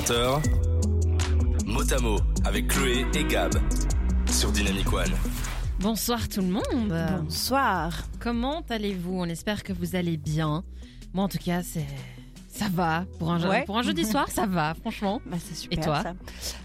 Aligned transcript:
20h, 0.00 0.42
Motamo 1.64 2.18
avec 2.44 2.68
Chloé 2.68 3.06
et 3.14 3.24
Gab 3.24 3.54
sur 4.30 4.52
Dynamic 4.52 4.92
One. 4.92 5.10
Bonsoir 5.80 6.28
tout 6.28 6.42
le 6.42 6.48
monde. 6.48 6.94
Bonsoir. 7.22 8.04
Comment 8.20 8.62
allez-vous? 8.68 9.14
On 9.18 9.24
espère 9.24 9.62
que 9.62 9.72
vous 9.72 9.96
allez 9.96 10.18
bien. 10.18 10.64
Moi 11.14 11.24
en 11.24 11.28
tout 11.28 11.38
cas, 11.38 11.62
c'est 11.62 11.86
ça 12.48 12.66
va 12.70 13.06
pour 13.18 13.32
un, 13.32 13.48
Ouais. 13.48 13.64
pour 13.64 13.78
un 13.78 13.82
jeudi 13.82 14.04
soir, 14.04 14.28
ça 14.30 14.44
va 14.44 14.74
franchement. 14.74 15.22
Bah, 15.24 15.38
c'est 15.42 15.54
super. 15.56 15.78
Et 15.78 15.82
toi? 15.82 16.02
ça. 16.02 16.14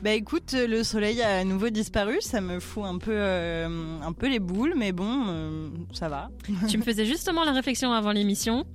Bah 0.04 0.12
écoute, 0.12 0.54
le 0.54 0.84
soleil 0.84 1.22
a 1.22 1.38
à 1.40 1.44
nouveau 1.46 1.70
disparu, 1.70 2.18
ça 2.20 2.42
me 2.42 2.60
fout 2.60 2.84
un 2.84 2.98
peu, 2.98 3.14
euh, 3.16 3.98
un 4.02 4.12
peu 4.12 4.28
les 4.30 4.40
boules, 4.40 4.74
mais 4.76 4.92
bon, 4.92 5.24
euh, 5.28 5.70
ça 5.94 6.10
va. 6.10 6.30
tu 6.68 6.78
me 6.78 6.84
faisais 6.84 7.06
justement 7.06 7.46
la 7.46 7.54
réflexion 7.54 7.94
avant 7.94 8.12
l'émission. 8.12 8.66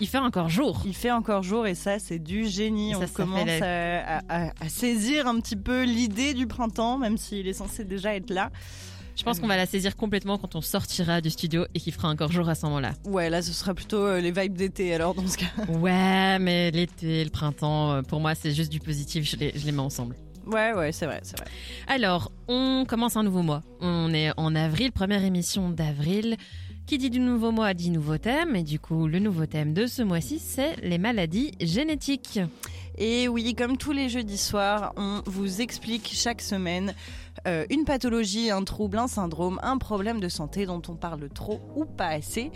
Il 0.00 0.08
fait 0.08 0.18
encore 0.18 0.48
jour. 0.48 0.82
Il 0.86 0.94
fait 0.94 1.10
encore 1.10 1.42
jour 1.42 1.66
et 1.66 1.74
ça, 1.74 1.98
c'est 1.98 2.18
du 2.18 2.46
génie. 2.48 2.92
Et 2.92 2.96
On 2.96 3.00
ça 3.00 3.06
commence 3.12 3.48
à- 3.62 4.22
à 4.28 4.68
saisir 4.68 5.26
un 5.26 5.38
petit 5.40 5.56
peu 5.56 5.84
l'idée 5.84 6.34
du 6.34 6.46
printemps, 6.46 6.96
même 6.98 7.16
s'il 7.18 7.46
est 7.46 7.52
censé 7.52 7.84
déjà 7.84 8.14
être 8.16 8.30
là. 8.30 8.50
Je 9.16 9.22
pense 9.24 9.38
qu'on 9.38 9.48
va 9.48 9.56
la 9.58 9.66
saisir 9.66 9.96
complètement 9.96 10.38
quand 10.38 10.54
on 10.54 10.62
sortira 10.62 11.20
du 11.20 11.28
studio 11.28 11.66
et 11.74 11.80
qu'il 11.80 11.92
fera 11.92 12.08
encore 12.08 12.32
jour 12.32 12.48
à 12.48 12.54
ce 12.54 12.64
moment-là. 12.66 12.92
Ouais, 13.04 13.28
là, 13.28 13.42
ce 13.42 13.52
sera 13.52 13.74
plutôt 13.74 13.98
euh, 13.98 14.20
les 14.20 14.30
vibes 14.30 14.54
d'été 14.54 14.94
alors 14.94 15.14
dans 15.14 15.26
ce 15.26 15.36
cas. 15.36 15.46
Ouais, 15.68 16.38
mais 16.38 16.70
l'été, 16.70 17.22
le 17.22 17.28
printemps, 17.30 17.92
euh, 17.92 18.02
pour 18.02 18.20
moi, 18.20 18.34
c'est 18.34 18.52
juste 18.52 18.72
du 18.72 18.80
positif. 18.80 19.28
Je 19.28 19.36
les, 19.36 19.52
je 19.54 19.66
les 19.66 19.72
mets 19.72 19.80
ensemble. 19.80 20.16
Ouais, 20.46 20.72
ouais, 20.72 20.90
c'est 20.92 21.04
vrai, 21.04 21.20
c'est 21.22 21.38
vrai. 21.38 21.46
Alors, 21.86 22.32
on 22.48 22.86
commence 22.88 23.14
un 23.16 23.22
nouveau 23.22 23.42
mois. 23.42 23.62
On 23.80 24.14
est 24.14 24.30
en 24.38 24.54
avril, 24.54 24.90
première 24.90 25.22
émission 25.22 25.68
d'avril. 25.68 26.36
Qui 26.90 26.98
dit 26.98 27.08
du 27.08 27.20
nouveau 27.20 27.52
mois 27.52 27.72
dit 27.72 27.88
nouveau 27.88 28.18
thème. 28.18 28.56
Et 28.56 28.64
du 28.64 28.80
coup, 28.80 29.06
le 29.06 29.20
nouveau 29.20 29.46
thème 29.46 29.74
de 29.74 29.86
ce 29.86 30.02
mois-ci, 30.02 30.40
c'est 30.40 30.74
les 30.82 30.98
maladies 30.98 31.52
génétiques. 31.60 32.40
Et 32.98 33.28
oui, 33.28 33.54
comme 33.54 33.76
tous 33.76 33.92
les 33.92 34.08
jeudis 34.08 34.36
soirs, 34.36 34.92
on 34.96 35.22
vous 35.24 35.60
explique 35.60 36.10
chaque 36.12 36.40
semaine 36.40 36.96
euh, 37.46 37.64
une 37.70 37.84
pathologie, 37.84 38.50
un 38.50 38.64
trouble, 38.64 38.98
un 38.98 39.06
syndrome, 39.06 39.60
un 39.62 39.78
problème 39.78 40.18
de 40.18 40.28
santé 40.28 40.66
dont 40.66 40.82
on 40.88 40.96
parle 40.96 41.28
trop 41.28 41.60
ou 41.76 41.84
pas 41.84 42.08
assez. 42.08 42.50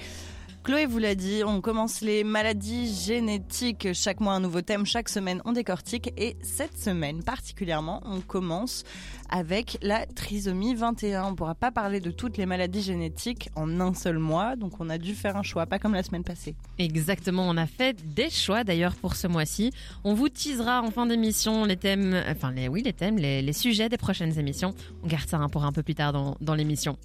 Chloé 0.64 0.86
vous 0.86 0.98
l'a 0.98 1.14
dit, 1.14 1.42
on 1.44 1.60
commence 1.60 2.00
les 2.00 2.24
maladies 2.24 2.90
génétiques. 2.90 3.88
Chaque 3.92 4.20
mois 4.20 4.32
un 4.32 4.40
nouveau 4.40 4.62
thème, 4.62 4.86
chaque 4.86 5.10
semaine 5.10 5.42
on 5.44 5.52
décortique. 5.52 6.14
Et 6.16 6.38
cette 6.40 6.78
semaine 6.78 7.22
particulièrement, 7.22 8.00
on 8.06 8.22
commence 8.22 8.82
avec 9.28 9.76
la 9.82 10.06
trisomie 10.06 10.74
21. 10.74 11.24
On 11.24 11.30
ne 11.32 11.36
pourra 11.36 11.54
pas 11.54 11.70
parler 11.70 12.00
de 12.00 12.10
toutes 12.10 12.38
les 12.38 12.46
maladies 12.46 12.80
génétiques 12.80 13.50
en 13.56 13.78
un 13.78 13.92
seul 13.92 14.18
mois, 14.18 14.56
donc 14.56 14.80
on 14.80 14.88
a 14.88 14.96
dû 14.96 15.14
faire 15.14 15.36
un 15.36 15.42
choix, 15.42 15.66
pas 15.66 15.78
comme 15.78 15.92
la 15.92 16.02
semaine 16.02 16.24
passée. 16.24 16.56
Exactement, 16.78 17.46
on 17.46 17.58
a 17.58 17.66
fait 17.66 18.02
des 18.14 18.30
choix 18.30 18.64
d'ailleurs 18.64 18.94
pour 18.94 19.16
ce 19.16 19.26
mois-ci. 19.26 19.70
On 20.02 20.14
vous 20.14 20.30
teasera 20.30 20.80
en 20.80 20.90
fin 20.90 21.04
d'émission 21.04 21.66
les 21.66 21.76
thèmes, 21.76 22.18
enfin 22.26 22.52
les, 22.52 22.68
oui 22.68 22.82
les 22.82 22.94
thèmes, 22.94 23.18
les, 23.18 23.52
sujets 23.52 23.90
des 23.90 23.98
prochaines 23.98 24.38
émissions. 24.38 24.74
On 25.02 25.08
garde 25.08 25.28
ça 25.28 25.36
hein, 25.36 25.50
pour 25.50 25.66
un 25.66 25.72
peu 25.72 25.82
plus 25.82 25.94
tard 25.94 26.14
dans 26.40 26.54
l'émission. 26.54 26.96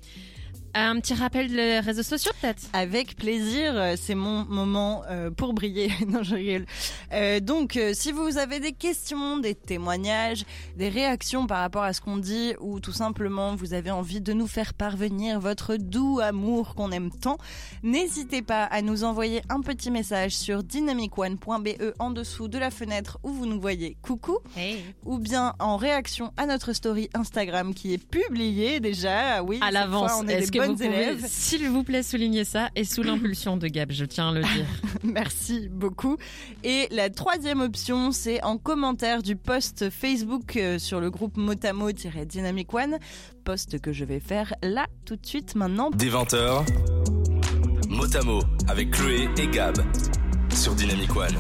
Un 0.88 1.00
petit 1.02 1.14
rappel 1.14 1.50
des 1.52 1.80
réseaux 1.80 2.04
sociaux 2.04 2.32
peut-être 2.42 2.64
Avec 2.74 3.16
plaisir, 3.18 3.74
euh, 3.76 3.96
c'est 4.00 4.16
mon 4.16 4.46
moment 4.46 5.04
euh, 5.10 5.30
pour 5.30 5.54
briller. 5.54 5.92
non, 6.08 6.24
je 6.24 6.36
rigole. 6.36 6.66
Euh, 7.12 7.40
donc, 7.42 7.78
si 7.94 8.12
vous 8.12 8.38
avez 8.38 8.60
des 8.60 8.72
questions, 8.72 9.38
des 9.38 9.56
témoignages, 9.56 10.46
des 10.78 10.90
réactions 10.90 11.48
par 11.48 11.60
rapport 11.60 11.84
à 11.84 11.92
ce 11.94 12.02
qu'on 12.02 12.18
dit, 12.18 12.54
ou 12.62 12.80
tout 12.80 12.94
simplement 12.94 13.56
vous 13.56 13.74
avez 13.74 13.92
envie 13.92 14.22
de 14.22 14.32
nous 14.32 14.48
faire 14.48 14.74
parvenir 14.74 15.40
votre 15.40 15.76
doux 15.76 16.20
amour 16.22 16.76
qu'on 16.76 16.92
aime 16.92 17.12
tant, 17.12 17.38
n'hésitez 17.84 18.42
pas 18.42 18.64
à 18.64 18.82
nous 18.82 19.04
envoyer 19.04 19.42
un 19.50 19.62
petit 19.62 19.92
message 19.92 20.32
sur 20.32 20.64
dynamicone.be 20.64 21.94
en 22.00 22.12
dessous 22.12 22.48
de 22.48 22.58
la 22.58 22.72
fenêtre 22.72 23.20
où 23.24 23.30
vous 23.32 23.46
nous 23.46 23.60
voyez 23.60 23.98
coucou, 24.02 24.38
ou 25.06 25.20
bien 25.20 25.56
en 25.60 25.78
réaction 25.78 26.32
à 26.38 26.46
notre 26.46 26.74
story 26.74 27.10
Instagram 27.14 27.74
qui 27.74 27.94
est 27.94 28.04
publiée 28.04 28.80
déjà. 28.80 29.44
Oui, 29.44 29.60
à 29.62 29.72
l'avance. 29.72 30.12
Est-ce 30.28 30.52
des 30.52 30.60
que 30.60 30.66
vous 30.66 30.69
bonnes 30.74 30.88
pouvez, 30.88 31.04
élèves. 31.04 31.26
s'il 31.28 31.68
vous 31.70 31.84
plaît, 31.84 32.04
souligner 32.04 32.44
ça 32.44 32.70
et 32.76 32.84
sous 32.84 33.04
l'impulsion 33.04 33.58
de 33.58 33.68
Gab, 33.68 33.92
je 33.92 34.06
tiens 34.06 34.30
à 34.30 34.34
le 34.34 34.42
dire. 34.42 34.66
Merci 35.04 35.70
beaucoup. 35.70 36.18
Et 36.64 36.88
la 36.92 37.10
troisième 37.10 37.62
option, 37.62 38.12
c'est 38.12 38.44
en 38.44 38.58
commentaire 38.58 39.22
du 39.22 39.36
post 39.36 39.90
Facebook 39.90 40.58
euh, 40.58 40.80
sur 40.80 41.00
le 41.00 41.10
groupe 41.10 41.38
Motamo-Dynamic 41.38 42.74
One, 42.74 42.98
post 43.44 43.80
que 43.80 43.94
je 43.94 44.06
vais 44.06 44.20
faire 44.20 44.54
là 44.64 44.88
tout 45.06 45.16
de 45.16 45.26
suite 45.26 45.56
maintenant. 45.56 45.90
Dès 45.92 46.10
20h, 46.10 46.66
Motamo 47.90 48.40
avec 48.68 48.92
Chloé 48.92 49.30
et 49.38 49.48
Gab 49.48 49.78
sur 50.54 50.76
Dynamic 50.76 51.16
One. 51.16 51.36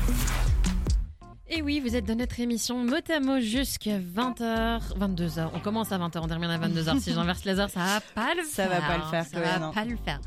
Et 1.52 1.64
oui, 1.64 1.80
vous 1.80 1.96
êtes 1.96 2.06
dans 2.06 2.16
notre 2.16 2.40
émission 2.40 2.84
Motamo 2.84 3.40
jusqu'à 3.40 3.98
20h, 4.00 4.96
22h. 5.00 5.50
On 5.56 5.60
commence 5.60 5.92
à 5.92 5.98
20h, 5.98 6.20
on 6.22 6.28
termine 6.28 6.52
à 6.52 6.60
22h. 6.60 7.00
Si 7.00 7.12
j'inverse 7.12 7.44
les 7.44 7.58
heures, 7.60 7.72
ça 7.72 7.80
va 7.80 8.02
pas 8.14 8.36
le 8.36 8.44
Ça 8.44 8.68
faire. 8.68 8.82
va 8.82 8.88
pas 8.88 8.98
le 8.98 9.04
faire, 9.06 9.26
Ça 9.26 9.40
va 9.40 9.58
non. 9.60 9.72
pas 9.72 9.84
le 9.84 9.96
faire. 9.98 10.22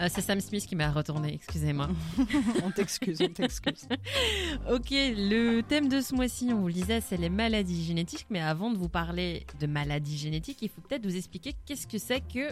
Euh, 0.00 0.08
c'est 0.12 0.20
Sam 0.20 0.38
Smith 0.38 0.66
qui 0.66 0.76
m'a 0.76 0.90
retourné, 0.90 1.32
excusez-moi. 1.32 1.88
on 2.64 2.70
t'excuse, 2.70 3.22
on 3.22 3.28
t'excuse. 3.28 3.88
Ok, 4.70 4.90
le 4.90 5.62
thème 5.62 5.88
de 5.88 6.02
ce 6.02 6.14
mois-ci, 6.14 6.50
on 6.52 6.60
vous 6.60 6.66
le 6.68 6.74
disait, 6.74 7.00
c'est 7.00 7.16
les 7.16 7.30
maladies 7.30 7.82
génétiques. 7.82 8.26
Mais 8.28 8.40
avant 8.40 8.70
de 8.70 8.76
vous 8.76 8.90
parler 8.90 9.46
de 9.58 9.66
maladies 9.66 10.18
génétiques, 10.18 10.58
il 10.60 10.68
faut 10.68 10.82
peut-être 10.82 11.06
vous 11.06 11.16
expliquer 11.16 11.54
qu'est-ce 11.64 11.86
que 11.86 11.96
c'est 11.96 12.20
que 12.20 12.50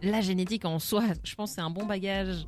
la 0.00 0.20
génétique 0.20 0.64
en 0.64 0.78
soi. 0.78 1.02
Je 1.24 1.34
pense 1.34 1.50
que 1.50 1.54
c'est 1.56 1.60
un 1.60 1.70
bon 1.70 1.86
bagage 1.86 2.44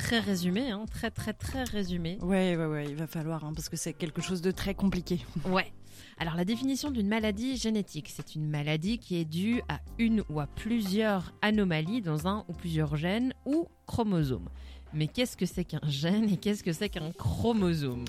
très 0.00 0.18
résumé, 0.18 0.70
hein, 0.70 0.86
très 0.90 1.10
très 1.10 1.34
très 1.34 1.64
résumé. 1.64 2.18
Ouais, 2.22 2.56
ouais, 2.56 2.66
ouais, 2.66 2.86
il 2.88 2.96
va 2.96 3.06
falloir, 3.06 3.44
hein, 3.44 3.52
parce 3.54 3.68
que 3.68 3.76
c'est 3.76 3.92
quelque 3.92 4.22
chose 4.22 4.40
de 4.40 4.50
très 4.50 4.74
compliqué. 4.74 5.20
Ouais. 5.46 5.72
Alors 6.18 6.34
la 6.36 6.44
définition 6.44 6.90
d'une 6.90 7.08
maladie 7.08 7.56
génétique, 7.56 8.12
c'est 8.14 8.34
une 8.34 8.48
maladie 8.48 8.98
qui 8.98 9.16
est 9.16 9.24
due 9.24 9.62
à 9.68 9.80
une 9.98 10.22
ou 10.28 10.40
à 10.40 10.46
plusieurs 10.46 11.32
anomalies 11.42 12.02
dans 12.02 12.26
un 12.26 12.44
ou 12.48 12.52
plusieurs 12.52 12.96
gènes 12.96 13.34
ou 13.46 13.68
chromosomes. 13.86 14.48
Mais 14.92 15.06
qu'est-ce 15.06 15.36
que 15.36 15.46
c'est 15.46 15.64
qu'un 15.64 15.80
gène 15.86 16.30
et 16.30 16.36
qu'est-ce 16.36 16.62
que 16.62 16.72
c'est 16.72 16.88
qu'un 16.88 17.12
chromosome? 17.12 18.04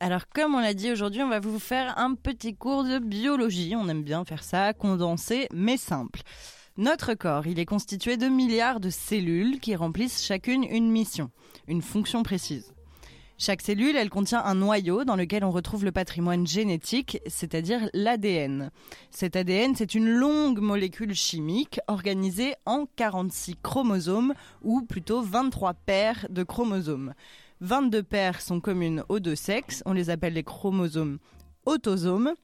Alors, 0.00 0.28
comme 0.28 0.54
on 0.54 0.60
l'a 0.60 0.74
dit 0.74 0.92
aujourd'hui, 0.92 1.22
on 1.22 1.28
va 1.28 1.40
vous 1.40 1.58
faire 1.58 1.98
un 1.98 2.14
petit 2.14 2.54
cours 2.54 2.84
de 2.84 2.98
biologie. 2.98 3.74
On 3.76 3.88
aime 3.88 4.02
bien 4.02 4.24
faire 4.24 4.44
ça, 4.44 4.72
condensé, 4.74 5.48
mais 5.52 5.76
simple. 5.76 6.20
Notre 6.78 7.14
corps, 7.14 7.46
est 7.46 7.64
constitué 7.64 8.18
de 8.18 8.26
milliards 8.26 8.80
de 8.80 8.90
cellules 8.90 9.60
qui 9.60 9.74
remplissent 9.74 10.22
chacune 10.22 10.62
une 10.62 10.90
mission, 10.90 11.30
une 11.68 11.80
fonction 11.80 12.22
précise. 12.22 12.74
Chaque 13.38 13.62
cellule, 13.62 13.96
elle 13.96 14.10
contient 14.10 14.44
un 14.44 14.56
noyau 14.56 15.04
dans 15.04 15.16
lequel 15.16 15.42
on 15.42 15.50
retrouve 15.50 15.86
le 15.86 15.92
patrimoine 15.92 16.46
génétique, 16.46 17.18
c'est-à-dire 17.26 17.88
l'ADN. 17.94 18.70
Cet 19.10 19.36
ADN, 19.36 19.74
c'est 19.74 19.94
une 19.94 20.08
longue 20.08 20.60
molécule 20.60 21.14
chimique 21.14 21.80
organisée 21.86 22.54
en 22.66 22.84
46 22.96 23.56
chromosomes, 23.62 24.34
ou 24.62 24.82
plutôt 24.82 25.22
23 25.22 25.72
paires 25.72 26.26
de 26.28 26.42
chromosomes. 26.42 27.14
22 27.62 28.02
paires 28.02 28.42
sont 28.42 28.60
communes 28.60 29.02
aux 29.08 29.20
deux 29.20 29.34
sexes, 29.34 29.82
on 29.86 29.94
les 29.94 30.10
appelle 30.10 30.34
les 30.34 30.44
chromosomes 30.44 31.18
autosomes, 31.64 32.34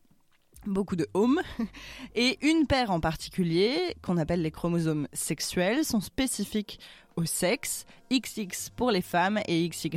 beaucoup 0.66 0.96
de 0.96 1.06
homes, 1.14 1.40
et 2.14 2.38
une 2.46 2.66
paire 2.66 2.90
en 2.90 3.00
particulier, 3.00 3.96
qu'on 4.02 4.16
appelle 4.16 4.42
les 4.42 4.50
chromosomes 4.50 5.08
sexuels, 5.12 5.84
sont 5.84 6.00
spécifiques 6.00 6.78
au 7.16 7.24
sexe, 7.24 7.84
XX 8.10 8.70
pour 8.74 8.90
les 8.90 9.02
femmes 9.02 9.40
et 9.46 9.68
XY 9.68 9.90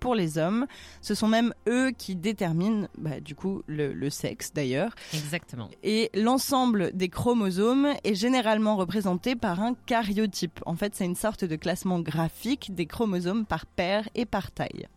pour 0.00 0.14
les 0.14 0.38
hommes. 0.38 0.66
Ce 1.00 1.14
sont 1.14 1.28
même 1.28 1.54
eux 1.68 1.90
qui 1.96 2.14
déterminent, 2.14 2.88
bah, 2.98 3.20
du 3.20 3.34
coup, 3.34 3.62
le, 3.66 3.92
le 3.92 4.10
sexe 4.10 4.52
d'ailleurs. 4.52 4.94
Exactement. 5.12 5.70
Et 5.82 6.10
l'ensemble 6.14 6.90
des 6.94 7.08
chromosomes 7.08 7.88
est 8.04 8.14
généralement 8.14 8.76
représenté 8.76 9.36
par 9.36 9.60
un 9.60 9.74
cariotype. 9.86 10.60
En 10.66 10.74
fait, 10.74 10.94
c'est 10.94 11.06
une 11.06 11.16
sorte 11.16 11.44
de 11.44 11.56
classement 11.56 12.00
graphique 12.00 12.74
des 12.74 12.86
chromosomes 12.86 13.46
par 13.46 13.66
paire 13.66 14.08
et 14.14 14.26
par 14.26 14.50
taille. 14.50 14.88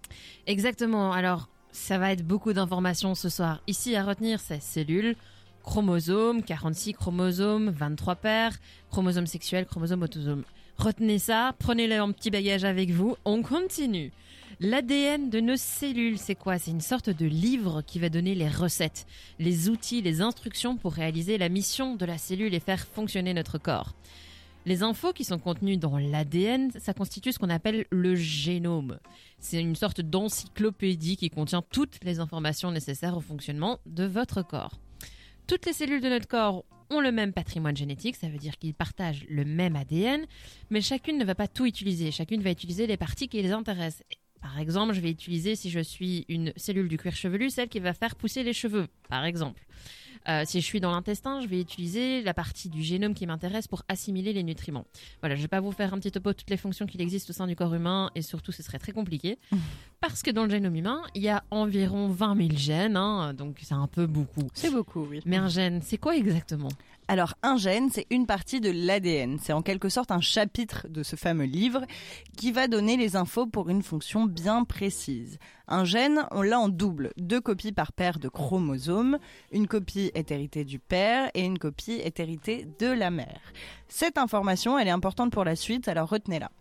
Exactement. 0.46 1.12
Alors, 1.12 1.50
ça 1.78 1.98
va 1.98 2.12
être 2.12 2.26
beaucoup 2.26 2.52
d'informations 2.52 3.16
ce 3.16 3.30
soir. 3.30 3.62
Ici, 3.68 3.96
à 3.96 4.04
retenir, 4.04 4.40
c'est 4.40 4.62
cellules, 4.62 5.16
chromosomes, 5.64 6.44
46 6.44 6.94
chromosomes, 6.94 7.70
23 7.70 8.16
paires, 8.16 8.58
chromosomes 8.90 9.28
sexuels, 9.28 9.66
chromosomes 9.66 10.02
autosomes. 10.02 10.44
Retenez 10.78 11.20
ça, 11.20 11.54
prenez-le 11.60 12.02
en 12.02 12.12
petit 12.12 12.30
bagage 12.30 12.66
avec 12.66 12.90
vous. 12.90 13.16
On 13.26 13.42
continue. 13.42 14.12
L'ADN 14.60 15.30
de 15.30 15.40
nos 15.40 15.56
cellules, 15.56 16.18
c'est 16.18 16.36
quoi? 16.36 16.58
C'est 16.58 16.72
une 16.72 16.82
sorte 16.82 17.10
de 17.10 17.26
livre 17.26 17.84
qui 17.84 18.00
va 18.00 18.10
donner 18.10 18.34
les 18.34 18.50
recettes, 18.50 19.06
les 19.40 19.70
outils, 19.70 20.02
les 20.02 20.22
instructions 20.22 20.78
pour 20.78 20.94
réaliser 20.94 21.38
la 21.38 21.48
mission 21.48 21.96
de 21.96 22.06
la 22.06 22.18
cellule 22.18 22.56
et 22.56 22.60
faire 22.60 22.86
fonctionner 22.86 23.34
notre 23.34 23.60
corps. 23.60 23.94
Les 24.68 24.84
infos 24.84 25.14
qui 25.14 25.24
sont 25.24 25.40
contenues 25.40 25.78
dans 25.78 25.98
l'ADN, 25.98 26.72
ça 26.78 26.94
constitue 26.94 27.32
ce 27.32 27.40
qu'on 27.40 27.50
appelle 27.50 27.86
le 27.90 28.16
génome. 28.16 29.00
C'est 29.40 29.62
une 29.62 29.78
sorte 29.78 30.02
d'encyclopédie 30.02 31.16
qui 31.16 31.30
contient 31.30 31.62
toutes 31.62 32.04
les 32.04 32.20
informations 32.20 32.70
nécessaires 32.70 33.16
au 33.16 33.22
fonctionnement 33.22 33.80
de 33.86 34.04
votre 34.04 34.42
corps. 34.42 34.78
Toutes 35.48 35.66
les 35.66 35.72
cellules 35.72 36.02
de 36.02 36.10
notre 36.10 36.28
corps 36.28 36.66
ont 36.90 37.00
le 37.00 37.14
même 37.14 37.32
patrimoine 37.32 37.78
génétique, 37.78 38.18
ça 38.18 38.28
veut 38.28 38.40
dire 38.40 38.58
qu'ils 38.58 38.74
partagent 38.74 39.26
le 39.30 39.46
même 39.46 39.78
ADN, 39.78 40.26
mais 40.70 40.82
chacune 40.82 41.18
ne 41.18 41.24
va 41.24 41.34
pas 41.34 41.48
tout 41.48 41.66
utiliser. 41.66 42.12
Chacune 42.12 42.42
va 42.42 42.52
utiliser 42.52 42.88
les 42.88 42.98
parties 42.98 43.30
qui 43.30 43.42
les 43.42 43.54
intéressent. 43.54 44.04
Par 44.42 44.60
exemple, 44.60 44.92
je 44.92 45.00
vais 45.00 45.12
utiliser, 45.12 45.56
si 45.56 45.70
je 45.70 45.80
suis 45.80 46.26
une 46.28 46.52
cellule 46.58 46.90
du 46.90 46.98
cuir 46.98 47.16
chevelu, 47.16 47.50
celle 47.52 47.70
qui 47.70 47.80
va 47.80 47.94
faire 47.94 48.18
pousser 48.18 48.44
les 48.44 48.52
cheveux, 48.52 48.88
par 49.08 49.24
exemple. 49.24 49.66
Euh, 50.28 50.44
si 50.46 50.62
je 50.62 50.66
suis 50.66 50.80
dans 50.80 50.92
l'intestin, 50.92 51.42
je 51.42 51.48
vais 51.48 51.60
utiliser 51.60 52.22
la 52.22 52.34
partie 52.34 52.70
du 52.70 52.84
génome 52.84 53.14
qui 53.14 53.26
m'intéresse 53.26 53.68
pour 53.68 53.84
assimiler 53.88 54.34
les 54.34 54.44
nutriments. 54.44 54.86
Voilà, 55.22 55.36
je 55.36 55.42
vais 55.42 55.48
pas 55.48 55.60
vous 55.60 55.72
faire 55.72 55.94
un 55.94 56.00
petit 56.00 56.12
topo 56.12 56.32
de 56.32 56.38
toutes 56.38 56.50
les 56.50 56.58
fonctions 56.58 56.86
qui 56.86 57.02
existent 57.02 57.32
au 57.32 57.34
sein 57.34 57.48
du 57.48 57.56
corps 57.56 57.74
humain 57.74 58.12
et 58.16 58.22
surtout 58.22 58.52
ce 58.52 58.64
serait 58.64 58.80
très 58.80 58.92
compliqué 58.92 59.38
parce 60.02 60.22
que 60.22 60.32
dans 60.32 60.44
le 60.44 60.50
génome 60.50 60.76
humain, 60.76 61.02
il 61.16 61.24
y 61.24 61.30
a 61.30 61.44
environ 61.52 62.08
20 62.10 62.38
000 62.38 62.50
gènes, 62.56 62.98
hein, 62.98 63.34
donc 63.34 63.58
c'est 63.62 63.74
un 63.74 63.88
peu 63.88 64.06
beaucoup. 64.06 64.48
C'est 64.54 64.72
beaucoup, 64.72 65.06
oui. 65.10 65.22
Mais 65.26 65.38
un 65.38 65.48
gène, 65.48 65.82
c'est 65.82 65.98
quoi 65.98 66.16
exactement? 66.16 66.70
Alors, 67.10 67.36
un 67.42 67.56
gène, 67.56 67.90
c'est 67.90 68.06
une 68.10 68.26
partie 68.26 68.60
de 68.60 68.70
l'ADN. 68.70 69.40
C'est 69.42 69.54
en 69.54 69.62
quelque 69.62 69.88
sorte 69.88 70.12
un 70.12 70.20
chapitre 70.20 70.88
de 70.90 71.04
ce 71.04 71.16
fameux 71.16 71.46
livre 71.46 71.86
qui 72.36 72.52
va 72.52 72.68
donner 72.68 72.98
les 72.98 73.16
infos 73.16 73.48
pour 73.48 73.70
une 73.70 73.82
fonction 73.82 74.26
bien 74.26 74.66
précise. 74.66 75.40
Un 75.70 75.86
gène, 75.86 76.28
on 76.32 76.42
l'a 76.42 76.60
en 76.60 76.68
double. 76.68 77.14
Deux 77.16 77.40
copies 77.40 77.72
par 77.72 77.94
paire 77.94 78.20
de 78.20 78.28
chromosomes. 78.28 79.20
Une 79.54 79.68
copie 79.68 80.12
est 80.16 80.32
héritée 80.32 80.66
du 80.66 80.80
père 80.80 81.32
et 81.34 81.46
une 81.46 81.60
copie 81.60 81.94
est 81.94 82.20
héritée 82.20 82.68
de 82.78 82.88
la 82.88 83.10
mère. 83.10 83.54
Cette 83.88 84.18
information, 84.18 84.78
elle 84.78 84.90
est 84.90 84.92
importante 84.92 85.32
pour 85.32 85.46
la 85.46 85.56
suite, 85.56 85.88
alors 85.88 86.10
retenez-la. 86.10 86.52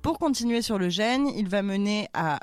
Pour 0.00 0.20
continuer 0.20 0.62
sur 0.62 0.78
le 0.78 0.90
gène, 0.90 1.26
il 1.26 1.48
va 1.48 1.62
mener 1.62 2.08
à 2.14 2.38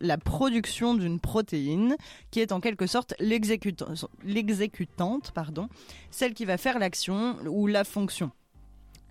la 0.00 0.18
production 0.18 0.94
d'une 0.94 1.20
protéine 1.20 1.96
qui 2.30 2.40
est 2.40 2.52
en 2.52 2.60
quelque 2.60 2.86
sorte 2.86 3.14
l'exécutant- 3.20 3.86
l'exécutante, 4.24 5.30
pardon, 5.32 5.68
celle 6.10 6.34
qui 6.34 6.44
va 6.44 6.56
faire 6.56 6.78
l'action 6.78 7.36
ou 7.46 7.66
la 7.66 7.84
fonction. 7.84 8.30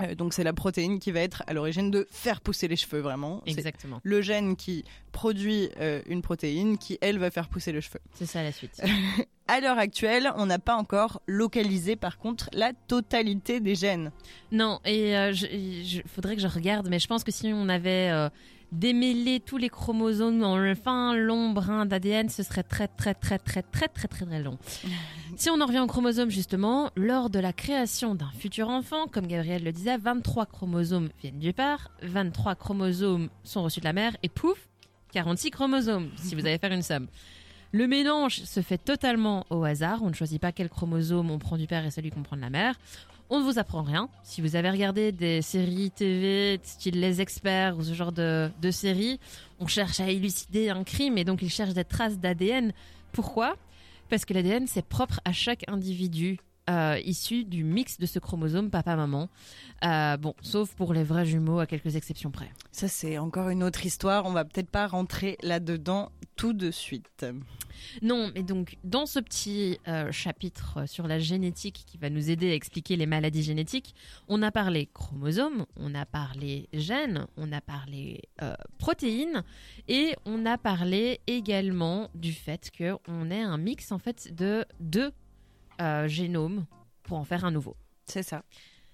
Euh, 0.02 0.16
donc 0.16 0.34
c'est 0.34 0.46
la 0.46 0.54
protéine 0.54 1.00
qui 1.00 1.12
va 1.12 1.20
être 1.20 1.44
à 1.48 1.54
l'origine 1.54 1.92
de 1.92 2.08
faire 2.10 2.40
pousser 2.40 2.68
les 2.70 2.78
cheveux 2.78 3.02
vraiment. 3.02 3.42
Exactement. 3.46 4.00
le 4.04 4.22
gène 4.22 4.56
qui 4.56 4.86
produit 5.12 5.70
euh, 5.80 6.02
une 6.08 6.22
protéine 6.22 6.78
qui 6.78 6.98
elle 7.02 7.20
va 7.20 7.30
faire 7.32 7.50
pousser 7.50 7.72
les 7.74 7.82
cheveux. 7.82 8.00
C'est 8.14 8.26
ça 8.26 8.42
la 8.44 8.52
suite. 8.52 8.82
À 9.52 9.62
l'heure 9.62 9.80
actuelle, 9.80 10.30
on 10.36 10.46
n'a 10.46 10.60
pas 10.60 10.76
encore 10.76 11.24
localisé 11.26 11.96
par 11.96 12.20
contre 12.20 12.50
la 12.54 12.72
totalité 12.88 13.60
des 13.60 13.74
gènes. 13.74 14.12
Non, 14.52 14.80
et 14.86 15.18
euh, 15.18 15.34
je, 15.34 15.48
je- 15.84 16.02
faudrait 16.08 16.36
que 16.36 16.42
je 16.44 16.48
regarde, 16.48 16.88
mais 16.88 17.00
je 17.00 17.08
pense 17.08 17.24
que 17.24 17.32
si 17.32 17.52
on 17.52 17.68
avait 17.68 18.12
démêlé 18.72 19.40
tous 19.40 19.58
les 19.58 19.70
chromosomes 19.70 20.40
dans 20.40 20.58
le 20.58 20.76
fin 20.76 21.16
long 21.16 21.52
brin 21.52 21.86
d'ADN, 21.86 22.30
ce 22.30 22.44
serait 22.44 22.64
très 22.64 22.88
très 22.88 23.14
très 23.14 23.40
très 23.40 23.64
très 23.64 23.88
très 23.88 24.08
très 24.08 24.26
très 24.26 24.44
long. 24.44 24.58
si 25.36 25.50
on 25.50 25.60
en 25.62 25.66
revient 25.66 25.80
aux 25.80 25.88
chromosomes 25.88 26.30
justement, 26.30 26.92
lors 26.96 27.30
de 27.30 27.40
la 27.40 27.54
création 27.54 28.16
d'un 28.16 28.32
futur 28.38 28.70
enfant, 28.70 29.08
comme 29.08 29.28
Gabriel 29.28 29.64
le 29.64 29.72
disait, 29.72 29.98
23 29.98 30.46
chromosomes 30.46 31.10
viennent 31.22 31.40
du 31.40 31.54
père, 31.54 31.92
23 32.04 32.56
chromosomes 32.56 33.30
sont 33.44 33.64
reçus 33.64 33.80
de 33.80 33.86
la 33.86 33.94
mère, 33.94 34.16
et 34.24 34.30
pouf, 34.30 34.68
46 35.14 35.52
chromosomes, 35.52 36.10
si 36.18 36.36
vous 36.36 36.46
allez 36.46 36.58
faire 36.58 36.72
une 36.72 36.84
somme. 36.84 37.08
Le 37.72 37.86
mélange 37.86 38.42
se 38.42 38.62
fait 38.62 38.80
totalement 38.80 39.46
au 39.52 39.64
hasard. 39.64 40.02
On 40.02 40.10
ne 40.10 40.14
choisit 40.14 40.42
pas 40.42 40.52
quel 40.52 40.70
chromosome 40.70 41.30
on 41.30 41.38
prend 41.38 41.56
du 41.56 41.68
père 41.68 41.86
et 41.86 41.92
celui 41.92 42.10
qu'on 42.10 42.24
prend 42.24 42.36
de 42.36 42.42
la 42.42 42.50
mère. 42.50 42.76
On 43.32 43.40
ne 43.40 43.44
vous 43.44 43.60
apprend 43.60 43.84
rien. 43.84 44.10
Si 44.24 44.42
vous 44.42 44.56
avez 44.56 44.72
regardé 44.72 45.12
des 45.12 45.44
séries 45.44 45.92
TV, 45.92 46.60
style 46.64 47.00
Les 47.00 47.22
Experts 47.22 47.78
ou 47.78 47.84
ce 47.84 47.94
genre 47.94 48.12
de, 48.12 48.50
séries, 48.72 49.20
on 49.60 49.68
cherche 49.68 50.00
à 50.00 50.10
élucider 50.10 50.70
un 50.70 50.84
crime 50.84 51.16
et 51.18 51.24
donc 51.24 51.44
ils 51.44 51.50
cherchent 51.52 51.76
des 51.76 51.84
traces 51.86 52.18
d'ADN. 52.18 52.74
Pourquoi? 53.12 53.56
Parce 54.10 54.26
que 54.26 54.34
l'ADN, 54.34 54.66
c'est 54.66 54.84
propre 54.84 55.20
à 55.26 55.32
chaque 55.32 55.64
individu. 55.68 56.40
euh, 56.70 57.00
issu 57.04 57.46
du 57.46 57.64
mix 57.64 57.98
de 58.00 58.06
ce 58.06 58.20
chromosome 58.20 58.70
papa-maman. 58.70 59.28
Euh, 59.84 60.18
bon, 60.18 60.36
sauf 60.44 60.74
pour 60.76 60.94
les 60.94 61.04
vrais 61.04 61.26
jumeaux, 61.26 61.60
à 61.60 61.66
quelques 61.66 61.96
exceptions 61.96 62.30
près. 62.30 62.52
Ça 62.72 62.88
c'est 62.88 63.18
encore 63.18 63.50
une 63.50 63.64
autre 63.64 63.86
histoire, 63.88 64.28
on 64.28 64.32
va 64.32 64.46
peut-être 64.46 64.70
pas 64.70 64.86
rentrer 64.86 65.36
là-dedans 65.42 66.12
tout 66.40 66.54
de 66.54 66.72
suite. 66.72 67.26
Non, 68.02 68.32
mais 68.34 68.44
donc 68.44 68.78
dans 68.86 69.06
ce 69.06 69.20
petit 69.20 69.78
euh, 69.90 70.10
chapitre 70.10 70.88
sur 70.88 71.06
la 71.06 71.20
génétique 71.20 71.84
qui 71.86 71.98
va 71.98 72.10
nous 72.10 72.30
aider 72.30 72.50
à 72.52 72.54
expliquer 72.54 72.96
les 72.96 73.06
maladies 73.06 73.44
génétiques, 73.44 73.94
on 74.30 74.42
a 74.42 74.50
parlé 74.50 74.88
chromosomes, 74.94 75.66
on 75.76 75.94
a 75.94 76.06
parlé 76.06 76.70
gènes, 76.72 77.28
on 77.36 77.52
a 77.52 77.60
parlé 77.60 78.22
euh, 78.42 78.54
protéines 78.78 79.44
et 79.90 80.16
on 80.24 80.46
a 80.46 80.58
parlé 80.58 81.20
également 81.28 82.10
du 82.16 82.32
fait 82.32 82.72
qu'on 82.72 83.32
ait 83.32 83.42
un 83.42 83.58
mix 83.58 83.92
en 83.92 84.00
fait 84.00 84.34
de 84.34 84.64
deux 84.80 85.12
euh, 85.82 86.08
génomes 86.08 86.66
pour 87.04 87.18
en 87.18 87.26
faire 87.26 87.44
un 87.44 87.52
nouveau. 87.52 87.76
C'est 88.06 88.24
ça. 88.24 88.46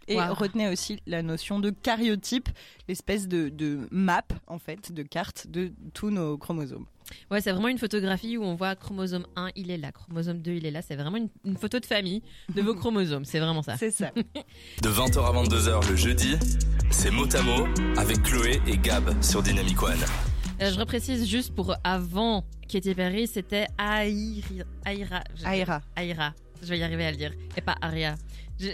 Et 0.08 0.16
Wow. 0.18 0.34
retenez 0.36 0.70
aussi 0.70 1.00
la 1.08 1.22
notion 1.24 1.60
de 1.60 1.72
cariotype, 1.72 2.50
l'espèce 2.88 3.28
de, 3.28 3.50
de 3.50 3.88
map 3.92 4.22
en 4.48 4.60
fait, 4.60 4.92
de 4.92 5.02
carte 5.04 5.48
de 5.48 5.72
tous 5.94 6.12
nos 6.12 6.38
chromosomes. 6.38 6.86
Ouais, 7.32 7.40
c'est 7.42 7.52
vraiment 7.52 7.68
une 7.68 7.78
photographie 7.78 8.36
où 8.38 8.44
on 8.44 8.56
voit 8.56 8.76
chromosome 8.76 9.26
1, 9.36 9.50
il 9.56 9.70
est 9.72 9.78
là, 9.78 9.92
chromosome 9.92 10.40
2, 10.42 10.52
il 10.54 10.66
est 10.66 10.72
là. 10.72 10.82
C'est 10.82 10.96
vraiment 10.96 11.18
une, 11.18 11.30
une 11.44 11.58
photo 11.58 11.80
de 11.80 11.86
famille 11.86 12.22
de 12.54 12.62
vos 12.62 12.74
chromosomes, 12.76 13.26
c'est 13.26 13.40
vraiment 13.40 13.62
ça. 13.62 13.78
C'est 13.78 13.92
ça. 13.92 14.12
De 14.82 14.90
20h 14.90 15.20
à 15.24 15.44
22h 15.44 15.90
le 15.90 15.96
jeudi, 15.96 16.36
c'est 16.92 17.12
mot 17.12 17.28
à 17.36 17.42
mot 17.42 17.68
avec 17.98 18.22
Chloé 18.24 18.60
et 18.68 18.78
Gab 18.78 19.22
sur 19.24 19.42
Dynamic 19.44 19.82
One. 19.84 19.98
Euh, 20.62 20.72
je 20.72 20.80
reprécise 20.80 21.28
juste 21.28 21.54
pour 21.54 21.76
avant 21.84 22.44
Katy 22.70 22.96
Perry, 22.96 23.28
c'était 23.28 23.68
Aïra. 23.78 24.48
Aïra. 24.86 25.24
je- 25.36 25.46
Aira. 25.46 25.82
Aïra. 25.96 26.34
Je 26.62 26.68
vais 26.68 26.80
y 26.80 26.84
arriver 26.84 27.06
à 27.06 27.12
le 27.12 27.18
dire. 27.18 27.34
Et 27.58 27.62
pas 27.62 27.76
Aria. 27.82 28.16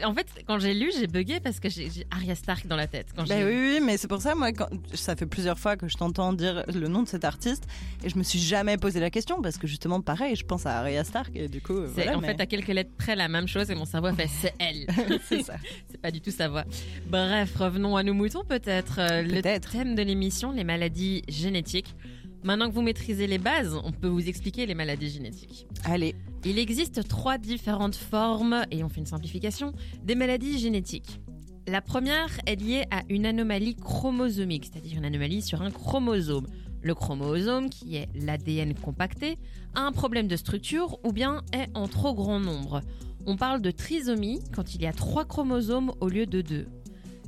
En 0.03 0.13
fait, 0.13 0.27
quand 0.45 0.59
j'ai 0.59 0.75
lu, 0.75 0.91
j'ai 0.97 1.07
bugué 1.07 1.39
parce 1.39 1.59
que 1.59 1.67
j'ai 1.67 1.89
Arya 2.11 2.35
Stark 2.35 2.67
dans 2.67 2.75
la 2.75 2.85
tête. 2.85 3.07
Quand 3.15 3.27
Bah 3.27 3.35
oui, 3.39 3.43
oui, 3.55 3.79
mais 3.83 3.97
c'est 3.97 4.07
pour 4.07 4.21
ça, 4.21 4.35
moi, 4.35 4.51
quand, 4.51 4.67
ça 4.93 5.15
fait 5.15 5.25
plusieurs 5.25 5.57
fois 5.57 5.75
que 5.75 5.87
je 5.87 5.97
t'entends 5.97 6.33
dire 6.33 6.63
le 6.71 6.87
nom 6.87 7.01
de 7.01 7.07
cet 7.07 7.25
artiste 7.25 7.67
et 8.03 8.09
je 8.09 8.17
me 8.17 8.23
suis 8.23 8.37
jamais 8.39 8.77
posé 8.77 8.99
la 8.99 9.09
question 9.09 9.41
parce 9.41 9.57
que 9.57 9.65
justement, 9.65 9.99
pareil, 10.01 10.35
je 10.35 10.45
pense 10.45 10.65
à 10.67 10.77
Arya 10.79 11.03
Stark 11.03 11.31
et 11.35 11.47
du 11.47 11.61
coup, 11.61 11.79
C'est 11.87 12.03
voilà, 12.03 12.17
en 12.17 12.21
mais- 12.21 12.27
fait 12.27 12.41
à 12.41 12.45
quelques 12.45 12.67
lettres 12.67 12.91
près 12.97 13.15
la 13.15 13.27
même 13.27 13.47
chose 13.47 13.71
et 13.71 13.75
mon 13.75 13.85
cerveau 13.85 14.07
a 14.07 14.13
fait 14.13 14.27
c'est 14.27 14.53
elle. 14.59 14.85
c'est 15.27 15.43
ça. 15.43 15.55
c'est 15.89 15.99
pas 15.99 16.11
du 16.11 16.21
tout 16.21 16.31
sa 16.31 16.47
voix. 16.47 16.65
Bref, 17.07 17.55
revenons 17.55 17.97
à 17.97 18.03
nos 18.03 18.13
moutons 18.13 18.43
peut-être. 18.43 18.99
Euh, 18.99 19.23
le 19.23 19.41
thème 19.41 19.95
de 19.95 20.01
l'émission, 20.03 20.51
les 20.51 20.63
maladies 20.63 21.23
génétiques. 21.27 21.95
Maintenant 22.43 22.69
que 22.69 22.73
vous 22.73 22.81
maîtrisez 22.81 23.27
les 23.27 23.37
bases, 23.37 23.79
on 23.83 23.91
peut 23.91 24.07
vous 24.07 24.27
expliquer 24.27 24.65
les 24.65 24.73
maladies 24.73 25.09
génétiques. 25.09 25.67
Allez, 25.83 26.15
Il 26.43 26.57
existe 26.57 27.07
trois 27.07 27.37
différentes 27.37 27.95
formes, 27.95 28.65
et 28.71 28.83
on 28.83 28.89
fait 28.89 28.99
une 28.99 29.05
simplification, 29.05 29.73
des 30.03 30.15
maladies 30.15 30.57
génétiques. 30.57 31.21
La 31.67 31.81
première 31.81 32.39
est 32.47 32.59
liée 32.59 32.85
à 32.89 33.03
une 33.09 33.27
anomalie 33.27 33.75
chromosomique, 33.75 34.71
c'est-à-dire 34.71 34.97
une 34.97 35.05
anomalie 35.05 35.43
sur 35.43 35.61
un 35.61 35.69
chromosome. 35.69 36.47
Le 36.81 36.95
chromosome, 36.95 37.69
qui 37.69 37.95
est 37.95 38.09
l'ADN 38.15 38.73
compacté, 38.73 39.37
a 39.75 39.81
un 39.81 39.91
problème 39.91 40.27
de 40.27 40.35
structure 40.35 40.97
ou 41.03 41.11
bien 41.11 41.43
est 41.53 41.67
en 41.75 41.87
trop 41.87 42.15
grand 42.15 42.39
nombre. 42.39 42.81
On 43.27 43.35
parle 43.35 43.61
de 43.61 43.69
trisomie 43.69 44.39
quand 44.51 44.73
il 44.73 44.81
y 44.81 44.87
a 44.87 44.93
trois 44.93 45.25
chromosomes 45.25 45.91
au 45.99 46.09
lieu 46.09 46.25
de 46.25 46.41
deux. 46.41 46.65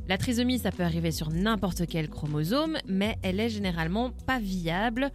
La 0.10 0.18
trisomie, 0.18 0.60
ça 0.60 0.72
peut 0.72 0.84
arriver 0.84 1.12
sur 1.12 1.30
n'importe 1.30 1.84
quel 1.88 2.10
chromosome, 2.10 2.78
mais 2.88 3.16
elle 3.22 3.40
est 3.40 3.50
généralement 3.50 4.12
pas 4.28 4.40
viable. 4.40 5.12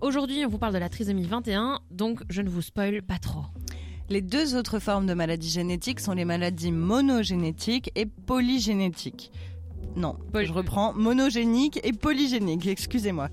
Aujourd'hui, 0.00 0.44
on 0.46 0.48
vous 0.48 0.56
parle 0.58 0.72
de 0.72 0.78
la 0.78 0.88
trisomie 0.88 1.24
21, 1.26 1.80
donc 1.90 2.22
je 2.30 2.40
ne 2.40 2.48
vous 2.48 2.62
spoil 2.62 3.02
pas 3.02 3.18
trop. 3.18 3.42
les 4.08 4.22
deux 4.22 4.56
autres 4.56 4.78
formes 4.80 5.06
de 5.06 5.14
maladies 5.14 5.50
génétiques 5.50 6.00
sont 6.00 6.14
les 6.14 6.24
maladies 6.24 6.72
monogénétiques 6.72 7.92
et 7.94 8.06
polygénétiques. 8.06 9.30
Non, 9.94 10.16
Poly- 10.32 10.46
je 10.46 10.52
reprends 10.52 10.92
monogénique 10.94 11.78
et 11.84 11.92
polygénique, 11.92 12.66
excusez-moi. 12.66 13.28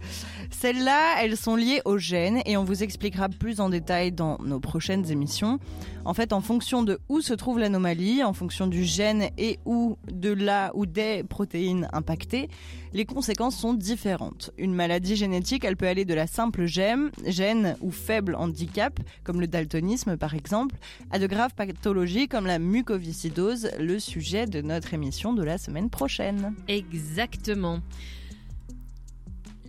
Celles-là, 0.51 1.21
elles 1.21 1.37
sont 1.37 1.55
liées 1.55 1.81
aux 1.85 1.97
gènes 1.97 2.41
et 2.45 2.57
on 2.57 2.63
vous 2.63 2.83
expliquera 2.83 3.29
plus 3.29 3.59
en 3.59 3.69
détail 3.69 4.11
dans 4.11 4.37
nos 4.43 4.59
prochaines 4.59 5.11
émissions. 5.11 5.59
En 6.05 6.13
fait, 6.13 6.33
en 6.33 6.41
fonction 6.41 6.83
de 6.83 6.99
où 7.09 7.21
se 7.21 7.33
trouve 7.33 7.59
l'anomalie, 7.59 8.23
en 8.23 8.33
fonction 8.33 8.67
du 8.67 8.83
gène 8.83 9.29
et 9.37 9.59
ou 9.65 9.97
de 10.11 10.31
la 10.31 10.71
ou 10.73 10.85
des 10.85 11.23
protéines 11.23 11.87
impactées, 11.91 12.49
les 12.93 13.05
conséquences 13.05 13.57
sont 13.57 13.73
différentes. 13.73 14.51
Une 14.57 14.73
maladie 14.73 15.15
génétique, 15.15 15.65
elle 15.65 15.77
peut 15.77 15.87
aller 15.87 16.05
de 16.05 16.13
la 16.13 16.27
simple 16.27 16.65
gène 16.65 17.75
ou 17.81 17.91
faible 17.91 18.35
handicap, 18.35 18.99
comme 19.23 19.41
le 19.41 19.47
daltonisme 19.47 20.17
par 20.17 20.33
exemple, 20.33 20.75
à 21.11 21.19
de 21.19 21.27
graves 21.27 21.53
pathologies 21.55 22.27
comme 22.27 22.45
la 22.45 22.59
mucoviscidose, 22.59 23.69
le 23.79 23.99
sujet 23.99 24.45
de 24.45 24.61
notre 24.61 24.93
émission 24.93 25.33
de 25.33 25.43
la 25.43 25.57
semaine 25.57 25.89
prochaine. 25.89 26.53
Exactement. 26.67 27.79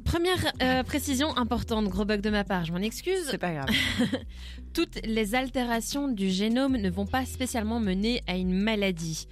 Première 0.08 0.52
euh, 0.62 0.82
précision 0.84 1.36
importante, 1.36 1.86
gros 1.88 2.06
bug 2.06 2.22
de 2.22 2.30
ma 2.30 2.42
part, 2.42 2.64
je 2.64 2.72
m'en 2.72 2.78
excuse. 2.78 3.26
C'est 3.30 3.36
pas 3.36 3.52
grave. 3.52 3.68
Toutes 4.72 5.04
les 5.04 5.34
altérations 5.34 6.08
du 6.08 6.30
génome 6.30 6.78
ne 6.78 6.88
vont 6.88 7.04
pas 7.04 7.26
spécialement 7.26 7.78
mener 7.78 8.22
à 8.26 8.38
une 8.38 8.54
maladie. 8.54 9.28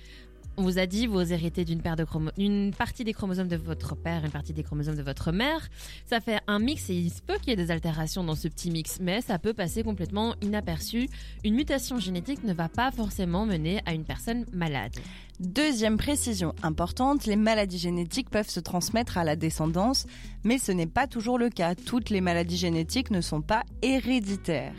On 0.59 0.62
vous 0.62 0.78
a 0.78 0.85
dit, 0.85 1.06
vous 1.06 1.33
héritez 1.33 1.64
d'une 1.64 1.80
paire 1.80 1.97
de 1.97 2.04
une 2.37 2.75
partie 2.75 3.04
des 3.04 3.14
chromosomes 3.14 3.49
de 3.49 3.56
votre 3.56 3.97
père, 3.97 4.23
une 4.26 4.30
partie 4.30 4.52
des 4.52 4.62
chromosomes 4.62 4.97
de 4.97 5.02
votre 5.02 5.33
mère. 5.33 5.66
Ça 6.04 6.21
fait 6.21 6.40
un 6.47 6.59
mix 6.59 6.90
et 6.90 6.95
il 6.95 7.11
se 7.11 7.23
peut 7.23 7.38
qu'il 7.38 7.49
y 7.49 7.52
ait 7.52 7.56
des 7.56 7.71
altérations 7.71 8.23
dans 8.23 8.35
ce 8.35 8.47
petit 8.47 8.71
mix, 8.71 8.99
mais 9.00 9.23
ça 9.23 9.38
peut 9.38 9.54
passer 9.54 9.83
complètement 9.83 10.35
inaperçu. 10.42 11.09
Une 11.42 11.54
mutation 11.54 11.99
génétique 11.99 12.45
ne 12.45 12.52
va 12.52 12.68
pas 12.68 12.90
forcément 12.90 13.47
mener 13.47 13.80
à 13.87 13.95
une 13.95 14.04
personne 14.04 14.45
malade. 14.52 14.92
Deuxième 15.38 15.98
précision 15.98 16.54
importante, 16.62 17.26
les 17.26 17.36
maladies 17.36 17.76
génétiques 17.76 18.30
peuvent 18.30 18.48
se 18.48 18.58
transmettre 18.58 19.18
à 19.18 19.24
la 19.24 19.36
descendance, 19.36 20.06
mais 20.44 20.56
ce 20.56 20.72
n'est 20.72 20.86
pas 20.86 21.06
toujours 21.06 21.38
le 21.38 21.50
cas. 21.50 21.74
Toutes 21.74 22.08
les 22.08 22.22
maladies 22.22 22.56
génétiques 22.56 23.10
ne 23.10 23.20
sont 23.20 23.42
pas 23.42 23.62
héréditaires. 23.82 24.72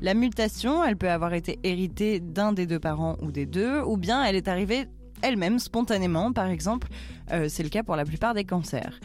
La 0.00 0.14
mutation, 0.14 0.84
elle 0.84 0.96
peut 0.96 1.10
avoir 1.10 1.32
été 1.34 1.60
héritée 1.62 2.18
d'un 2.18 2.52
des 2.52 2.66
deux 2.66 2.80
parents 2.80 3.18
ou 3.22 3.30
des 3.30 3.46
deux, 3.46 3.82
ou 3.82 3.96
bien 3.96 4.24
elle 4.24 4.34
est 4.34 4.48
arrivée 4.48 4.86
elle-même 5.22 5.60
spontanément, 5.60 6.32
par 6.32 6.48
exemple. 6.48 6.88
Euh, 7.30 7.48
c'est 7.48 7.62
le 7.62 7.68
cas 7.68 7.84
pour 7.84 7.94
la 7.94 8.04
plupart 8.04 8.34
des 8.34 8.44
cancers. 8.44 8.98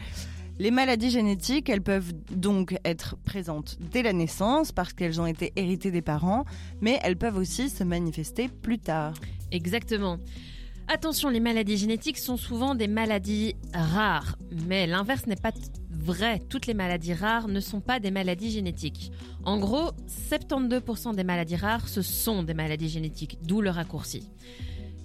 Les 0.58 0.72
maladies 0.72 1.10
génétiques, 1.10 1.68
elles 1.68 1.82
peuvent 1.82 2.14
donc 2.32 2.76
être 2.84 3.16
présentes 3.24 3.76
dès 3.78 4.02
la 4.02 4.14
naissance 4.14 4.72
parce 4.72 4.92
qu'elles 4.92 5.20
ont 5.20 5.26
été 5.26 5.52
héritées 5.54 5.90
des 5.92 6.02
parents, 6.02 6.46
mais 6.80 6.98
elles 7.04 7.18
peuvent 7.18 7.36
aussi 7.36 7.68
se 7.68 7.84
manifester 7.84 8.48
plus 8.48 8.78
tard. 8.78 9.12
Exactement. 9.52 10.18
Attention, 10.88 11.30
les 11.30 11.40
maladies 11.40 11.76
génétiques 11.76 12.18
sont 12.18 12.36
souvent 12.36 12.76
des 12.76 12.86
maladies 12.86 13.56
rares, 13.74 14.36
mais 14.68 14.86
l'inverse 14.86 15.26
n'est 15.26 15.34
pas 15.34 15.50
vrai. 15.90 16.40
Toutes 16.48 16.68
les 16.68 16.74
maladies 16.74 17.12
rares 17.12 17.48
ne 17.48 17.58
sont 17.58 17.80
pas 17.80 17.98
des 17.98 18.12
maladies 18.12 18.52
génétiques. 18.52 19.10
En 19.44 19.58
gros, 19.58 19.90
72% 20.30 21.16
des 21.16 21.24
maladies 21.24 21.56
rares, 21.56 21.88
ce 21.88 22.02
sont 22.02 22.44
des 22.44 22.54
maladies 22.54 22.88
génétiques, 22.88 23.38
d'où 23.42 23.60
le 23.62 23.70
raccourci. 23.70 24.28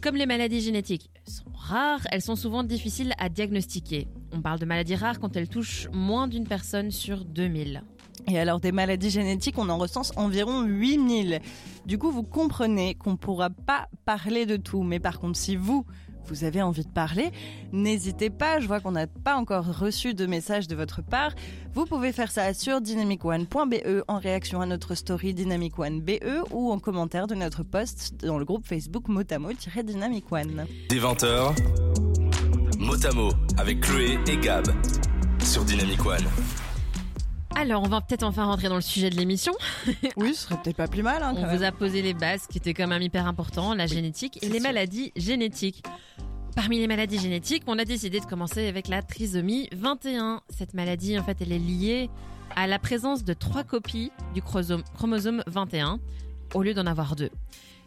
Comme 0.02 0.18
les 0.18 0.28
maladies 0.28 0.62
génétiques 0.62 1.10
sont 1.28 1.52
rares, 1.56 2.06
elles 2.12 2.22
sont 2.22 2.36
souvent 2.36 2.64
difficiles 2.64 3.14
à 3.18 3.30
diagnostiquer. 3.30 4.08
On 4.32 4.42
parle 4.42 4.60
de 4.60 4.66
maladies 4.66 4.96
rares 4.96 5.20
quand 5.20 5.36
elles 5.36 5.50
touchent 5.50 5.88
moins 5.92 6.28
d'une 6.28 6.48
personne 6.48 6.92
sur 6.92 7.26
2000. 7.26 7.82
Et 8.28 8.40
alors 8.40 8.60
des 8.60 8.72
maladies 8.72 9.10
génétiques, 9.10 9.58
on 9.58 9.70
en 9.70 9.78
recense 9.78 10.12
environ 10.16 10.64
8000. 10.64 11.42
Du 11.86 11.98
coup, 11.98 12.12
vous 12.12 12.24
comprenez 12.24 12.96
qu'on 12.96 13.12
ne 13.12 13.18
pourra 13.18 13.50
pas 13.50 13.88
parler 14.06 14.46
de 14.46 14.58
tout. 14.58 14.84
Mais 14.84 15.00
par 15.00 15.20
contre, 15.20 15.38
si 15.38 15.56
vous, 15.56 15.86
vous 16.26 16.44
avez 16.44 16.62
envie 16.62 16.84
de 16.84 16.90
parler, 16.90 17.32
n'hésitez 17.72 18.30
pas, 18.30 18.60
je 18.60 18.68
vois 18.68 18.80
qu'on 18.80 18.92
n'a 18.92 19.08
pas 19.08 19.36
encore 19.36 19.66
reçu 19.80 20.14
de 20.14 20.26
message 20.26 20.68
de 20.68 20.76
votre 20.76 21.02
part. 21.02 21.32
Vous 21.74 21.86
pouvez 21.86 22.12
faire 22.12 22.32
ça 22.32 22.54
sur 22.54 22.82
dynamicone.be 22.82 24.04
en 24.08 24.18
réaction 24.18 24.62
à 24.62 24.66
notre 24.66 24.96
story 24.96 25.34
dynamicone.be 25.34 26.24
ou 26.52 26.72
en 26.72 26.80
commentaire 26.80 27.28
de 27.28 27.36
notre 27.36 27.64
post 27.64 28.24
dans 28.24 28.38
le 28.38 28.46
groupe 28.46 28.66
Facebook 28.66 29.08
motamo-dynamicone. 29.08 30.66
Des 30.90 31.00
20h, 31.00 31.56
Motamo 32.80 33.30
avec 33.58 33.82
Chloé 33.82 34.18
et 34.28 34.38
Gab 34.38 34.66
sur 35.44 35.64
Dynamic 35.64 36.06
One. 36.06 36.28
Alors, 37.56 37.84
on 37.84 37.88
va 37.88 38.02
peut-être 38.02 38.24
enfin 38.24 38.46
rentrer 38.46 38.70
dans 38.70 38.76
le 38.76 38.82
sujet 38.82 39.10
de 39.10 39.16
l'émission. 39.16 39.54
Oui, 40.18 40.34
ce 40.34 40.44
serait 40.44 40.58
peut-être 40.62 40.78
pas 40.78 40.88
plus 40.88 41.04
mal. 41.04 41.22
Hein, 41.22 41.34
On 41.38 41.46
même. 41.46 41.56
vous 41.58 41.64
a 41.64 41.72
posé 41.72 42.02
les 42.02 42.14
bases 42.14 42.48
qui 42.48 42.58
étaient 42.58 42.74
quand 42.74 42.88
même 42.88 43.02
hyper 43.02 43.28
importants, 43.28 43.74
la 43.74 43.88
génétique 43.88 44.40
et 44.42 44.48
les 44.50 44.60
sûr. 44.60 44.64
maladies 44.70 45.12
génétiques. 45.16 45.84
Parmi 46.56 46.80
les 46.80 46.88
maladies 46.88 47.20
génétiques, 47.20 47.64
on 47.68 47.78
a 47.80 47.86
décidé 47.86 48.20
de 48.20 48.26
commencer 48.26 48.68
avec 48.68 48.88
la 48.88 49.02
trisomie 49.02 49.70
21. 49.74 50.42
Cette 50.50 50.74
maladie, 50.74 51.18
en 51.18 51.24
fait, 51.24 51.38
elle 51.42 51.52
est 51.52 51.60
liée 51.60 52.10
à 52.56 52.68
la 52.68 52.80
présence 52.80 53.24
de 53.24 53.34
trois 53.34 53.64
copies 53.64 54.12
du 54.34 54.42
chromosome 54.42 55.44
21 55.48 56.00
au 56.54 56.64
lieu 56.64 56.74
d'en 56.74 56.86
avoir 56.86 57.16
deux. 57.16 57.30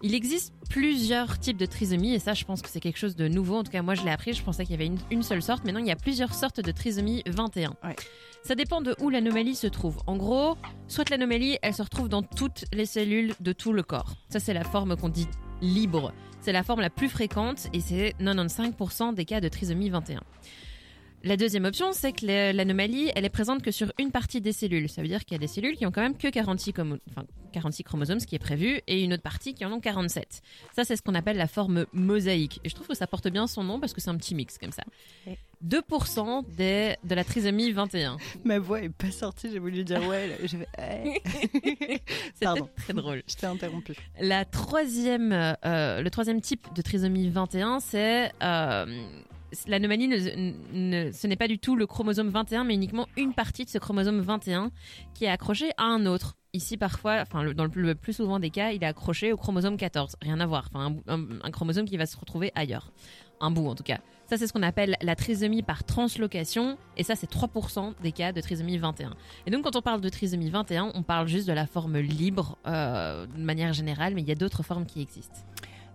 Il 0.06 0.14
existe 0.14 0.52
plusieurs 0.68 1.38
types 1.38 1.56
de 1.56 1.64
trisomie 1.64 2.12
et 2.12 2.18
ça, 2.18 2.34
je 2.34 2.44
pense 2.44 2.60
que 2.60 2.68
c'est 2.68 2.78
quelque 2.78 2.98
chose 2.98 3.16
de 3.16 3.26
nouveau. 3.26 3.56
En 3.56 3.64
tout 3.64 3.72
cas, 3.72 3.80
moi, 3.80 3.94
je 3.94 4.02
l'ai 4.04 4.10
appris. 4.10 4.34
Je 4.34 4.42
pensais 4.42 4.64
qu'il 4.64 4.72
y 4.72 4.74
avait 4.74 4.84
une, 4.84 4.98
une 5.10 5.22
seule 5.22 5.40
sorte, 5.40 5.62
mais 5.64 5.72
non, 5.72 5.80
il 5.80 5.86
y 5.86 5.90
a 5.90 5.96
plusieurs 5.96 6.34
sortes 6.34 6.60
de 6.60 6.70
trisomie 6.72 7.22
21. 7.26 7.70
Ouais. 7.82 7.96
Ça 8.42 8.54
dépend 8.54 8.82
de 8.82 8.94
où 9.00 9.08
l'anomalie 9.08 9.54
se 9.54 9.66
trouve. 9.66 9.96
En 10.06 10.18
gros, 10.18 10.58
soit 10.88 11.08
l'anomalie, 11.08 11.56
elle 11.62 11.72
se 11.72 11.80
retrouve 11.80 12.10
dans 12.10 12.22
toutes 12.22 12.66
les 12.74 12.84
cellules 12.84 13.32
de 13.40 13.54
tout 13.54 13.72
le 13.72 13.82
corps. 13.82 14.16
Ça, 14.28 14.40
c'est 14.40 14.52
la 14.52 14.62
forme 14.62 14.94
qu'on 14.94 15.08
dit 15.08 15.26
libre. 15.62 16.12
C'est 16.42 16.52
la 16.52 16.62
forme 16.62 16.82
la 16.82 16.90
plus 16.90 17.08
fréquente 17.08 17.68
et 17.72 17.80
c'est 17.80 18.14
95% 18.20 19.14
des 19.14 19.24
cas 19.24 19.40
de 19.40 19.48
trisomie 19.48 19.88
21. 19.88 20.20
La 21.24 21.36
deuxième 21.38 21.64
option, 21.64 21.92
c'est 21.94 22.12
que 22.12 22.52
l'anomalie, 22.52 23.10
elle 23.16 23.24
est 23.24 23.30
présente 23.30 23.62
que 23.62 23.70
sur 23.70 23.90
une 23.98 24.10
partie 24.10 24.40
des 24.42 24.52
cellules. 24.52 24.90
Ça 24.90 25.00
veut 25.00 25.08
dire 25.08 25.24
qu'il 25.24 25.32
y 25.34 25.36
a 25.36 25.38
des 25.38 25.46
cellules 25.46 25.74
qui 25.74 25.86
ont 25.86 25.90
quand 25.90 26.02
même 26.02 26.16
que 26.18 26.28
46, 26.28 26.72
chromo- 26.72 26.98
enfin, 27.10 27.24
46 27.52 27.82
chromosomes, 27.84 28.20
ce 28.20 28.26
qui 28.26 28.34
est 28.34 28.38
prévu, 28.40 28.80
et 28.86 29.02
une 29.02 29.14
autre 29.14 29.22
partie 29.22 29.54
qui 29.54 29.64
en 29.64 29.72
ont 29.72 29.80
47. 29.80 30.42
Ça, 30.76 30.84
c'est 30.84 30.96
ce 30.96 31.02
qu'on 31.02 31.14
appelle 31.14 31.38
la 31.38 31.46
forme 31.46 31.86
mosaïque. 31.94 32.60
Et 32.62 32.68
je 32.68 32.74
trouve 32.74 32.86
que 32.88 32.94
ça 32.94 33.06
porte 33.06 33.28
bien 33.28 33.46
son 33.46 33.64
nom 33.64 33.80
parce 33.80 33.94
que 33.94 34.02
c'est 34.02 34.10
un 34.10 34.16
petit 34.18 34.34
mix 34.34 34.58
comme 34.58 34.72
ça. 34.72 34.82
Ouais. 35.26 35.38
2% 35.66 36.44
des, 36.56 36.96
de 37.04 37.14
la 37.14 37.24
trisomie 37.24 37.72
21. 37.72 38.18
Ma 38.44 38.58
voix 38.58 38.82
est 38.82 38.90
pas 38.90 39.10
sortie, 39.10 39.48
j'ai 39.50 39.58
voulu 39.58 39.82
dire 39.82 40.06
ouais. 40.06 40.36
j'ai 40.44 40.58
fait. 40.58 41.22
C'était 42.34 42.44
Pardon. 42.44 42.68
très 42.76 42.92
drôle. 42.92 43.22
Je 43.26 43.34
t'ai 43.36 43.46
interrompu. 43.46 43.94
La 44.20 44.44
troisième, 44.44 45.32
euh, 45.32 46.02
le 46.02 46.10
troisième 46.10 46.42
type 46.42 46.66
de 46.74 46.82
trisomie 46.82 47.30
21, 47.30 47.80
c'est 47.80 48.30
euh, 48.42 49.06
l'anomalie. 49.66 50.08
Ce 50.10 51.26
n'est 51.26 51.36
pas 51.36 51.48
du 51.48 51.58
tout 51.58 51.76
le 51.76 51.86
chromosome 51.86 52.28
21, 52.28 52.64
mais 52.64 52.74
uniquement 52.74 53.06
une 53.16 53.34
partie 53.34 53.64
de 53.64 53.70
ce 53.70 53.78
chromosome 53.78 54.20
21 54.20 54.70
qui 55.14 55.24
est 55.24 55.28
accroché 55.28 55.70
à 55.76 55.84
un 55.84 56.06
autre. 56.06 56.36
Ici, 56.52 56.76
parfois, 56.76 57.18
enfin, 57.20 57.52
dans 57.52 57.64
le 57.64 57.94
plus, 57.96 58.12
souvent 58.12 58.38
des 58.38 58.50
cas, 58.50 58.70
il 58.70 58.84
est 58.84 58.86
accroché 58.86 59.32
au 59.32 59.36
chromosome 59.36 59.76
14. 59.76 60.16
Rien 60.22 60.38
à 60.38 60.46
voir. 60.46 60.68
Enfin, 60.72 60.94
un 61.08 61.50
chromosome 61.50 61.84
qui 61.84 61.96
va 61.96 62.06
se 62.06 62.16
retrouver 62.16 62.52
ailleurs. 62.54 62.92
Un 63.40 63.50
bout, 63.50 63.66
en 63.66 63.74
tout 63.74 63.82
cas. 63.82 63.98
Ça, 64.30 64.38
c'est 64.38 64.46
ce 64.46 64.52
qu'on 64.52 64.62
appelle 64.62 64.96
la 65.02 65.16
trisomie 65.16 65.62
par 65.62 65.84
translocation. 65.84 66.78
Et 66.96 67.02
ça, 67.02 67.16
c'est 67.16 67.30
3% 67.30 67.94
des 68.02 68.12
cas 68.12 68.32
de 68.32 68.40
trisomie 68.40 68.78
21. 68.78 69.14
Et 69.46 69.50
donc, 69.50 69.64
quand 69.64 69.76
on 69.76 69.82
parle 69.82 70.00
de 70.00 70.08
trisomie 70.08 70.48
21, 70.48 70.92
on 70.94 71.02
parle 71.02 71.26
juste 71.26 71.48
de 71.48 71.52
la 71.52 71.66
forme 71.66 71.98
libre 71.98 72.56
euh, 72.66 73.26
de 73.26 73.42
manière 73.42 73.72
générale, 73.72 74.14
mais 74.14 74.22
il 74.22 74.28
y 74.28 74.32
a 74.32 74.36
d'autres 74.36 74.62
formes 74.62 74.86
qui 74.86 75.02
existent. 75.02 75.40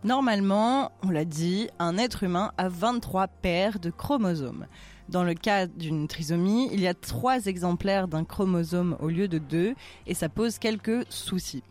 Normalement, 0.06 0.94
on 1.04 1.10
l'a 1.10 1.26
dit, 1.26 1.70
un 1.78 1.98
être 1.98 2.24
humain 2.24 2.54
a 2.58 2.70
23 2.70 3.28
paires 3.28 3.80
de 3.80 3.90
chromosomes. 3.90 4.66
Dans 5.10 5.26
le 5.26 5.34
cas 5.34 5.68
d'une 5.68 6.08
trisomie, 6.08 6.70
il 6.72 6.80
y 6.80 6.88
a 6.88 6.94
trois 6.94 7.48
exemplaires 7.48 8.08
d'un 8.08 8.24
chromosome 8.24 8.96
au 9.02 9.10
lieu 9.10 9.28
de 9.28 9.40
deux, 9.40 9.76
et 10.08 10.14
ça 10.14 10.30
pose 10.30 10.58
quelques 10.58 11.04
soucis. 11.10 11.64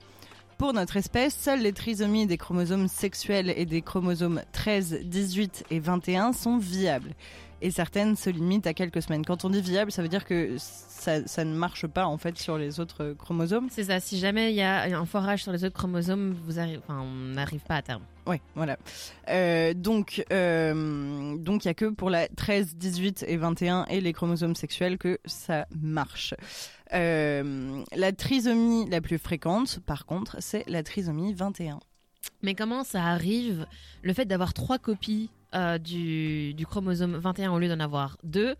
Pour 0.58 0.74
notre 0.74 0.98
espèce, 0.98 1.36
seules 1.36 1.60
les 1.60 1.72
trisomies 1.72 2.26
des 2.26 2.36
chromosomes 2.36 2.88
sexuels 2.88 3.54
et 3.56 3.64
des 3.64 3.80
chromosomes 3.80 4.42
13, 4.52 5.00
18 5.04 5.64
et 5.70 5.78
21 5.78 6.32
sont 6.34 6.58
viables. 6.58 7.14
Et 7.60 7.70
certaines 7.72 8.14
se 8.14 8.30
limitent 8.30 8.66
à 8.68 8.74
quelques 8.74 9.02
semaines. 9.02 9.24
Quand 9.24 9.44
on 9.44 9.50
dit 9.50 9.60
viable, 9.60 9.90
ça 9.90 10.00
veut 10.00 10.08
dire 10.08 10.24
que 10.24 10.54
ça, 10.58 11.26
ça 11.26 11.44
ne 11.44 11.54
marche 11.54 11.86
pas 11.88 12.06
en 12.06 12.16
fait 12.16 12.38
sur 12.38 12.56
les 12.56 12.78
autres 12.78 13.14
chromosomes. 13.18 13.68
C'est 13.70 13.84
ça, 13.84 13.98
si 13.98 14.18
jamais 14.18 14.50
il 14.52 14.56
y 14.56 14.62
a 14.62 14.82
un 14.96 15.04
forage 15.06 15.42
sur 15.42 15.50
les 15.52 15.64
autres 15.64 15.76
chromosomes, 15.76 16.36
vous 16.44 16.58
arri- 16.58 16.78
enfin, 16.78 17.00
on 17.00 17.34
n'arrive 17.34 17.60
pas 17.62 17.74
à 17.76 17.82
terme. 17.82 18.02
Ouais, 18.26 18.40
voilà. 18.54 18.78
Euh, 19.28 19.74
donc, 19.74 20.24
euh, 20.32 21.36
donc 21.38 21.64
il 21.64 21.68
y 21.68 21.70
a 21.70 21.74
que 21.74 21.86
pour 21.86 22.10
la 22.10 22.28
13, 22.28 22.76
18 22.76 23.24
et 23.26 23.36
21 23.36 23.86
et 23.86 24.00
les 24.00 24.12
chromosomes 24.12 24.54
sexuels 24.54 24.96
que 24.98 25.18
ça 25.24 25.66
marche. 25.80 26.34
Euh, 26.94 27.82
la 27.94 28.12
trisomie 28.12 28.88
la 28.88 29.00
plus 29.00 29.18
fréquente, 29.18 29.80
par 29.84 30.06
contre, 30.06 30.36
c'est 30.40 30.64
la 30.68 30.82
trisomie 30.82 31.34
21. 31.34 31.80
Mais 32.42 32.54
comment 32.54 32.84
ça 32.84 33.04
arrive, 33.04 33.66
le 34.02 34.12
fait 34.12 34.24
d'avoir 34.26 34.52
trois 34.54 34.78
copies 34.78 35.30
euh, 35.54 35.78
du, 35.78 36.54
chromosome 36.66 37.16
21 37.16 37.52
au 37.52 37.58
lieu 37.58 37.68
d'en 37.68 37.80
avoir 37.80 38.18
deux 38.22 38.54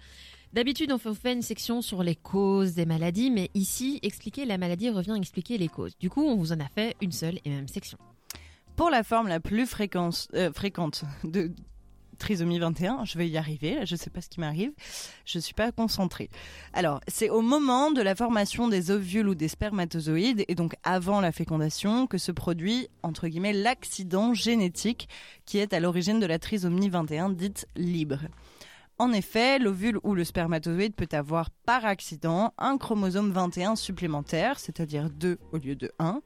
D'habitude, 0.54 0.90
on 0.92 0.99
fait 0.99 1.35
une 1.35 1.42
section 1.42 1.83
sur 1.83 2.02
les 2.02 2.16
causes 2.16 2.73
des 2.73 2.87
maladies, 2.87 3.30
mais 3.30 3.50
ici, 3.52 3.99
expliquer 4.02 4.47
la 4.47 4.57
maladie 4.57 4.88
revient 4.88 5.11
à 5.11 5.16
expliquer 5.16 5.59
les 5.59 5.68
causes. 5.68 5.99
Du 5.99 6.09
coup, 6.09 6.25
on 6.25 6.37
vous 6.37 6.52
en 6.52 6.61
a 6.61 6.68
fait 6.68 6.97
une 7.02 7.12
seule 7.12 7.38
et 7.45 7.50
même 7.50 7.68
section. 7.68 7.99
Pour 8.75 8.88
la 8.88 9.02
forme 9.02 9.28
la 9.28 9.40
plus 9.40 9.68
euh, 10.35 10.52
fréquente 10.52 11.04
de 11.25 11.52
trisomie 12.19 12.59
21, 12.59 13.05
je 13.05 13.17
vais 13.17 13.29
y 13.29 13.39
arriver, 13.39 13.87
je 13.87 13.97
sais 13.97 14.11
pas 14.11 14.21
ce 14.21 14.29
qui 14.29 14.41
m'arrive, 14.41 14.73
je 15.25 15.39
suis 15.39 15.55
pas 15.55 15.73
concentrée. 15.73 16.29
Alors, 16.73 17.01
c'est 17.09 17.31
au 17.31 17.41
moment 17.41 17.91
de 17.91 18.03
la 18.03 18.15
formation 18.15 18.69
des 18.69 18.91
ovules 18.91 19.29
ou 19.29 19.35
des 19.35 19.49
spermatozoïdes, 19.49 20.45
et 20.49 20.55
donc 20.55 20.75
avant 20.85 21.21
la 21.21 21.33
fécondation, 21.33 22.07
que 22.07 22.19
se 22.19 22.33
produit, 22.33 22.89
entre 23.03 23.29
guillemets, 23.29 23.53
l'accident 23.53 24.35
génétique 24.35 25.09
qui 25.47 25.59
est 25.59 25.73
à 25.73 25.81
l'origine 25.81 26.21
de 26.21 26.27
la 26.27 26.39
trisomie 26.39 26.89
21 26.89 27.31
dite 27.31 27.67
libre. 27.77 28.21
En 29.01 29.13
effet, 29.13 29.61
l'ovule 29.61 30.01
ou 30.03 30.15
le 30.15 30.25
spermatozoïde 30.25 30.95
peut 30.95 31.09
avoir 31.13 31.51
par 31.51 31.85
accident 31.85 32.53
un 32.59 32.79
chromosome 32.79 33.31
21 33.31 33.77
supplémentaire, 33.77 34.59
c'est-à-dire 34.59 35.09
2 35.09 35.39
au 35.53 35.59
lieu 35.59 35.77
de 35.77 35.93
1. 36.01 36.21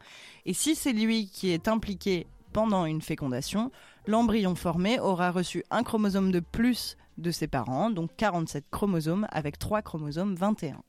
Et 0.47 0.55
si 0.55 0.75
c'est 0.75 0.95
lui 0.95 1.29
qui 1.29 1.51
est 1.51 1.69
impliqué 1.69 2.27
pendant 2.55 2.87
une 2.87 3.03
fécondation, 3.03 3.71
l'embryon 4.07 4.55
formé 4.55 4.99
aura 5.01 5.31
reçu 5.31 5.65
un 5.71 5.83
chromosome 5.83 6.33
de 6.33 6.41
plus 6.41 6.97
de 7.19 7.31
ses 7.31 7.47
parents, 7.47 7.91
donc 7.91 8.11
47 8.17 8.65
chromosomes 8.71 9.27
avec 9.31 9.59
3 9.59 9.83
chromosomes 9.83 10.35
21. 10.35 10.83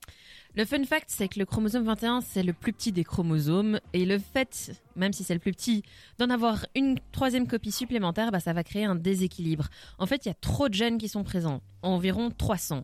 Le 0.56 0.66
fun 0.66 0.84
fact, 0.84 1.06
c'est 1.08 1.28
que 1.28 1.40
le 1.40 1.46
chromosome 1.46 1.84
21, 1.84 2.22
c'est 2.22 2.44
le 2.44 2.54
plus 2.54 2.74
petit 2.74 2.92
des 2.92 3.04
chromosomes. 3.04 3.80
Et 3.94 4.06
le 4.06 4.20
fait, 4.20 4.72
même 4.96 5.12
si 5.12 5.24
c'est 5.24 5.34
le 5.34 5.40
plus 5.40 5.52
petit, 5.52 5.84
d'en 6.20 6.30
avoir 6.30 6.68
une 6.76 7.00
troisième 7.12 7.48
copie 7.48 7.72
supplémentaire, 7.72 8.32
bah, 8.32 8.40
ça 8.40 8.54
va 8.54 8.64
créer 8.64 8.86
un 8.86 8.94
déséquilibre. 8.94 9.70
En 9.98 10.06
fait, 10.06 10.26
il 10.26 10.30
y 10.30 10.32
a 10.32 10.36
trop 10.36 10.70
de 10.70 10.76
gènes 10.76 11.00
qui 11.00 11.10
sont 11.10 11.24
présents, 11.24 11.62
environ 11.82 12.30
300. 12.30 12.84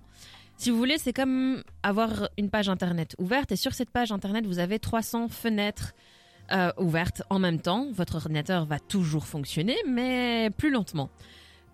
Si 0.57 0.71
vous 0.71 0.77
voulez, 0.77 0.97
c'est 0.97 1.13
comme 1.13 1.63
avoir 1.83 2.29
une 2.37 2.49
page 2.49 2.69
internet 2.69 3.15
ouverte. 3.19 3.51
Et 3.51 3.55
sur 3.55 3.73
cette 3.73 3.91
page 3.91 4.11
internet, 4.11 4.47
vous 4.47 4.59
avez 4.59 4.79
300 4.79 5.29
fenêtres 5.29 5.93
euh, 6.51 6.71
ouvertes 6.77 7.23
en 7.29 7.39
même 7.39 7.59
temps. 7.59 7.87
Votre 7.91 8.15
ordinateur 8.15 8.65
va 8.65 8.79
toujours 8.79 9.25
fonctionner, 9.25 9.77
mais 9.87 10.49
plus 10.57 10.71
lentement. 10.71 11.09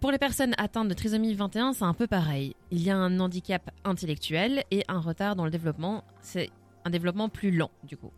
Pour 0.01 0.11
les 0.11 0.17
personnes 0.17 0.53
atteintes 0.57 0.87
de 0.87 0.93
trisomie 0.93 1.33
21, 1.33 1.73
c'est 1.73 1.83
un 1.83 1.93
peu 1.93 2.07
pareil. 2.07 2.55
Il 2.71 2.81
y 2.81 2.89
a 2.89 2.97
un 2.97 3.19
handicap 3.19 3.71
intellectuel 3.83 4.63
et 4.71 4.83
un 4.87 4.99
retard 4.99 5.35
dans 5.35 5.45
le 5.45 5.51
développement. 5.51 6.03
C'est 6.21 6.49
un 6.83 6.89
développement 6.89 7.29
plus 7.29 7.51
lent, 7.51 7.71
du 7.83 7.97
coup. 7.97 8.11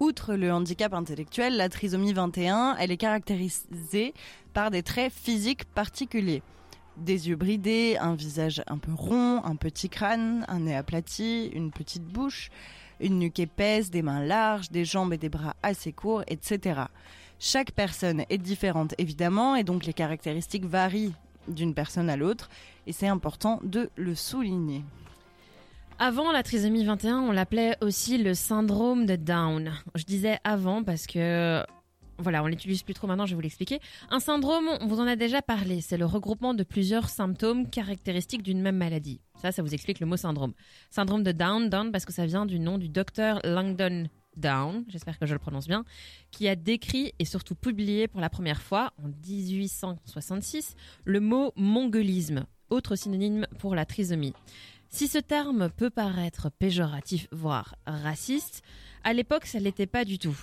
Outre 0.00 0.34
le 0.34 0.52
handicap 0.52 0.94
intellectuel, 0.94 1.56
la 1.56 1.68
trisomie 1.68 2.12
21, 2.12 2.76
elle 2.78 2.92
est 2.92 2.96
caractérisée 2.96 4.14
par 4.54 4.70
des 4.70 4.84
traits 4.84 5.12
physiques 5.12 5.64
particuliers. 5.64 6.42
Des 6.98 7.28
yeux 7.28 7.36
bridés, 7.36 7.96
un 8.00 8.14
visage 8.14 8.62
un 8.68 8.78
peu 8.78 8.92
rond, 8.92 9.42
un 9.44 9.56
petit 9.56 9.88
crâne, 9.88 10.44
un 10.46 10.60
nez 10.60 10.76
aplati, 10.76 11.46
une 11.52 11.72
petite 11.72 12.04
bouche, 12.04 12.50
une 13.00 13.18
nuque 13.18 13.38
épaisse, 13.38 13.90
des 13.90 14.02
mains 14.02 14.24
larges, 14.24 14.70
des 14.70 14.84
jambes 14.84 15.12
et 15.12 15.18
des 15.18 15.28
bras 15.28 15.56
assez 15.62 15.92
courts, 15.92 16.22
etc. 16.26 16.82
Chaque 17.38 17.72
personne 17.72 18.24
est 18.28 18.38
différente 18.38 18.94
évidemment 18.98 19.54
et 19.54 19.64
donc 19.64 19.86
les 19.86 19.92
caractéristiques 19.92 20.64
varient 20.64 21.14
d'une 21.46 21.74
personne 21.74 22.10
à 22.10 22.16
l'autre 22.16 22.50
et 22.86 22.92
c'est 22.92 23.06
important 23.06 23.60
de 23.62 23.90
le 23.96 24.14
souligner. 24.14 24.84
Avant 26.00 26.30
la 26.30 26.44
trisomie 26.44 26.84
21, 26.84 27.20
on 27.20 27.32
l'appelait 27.32 27.76
aussi 27.80 28.18
le 28.18 28.34
syndrome 28.34 29.04
de 29.04 29.16
Down. 29.16 29.72
Je 29.96 30.04
disais 30.04 30.38
avant 30.44 30.84
parce 30.84 31.08
que 31.08 31.64
voilà, 32.18 32.42
on 32.42 32.46
l'utilise 32.46 32.82
plus 32.82 32.94
trop 32.94 33.06
maintenant, 33.06 33.26
je 33.26 33.30
vais 33.30 33.36
vous 33.36 33.42
l'expliquer. 33.42 33.80
Un 34.10 34.20
syndrome, 34.20 34.68
on 34.80 34.86
vous 34.86 35.00
en 35.00 35.06
a 35.06 35.16
déjà 35.16 35.40
parlé, 35.40 35.80
c'est 35.80 35.96
le 35.96 36.04
regroupement 36.04 36.52
de 36.52 36.64
plusieurs 36.64 37.08
symptômes 37.08 37.70
caractéristiques 37.70 38.42
d'une 38.42 38.60
même 38.60 38.76
maladie. 38.76 39.20
Ça, 39.40 39.52
ça 39.52 39.62
vous 39.62 39.72
explique 39.72 40.00
le 40.00 40.06
mot 40.06 40.16
syndrome. 40.16 40.52
Syndrome 40.90 41.22
de 41.22 41.32
Down, 41.32 41.68
Down 41.68 41.92
parce 41.92 42.04
que 42.04 42.12
ça 42.12 42.26
vient 42.26 42.44
du 42.44 42.58
nom 42.58 42.76
du 42.76 42.88
docteur 42.88 43.40
Langdon 43.44 44.08
Down, 44.36 44.84
j'espère 44.88 45.18
que 45.18 45.26
je 45.26 45.32
le 45.32 45.38
prononce 45.38 45.68
bien, 45.68 45.84
qui 46.30 46.48
a 46.48 46.56
décrit 46.56 47.12
et 47.18 47.24
surtout 47.24 47.54
publié 47.54 48.08
pour 48.08 48.20
la 48.20 48.30
première 48.30 48.62
fois 48.62 48.92
en 49.02 49.08
1866 49.08 50.74
le 51.04 51.20
mot 51.20 51.52
mongolisme, 51.56 52.46
autre 52.70 52.96
synonyme 52.96 53.46
pour 53.58 53.74
la 53.74 53.84
trisomie. 53.84 54.34
Si 54.90 55.06
ce 55.06 55.18
terme 55.18 55.70
peut 55.70 55.90
paraître 55.90 56.50
péjoratif, 56.50 57.28
voire 57.30 57.74
raciste, 57.86 58.62
à 59.04 59.12
l'époque, 59.12 59.46
ça 59.46 59.58
l'était 59.58 59.86
pas 59.86 60.04
du 60.04 60.18
tout. 60.18 60.36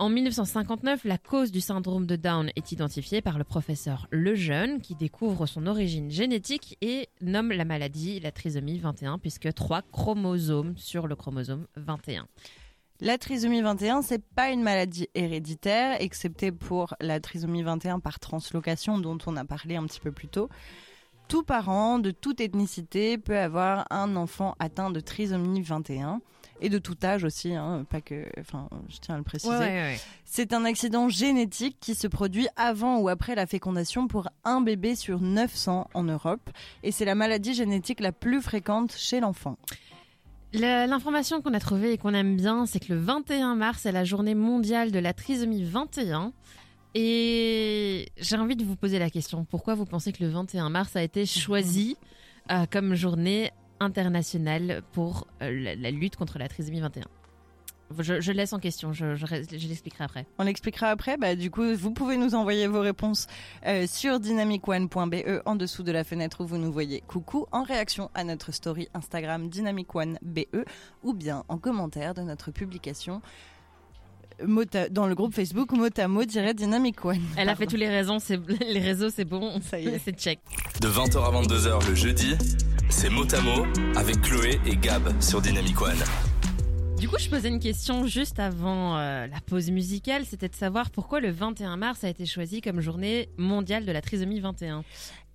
En 0.00 0.10
1959, 0.10 1.02
la 1.02 1.18
cause 1.18 1.50
du 1.50 1.60
syndrome 1.60 2.06
de 2.06 2.14
Down 2.14 2.52
est 2.54 2.70
identifiée 2.70 3.20
par 3.20 3.36
le 3.36 3.42
professeur 3.42 4.06
Lejeune, 4.12 4.80
qui 4.80 4.94
découvre 4.94 5.46
son 5.46 5.66
origine 5.66 6.08
génétique 6.08 6.78
et 6.80 7.08
nomme 7.20 7.50
la 7.50 7.64
maladie 7.64 8.20
la 8.20 8.30
trisomie 8.30 8.78
21, 8.78 9.18
puisque 9.18 9.52
trois 9.54 9.82
chromosomes 9.82 10.74
sur 10.76 11.08
le 11.08 11.16
chromosome 11.16 11.66
21. 11.74 12.28
La 13.00 13.18
trisomie 13.18 13.60
21, 13.60 14.02
c'est 14.02 14.24
pas 14.24 14.50
une 14.50 14.62
maladie 14.62 15.08
héréditaire, 15.16 16.00
excepté 16.00 16.52
pour 16.52 16.94
la 17.00 17.18
trisomie 17.18 17.64
21 17.64 17.98
par 17.98 18.20
translocation 18.20 18.98
dont 18.98 19.18
on 19.26 19.36
a 19.36 19.44
parlé 19.44 19.74
un 19.74 19.84
petit 19.84 20.00
peu 20.00 20.12
plus 20.12 20.28
tôt. 20.28 20.48
Tout 21.26 21.42
parent 21.42 21.98
de 21.98 22.12
toute 22.12 22.40
ethnicité 22.40 23.18
peut 23.18 23.38
avoir 23.38 23.84
un 23.90 24.14
enfant 24.14 24.54
atteint 24.60 24.90
de 24.90 25.00
trisomie 25.00 25.60
21 25.60 26.20
et 26.60 26.68
de 26.68 26.78
tout 26.78 26.96
âge 27.02 27.24
aussi, 27.24 27.54
hein, 27.54 27.86
pas 27.88 28.00
que, 28.00 28.26
enfin, 28.38 28.68
je 28.88 28.98
tiens 28.98 29.14
à 29.14 29.18
le 29.18 29.24
préciser. 29.24 29.96
C'est 30.24 30.52
un 30.52 30.64
accident 30.64 31.08
génétique 31.08 31.76
qui 31.80 31.94
se 31.94 32.06
produit 32.06 32.48
avant 32.56 32.98
ou 32.98 33.08
après 33.08 33.34
la 33.34 33.46
fécondation 33.46 34.08
pour 34.08 34.28
un 34.44 34.60
bébé 34.60 34.94
sur 34.94 35.20
900 35.20 35.88
en 35.94 36.02
Europe 36.02 36.50
et 36.82 36.92
c'est 36.92 37.04
la 37.04 37.14
maladie 37.14 37.54
génétique 37.54 38.00
la 38.00 38.12
plus 38.12 38.42
fréquente 38.42 38.92
chez 38.96 39.20
l'enfant. 39.20 39.56
L'information 40.54 41.42
qu'on 41.42 41.52
a 41.52 41.60
trouvée 41.60 41.92
et 41.92 41.98
qu'on 41.98 42.14
aime 42.14 42.36
bien, 42.36 42.64
c'est 42.64 42.80
que 42.80 42.92
le 42.92 42.98
21 42.98 43.54
mars 43.54 43.84
est 43.84 43.92
la 43.92 44.04
journée 44.04 44.34
mondiale 44.34 44.90
de 44.90 44.98
la 44.98 45.12
trisomie 45.12 45.62
21. 45.62 46.32
Et 46.94 48.08
j'ai 48.16 48.36
envie 48.36 48.56
de 48.56 48.64
vous 48.64 48.74
poser 48.74 48.98
la 48.98 49.10
question, 49.10 49.44
pourquoi 49.44 49.74
vous 49.74 49.84
pensez 49.84 50.10
que 50.10 50.24
le 50.24 50.30
21 50.30 50.70
mars 50.70 50.96
a 50.96 51.02
été 51.02 51.26
choisi 51.26 51.96
euh, 52.50 52.64
comme 52.70 52.94
journée 52.94 53.52
internationale 53.80 54.82
pour 54.92 55.26
euh, 55.42 55.74
la, 55.76 55.90
lutte 55.90 56.16
contre 56.16 56.38
la 56.38 56.48
trisomie 56.48 56.80
21 56.80 57.04
je, 57.98 58.32
laisse 58.32 58.52
en 58.52 58.58
question, 58.58 58.92
je, 58.92 59.06
l'expliquerai 59.66 60.04
après. 60.04 60.26
On 60.38 60.44
l'expliquera 60.44 60.88
après. 60.88 61.16
Bah, 61.16 61.34
du 61.34 61.50
coup, 61.50 61.74
vous 61.74 61.90
pouvez 61.90 62.16
nous 62.16 62.34
envoyer 62.34 62.66
vos 62.66 62.80
réponses 62.80 63.26
euh, 63.66 63.86
sur 63.86 64.20
dynamicone.be 64.20 65.40
en 65.46 65.56
dessous 65.56 65.82
de 65.82 65.92
la 65.92 66.04
fenêtre 66.04 66.42
où 66.42 66.46
vous 66.46 66.58
nous 66.58 66.70
voyez 66.70 67.02
coucou 67.06 67.46
en 67.50 67.62
réaction 67.62 68.10
à 68.14 68.24
notre 68.24 68.52
story 68.52 68.88
Instagram 68.94 69.48
dynamicone.be 69.48 70.64
ou 71.02 71.14
bien 71.14 71.44
en 71.48 71.58
commentaire 71.58 72.14
de 72.14 72.22
notre 72.22 72.50
publication 72.50 73.22
dans 74.90 75.06
le 75.06 75.14
groupe 75.14 75.34
Facebook 75.34 75.72
Motamo 75.72 76.24
Dynamic 76.24 77.04
One. 77.04 77.20
Elle 77.36 77.48
a 77.48 77.56
fait 77.56 77.66
tous 77.66 77.76
les 77.76 77.88
raisons, 77.88 78.18
les 78.60 78.80
réseaux, 78.80 79.10
c'est 79.10 79.24
bon, 79.24 79.60
ça 79.60 79.78
y 79.80 79.88
est, 79.88 79.98
c'est 80.04 80.18
check. 80.18 80.38
De 80.80 80.88
20h 80.88 81.18
à 81.18 81.42
22h 81.42 81.88
le 81.88 81.94
jeudi, 81.94 82.36
c'est 82.88 83.10
Motamo 83.10 83.66
avec 83.96 84.20
Chloé 84.22 84.60
et 84.66 84.76
Gab 84.76 85.02
sur 85.20 85.40
Dynamic 85.40 85.80
One. 85.80 85.98
Du 86.98 87.08
coup, 87.08 87.16
je 87.20 87.30
posais 87.30 87.48
une 87.48 87.60
question 87.60 88.06
juste 88.06 88.40
avant 88.40 88.98
euh, 88.98 89.28
la 89.28 89.40
pause 89.46 89.70
musicale, 89.70 90.24
c'était 90.24 90.48
de 90.48 90.54
savoir 90.56 90.90
pourquoi 90.90 91.20
le 91.20 91.30
21 91.30 91.76
mars 91.76 92.02
a 92.02 92.08
été 92.08 92.26
choisi 92.26 92.60
comme 92.60 92.80
journée 92.80 93.28
mondiale 93.36 93.86
de 93.86 93.92
la 93.92 94.00
trisomie 94.00 94.40
21. 94.40 94.82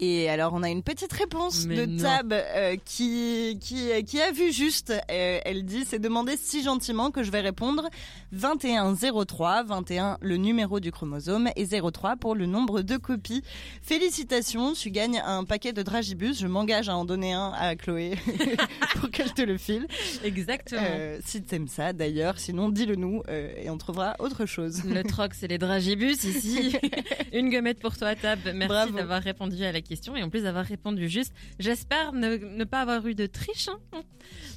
Et 0.06 0.30
alors, 0.30 0.52
on 0.54 0.63
a 0.63 0.70
une 0.70 0.84
petite 0.84 1.13
réponse 1.13 1.66
de 1.66 1.86
Tab 2.02 2.34
euh, 2.34 2.76
qui, 2.84 3.58
qui, 3.62 4.04
qui, 4.04 4.22
a 4.22 4.32
vu 4.34 4.52
juste. 4.52 4.92
Euh, 4.92 5.39
elle 5.46 5.63
dit 5.63 5.86
c'est 5.86 6.00
demandé 6.00 6.34
si 6.36 6.62
gentiment 6.62 7.10
que 7.10 7.24
je 7.24 7.32
vais 7.32 7.39
répondre 7.39 7.89
2103, 8.34 9.63
21 9.63 10.18
le 10.20 10.36
numéro 10.36 10.82
du 10.82 10.92
chromosome 10.92 11.50
et 11.56 11.66
03 11.66 12.18
pour 12.18 12.36
le 12.36 12.48
nombre 12.48 12.82
de 12.82 12.98
copies. 12.98 13.44
Félicitations, 13.82 14.74
tu 14.74 14.92
gagnes 14.92 15.22
un 15.26 15.46
paquet 15.46 15.72
de 15.72 15.82
dragibus. 15.82 16.38
Je 16.38 16.48
m'engage 16.48 16.89
à 16.89 16.98
en 16.98 17.06
donner 17.06 17.32
un 17.32 17.54
à 17.54 17.78
Chloé 17.78 18.16
pour 18.96 19.10
qu'elle 19.10 19.34
te 19.34 19.42
le 19.42 19.58
file. 19.58 19.88
Exactement. 20.26 20.82
Euh, 20.84 21.18
si 21.26 21.42
t'aimes 21.44 21.70
ça 21.70 21.94
d'ailleurs, 21.94 22.39
sinon 22.39 22.68
dis-le 22.68 22.96
nous 22.96 23.24
et 23.30 23.70
on 23.70 23.78
trouvera 23.78 24.16
autre 24.20 24.46
chose. 24.46 24.84
Le 24.84 25.02
troc, 25.04 25.34
c'est 25.34 25.48
les 25.48 25.58
dragibus 25.58 26.26
ici. 26.26 26.76
une 27.34 27.50
gommette 27.50 27.80
pour 27.80 27.96
toi, 27.96 28.16
Tab. 28.16 28.39
Merci 28.54 28.92
d'avoir 28.92 29.22
répondu 29.22 29.63
à 29.63 29.72
la 29.72 29.80
question 29.80 29.93
et 30.16 30.24
en 30.24 30.30
plus 30.30 30.44
d'avoir 30.44 30.66
répondu 30.66 31.08
juste. 31.08 31.34
J'espère 31.60 32.14
ne, 32.14 32.64
pas 32.64 32.82
avoir 32.82 33.06
eu 33.08 33.16
de 33.16 33.26
triche. 33.26 33.70
Hein. 33.70 34.02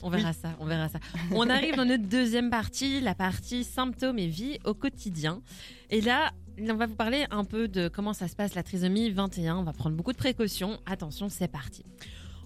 On 0.03 0.11
verra 0.11 0.33
ça, 0.33 0.57
on 0.61 0.67
verra 0.67 0.89
ça. 0.89 0.99
On 1.33 1.49
arrive 1.49 1.77
dans 1.77 1.85
notre 1.85 2.05
deuxième 2.05 2.51
partie, 2.51 3.01
la 3.01 3.15
partie 3.15 3.65
symptômes 3.65 4.19
et 4.19 4.29
vie 4.29 4.59
au 4.65 4.75
quotidien. 4.75 5.43
Et 5.91 6.01
là, 6.01 6.33
on 6.59 6.75
va 6.75 6.87
vous 6.87 6.95
parler 6.95 7.27
un 7.31 7.45
peu 7.45 7.69
de 7.69 7.89
comment 7.89 8.13
ça 8.13 8.29
se 8.29 8.37
passe 8.37 8.55
la 8.55 8.63
trisomie 8.63 9.11
21. 9.11 9.57
On 9.57 9.63
va 9.63 9.73
prendre 9.73 9.97
beaucoup 9.97 10.13
de 10.13 10.19
précautions. 10.19 10.79
Attention, 10.87 11.29
c'est 11.29 11.49
parti. 11.49 11.85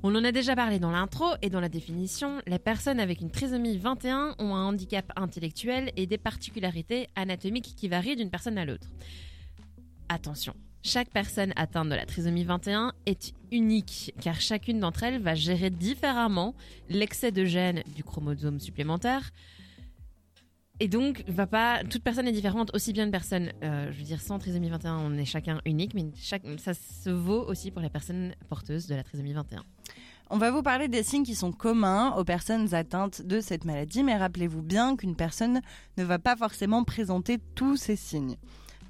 On 0.03 0.15
en 0.15 0.25
a 0.25 0.33
déjà 0.33 0.57
parlé 0.57 0.79
dans 0.79 0.91
l'intro 0.91 1.27
et 1.43 1.51
dans 1.51 1.61
la 1.61 1.69
définition. 1.69 2.41
Les 2.47 2.59
personnes 2.59 3.01
avec 3.01 3.21
une 3.21 3.31
trisomie 3.31 3.77
21 3.77 4.37
ont 4.39 4.55
un 4.55 4.65
handicap 4.65 5.13
intellectuel 5.15 5.93
et 5.97 6.07
des 6.07 6.17
particularités 6.17 7.09
anatomiques 7.17 7.75
qui 7.77 7.89
varient 7.89 8.17
d'une 8.17 8.31
personne 8.31 8.57
à 8.57 8.65
l'autre. 8.65 8.87
Attention, 10.09 10.55
chaque 10.83 11.11
personne 11.11 11.53
atteinte 11.57 11.89
de 11.89 11.95
la 11.95 12.07
trisomie 12.07 12.45
21 12.45 12.93
est 13.07 13.33
unique 13.53 14.15
car 14.21 14.41
chacune 14.41 14.81
d'entre 14.81 15.03
elles 15.03 15.21
va 15.21 15.35
gérer 15.35 15.71
différemment 15.71 16.55
l'excès 16.89 17.33
de 17.33 17.45
gènes 17.45 17.83
du 17.95 18.03
chromosome 18.03 18.61
supplémentaire. 18.61 19.31
Et 20.83 20.89
donc, 20.89 21.23
va 21.29 21.47
pas, 21.47 21.85
toute 21.85 22.03
personne 22.03 22.27
est 22.27 22.33
différente, 22.33 22.71
aussi 22.75 22.95
bien 22.95 23.05
une 23.05 23.11
personne, 23.11 23.53
euh, 23.63 23.93
je 23.93 23.99
veux 23.99 24.05
dire, 24.05 24.23
sans 24.23 24.39
trisomie 24.39 24.71
21, 24.71 24.97
on 24.97 25.19
est 25.19 25.27
chacun 25.27 25.61
unique, 25.67 25.93
mais 25.93 26.07
chaque, 26.17 26.43
ça 26.57 26.73
se 26.73 27.11
vaut 27.11 27.45
aussi 27.47 27.71
pour 27.71 27.83
les 27.83 27.91
personnes 27.91 28.35
porteuses 28.49 28.87
de 28.87 28.95
la 28.95 29.03
trisomie 29.03 29.35
21. 29.35 29.63
On 30.31 30.39
va 30.39 30.51
vous 30.51 30.63
parler 30.63 30.89
des 30.89 31.03
signes 31.03 31.25
qui 31.25 31.35
sont 31.35 31.53
communs 31.53 32.15
aux 32.17 32.25
personnes 32.25 32.73
atteintes 32.73 33.21
de 33.21 33.41
cette 33.41 33.67
maladie, 33.67 34.03
mais 34.03 34.17
rappelez-vous 34.17 34.63
bien 34.63 34.97
qu'une 34.97 35.17
personne 35.17 35.61
ne 35.99 36.05
va 36.05 36.19
pas 36.19 36.35
forcément 36.35 36.83
présenter 36.83 37.39
tous 37.55 37.77
ces 37.77 37.97
signes. 37.97 38.37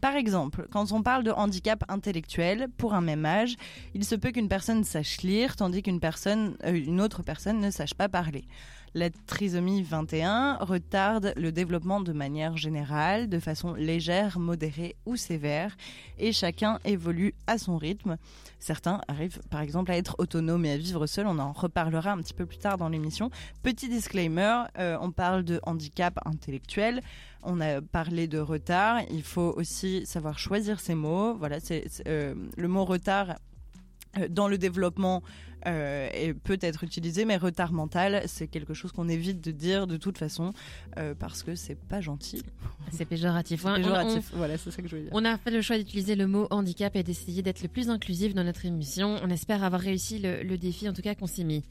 Par 0.01 0.17
exemple, 0.17 0.67
quand 0.71 0.93
on 0.93 1.03
parle 1.03 1.25
de 1.25 1.31
handicap 1.31 1.85
intellectuel, 1.89 2.69
pour 2.79 2.95
un 2.95 3.01
même 3.01 3.27
âge, 3.27 3.57
il 3.95 4.05
se 4.05 4.15
peut 4.15 4.31
qu'une 4.31 4.49
personne 4.49 4.83
sache 4.85 5.23
lire, 5.23 5.57
tandis 5.57 5.83
qu'une 5.83 6.01
personne, 6.01 6.57
euh, 6.65 6.99
autre 6.99 7.23
personne 7.23 7.61
ne 7.61 7.71
sache 7.71 7.95
pas 7.95 8.09
parler. 8.09 8.45
La 8.93 9.09
trisomie 9.09 9.85
21 9.85 10.57
retarde 10.57 11.33
le 11.37 11.53
développement 11.53 12.01
de 12.01 12.13
manière 12.13 12.57
générale, 12.57 13.29
de 13.29 13.39
façon 13.39 13.75
légère, 13.75 14.41
modérée 14.41 14.97
ou 15.07 15.15
sévère, 15.15 15.77
et 16.19 16.33
chacun 16.33 16.81
évolue 16.85 17.35
à 17.47 17.57
son 17.57 17.79
rythme. 17.79 18.17
Certains 18.59 19.01
arrivent 19.07 19.41
par 19.49 19.61
exemple 19.61 19.93
à 19.93 19.97
être 19.97 20.17
autonomes 20.19 20.65
et 20.65 20.73
à 20.73 20.77
vivre 20.77 21.07
seuls, 21.07 21.29
on 21.29 21.39
en 21.39 21.53
reparlera 21.53 22.11
un 22.11 22.19
petit 22.19 22.35
peu 22.35 22.47
plus 22.47 22.59
tard 22.59 22.79
dans 22.79 22.89
l'émission. 22.89 23.31
Petit 23.63 23.89
disclaimer, 23.89 24.65
euh, 24.79 24.99
on 25.01 25.13
parle 25.13 25.45
de 25.45 25.61
handicap 25.63 26.19
intellectuel, 26.25 27.01
on 27.45 27.61
a 27.61 27.81
parlé 27.81 28.27
de 28.27 28.39
retard, 28.39 29.03
il 29.09 29.23
faut 29.23 29.55
aussi 29.57 30.05
savoir 30.05 30.41
choisir 30.41 30.81
ses 30.81 30.97
mots. 30.97 31.35
Voilà, 31.35 31.59
euh, 32.09 32.35
le 32.57 32.69
mot 32.69 32.85
retard 32.85 33.37
euh, 34.19 34.27
dans 34.29 34.49
le 34.49 34.59
développement 34.59 35.23
euh, 35.67 36.09
et 36.15 36.35
peut 36.35 36.59
être 36.61 36.85
utilisé, 36.85 37.25
mais 37.25 37.37
retard 37.37 37.73
mental, 37.73 38.23
c'est 38.27 38.47
quelque 38.49 38.75
chose 38.75 38.93
qu'on 38.93 39.09
évite 39.09 39.41
de 39.43 39.51
dire 39.51 39.87
de 39.87 39.97
toute 39.97 40.19
façon 40.19 40.53
euh, 40.99 41.15
parce 41.15 41.43
que 41.43 41.55
c'est 41.55 41.75
pas 41.79 42.01
gentil. 42.01 42.43
C'est 42.93 43.05
péjoratif. 43.05 43.65
Ouais, 43.65 43.71
on- 43.73 43.77
Péjoratif. 43.77 44.33
Voilà, 44.35 44.59
c'est 44.59 44.73
ça 44.73 44.83
que 44.83 44.89
je 44.89 44.97
voulais 44.97 45.03
dire. 45.05 45.13
On, 45.15 45.23
on 45.23 45.25
a 45.25 45.39
fait 45.39 45.53
le 45.53 45.63
choix 45.63 45.79
d'utiliser 45.79 46.17
le 46.17 46.27
mot 46.27 46.49
handicap 46.51 46.97
et 46.97 47.05
d'essayer 47.05 47.41
d'être 47.41 47.63
le 47.63 47.69
plus 47.69 47.89
inclusif 47.89 48.35
dans 48.35 48.43
notre 48.43 48.67
émission. 48.67 49.17
On 49.23 49.31
espère 49.31 49.63
avoir 49.63 49.81
réussi 49.81 50.19
le, 50.19 50.43
le 50.43 50.59
défi, 50.59 50.89
en 50.89 50.93
tout 50.93 51.03
cas 51.03 51.15
qu'on 51.15 51.29
s'est 51.29 51.45
mis. 51.45 51.63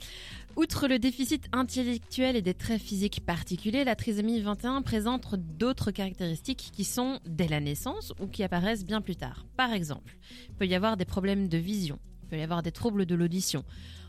Outre 0.55 0.87
le 0.87 0.97
déficit 0.97 1.45
intellectuel 1.51 2.37
et 2.37 2.41
des 2.41 2.53
traits 2.53 2.81
physiques 2.81 3.25
particuliers, 3.25 3.83
la 3.83 3.95
trisomie 3.97 4.39
21 4.39 4.81
présente 4.81 5.35
d'autres 5.35 5.91
caractéristiques 5.91 6.69
qui 6.71 6.85
sont 6.85 7.19
dès 7.27 7.49
la 7.49 7.59
naissance 7.59 8.13
ou 8.21 8.27
qui 8.27 8.41
apparaissent 8.43 8.85
bien 8.85 9.01
plus 9.01 9.17
tard. 9.17 9.45
Par 9.57 9.73
exemple, 9.73 10.15
il 10.47 10.55
peut 10.55 10.67
y 10.67 10.75
avoir 10.75 10.95
des 10.95 11.05
problèmes 11.05 11.49
de 11.49 11.57
vision, 11.57 11.99
peut 12.29 12.37
y 12.37 12.41
avoir 12.41 12.63
des 12.63 12.71
troubles 12.71 13.05
de 13.05 13.15
l'audition. 13.15 13.63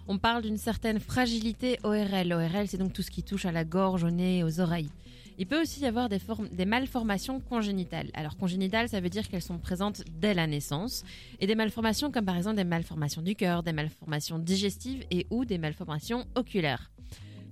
On 0.06 0.18
parle 0.18 0.42
d'une 0.42 0.56
certaine 0.56 1.00
fragilité 1.00 1.78
ORL. 1.82 2.32
ORL, 2.32 2.68
c'est 2.68 2.78
donc 2.78 2.92
tout 2.92 3.02
ce 3.02 3.10
qui 3.10 3.22
touche 3.22 3.46
à 3.46 3.52
la 3.52 3.64
gorge, 3.64 4.04
au 4.04 4.10
nez, 4.10 4.44
aux 4.44 4.60
oreilles. 4.60 4.90
Il 5.38 5.46
peut 5.46 5.62
aussi 5.62 5.80
y 5.80 5.86
avoir 5.86 6.10
des 6.10 6.66
malformations 6.66 7.40
congénitales. 7.40 8.10
Alors 8.12 8.36
congénitales, 8.36 8.90
ça 8.90 9.00
veut 9.00 9.08
dire 9.08 9.26
qu'elles 9.26 9.40
sont 9.40 9.58
présentes 9.58 10.02
dès 10.20 10.34
la 10.34 10.46
naissance. 10.46 11.02
Et 11.40 11.46
des 11.46 11.54
malformations 11.54 12.10
comme 12.10 12.26
par 12.26 12.36
exemple 12.36 12.56
des 12.56 12.64
malformations 12.64 13.22
du 13.22 13.34
cœur, 13.34 13.62
des 13.62 13.72
malformations 13.72 14.38
digestives 14.38 15.02
et 15.10 15.26
ou 15.30 15.46
des 15.46 15.56
malformations 15.56 16.26
oculaires. 16.34 16.90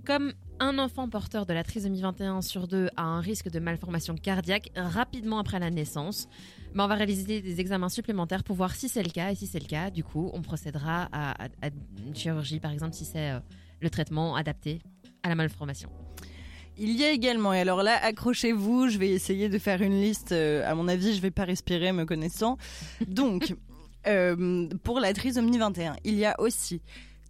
Comme 0.05 0.33
un 0.61 0.79
enfant 0.79 1.09
porteur 1.09 1.47
de 1.47 1.53
la 1.53 1.65
trisomie 1.65 2.01
21 2.01 2.43
sur 2.43 2.69
2 2.69 2.89
a 2.97 3.03
un 3.03 3.21
risque 3.21 3.51
de 3.51 3.59
malformation 3.59 4.17
cardiaque 4.17 4.71
rapidement 4.77 5.39
après 5.39 5.59
la 5.59 5.71
naissance, 5.71 6.29
ben, 6.75 6.85
on 6.85 6.89
va 6.89 6.95
réaliser 6.95 7.41
des 7.41 7.61
examens 7.61 7.89
supplémentaires 7.89 8.45
pour 8.45 8.57
voir 8.57 8.75
si 8.75 8.89
c'est 8.89 9.03
le 9.03 9.11
cas. 9.11 9.31
Et 9.31 9.35
si 9.35 9.47
c'est 9.47 9.59
le 9.61 9.67
cas, 9.67 9.91
du 9.91 10.05
coup, 10.05 10.31
on 10.35 10.43
procédera 10.43 11.09
à, 11.13 11.45
à- 11.45 11.49
à 11.63 11.71
une 12.07 12.15
chirurgie, 12.15 12.61
par 12.61 12.71
exemple, 12.73 12.95
si 12.95 13.05
c'est 13.05 13.31
euh, 13.31 13.41
le 13.81 13.91
traitement 13.91 14.37
adapté 14.37 14.81
à 15.23 15.29
la 15.29 15.35
malformation. 15.35 15.91
Il 16.81 16.93
y 16.93 17.05
a 17.05 17.11
également, 17.11 17.53
et 17.53 17.59
alors 17.61 17.83
là, 17.83 17.99
accrochez-vous, 18.05 18.89
je 18.89 18.99
vais 18.99 19.09
essayer 19.11 19.49
de 19.49 19.59
faire 19.59 19.83
une 19.83 20.01
liste. 20.01 20.31
euh, 20.33 20.69
à 20.71 20.75
mon 20.77 20.87
avis, 20.87 21.15
je 21.17 21.21
vais 21.21 21.33
pas 21.33 21.45
respirer 21.45 21.91
me 21.93 22.05
connaissant. 22.05 22.57
Donc, 23.09 23.57
euh, 24.07 24.69
pour 24.85 25.01
la 25.01 25.13
trisomie 25.13 25.59
21, 25.59 25.97
il 26.05 26.15
y 26.15 26.25
a 26.25 26.39
aussi 26.41 26.81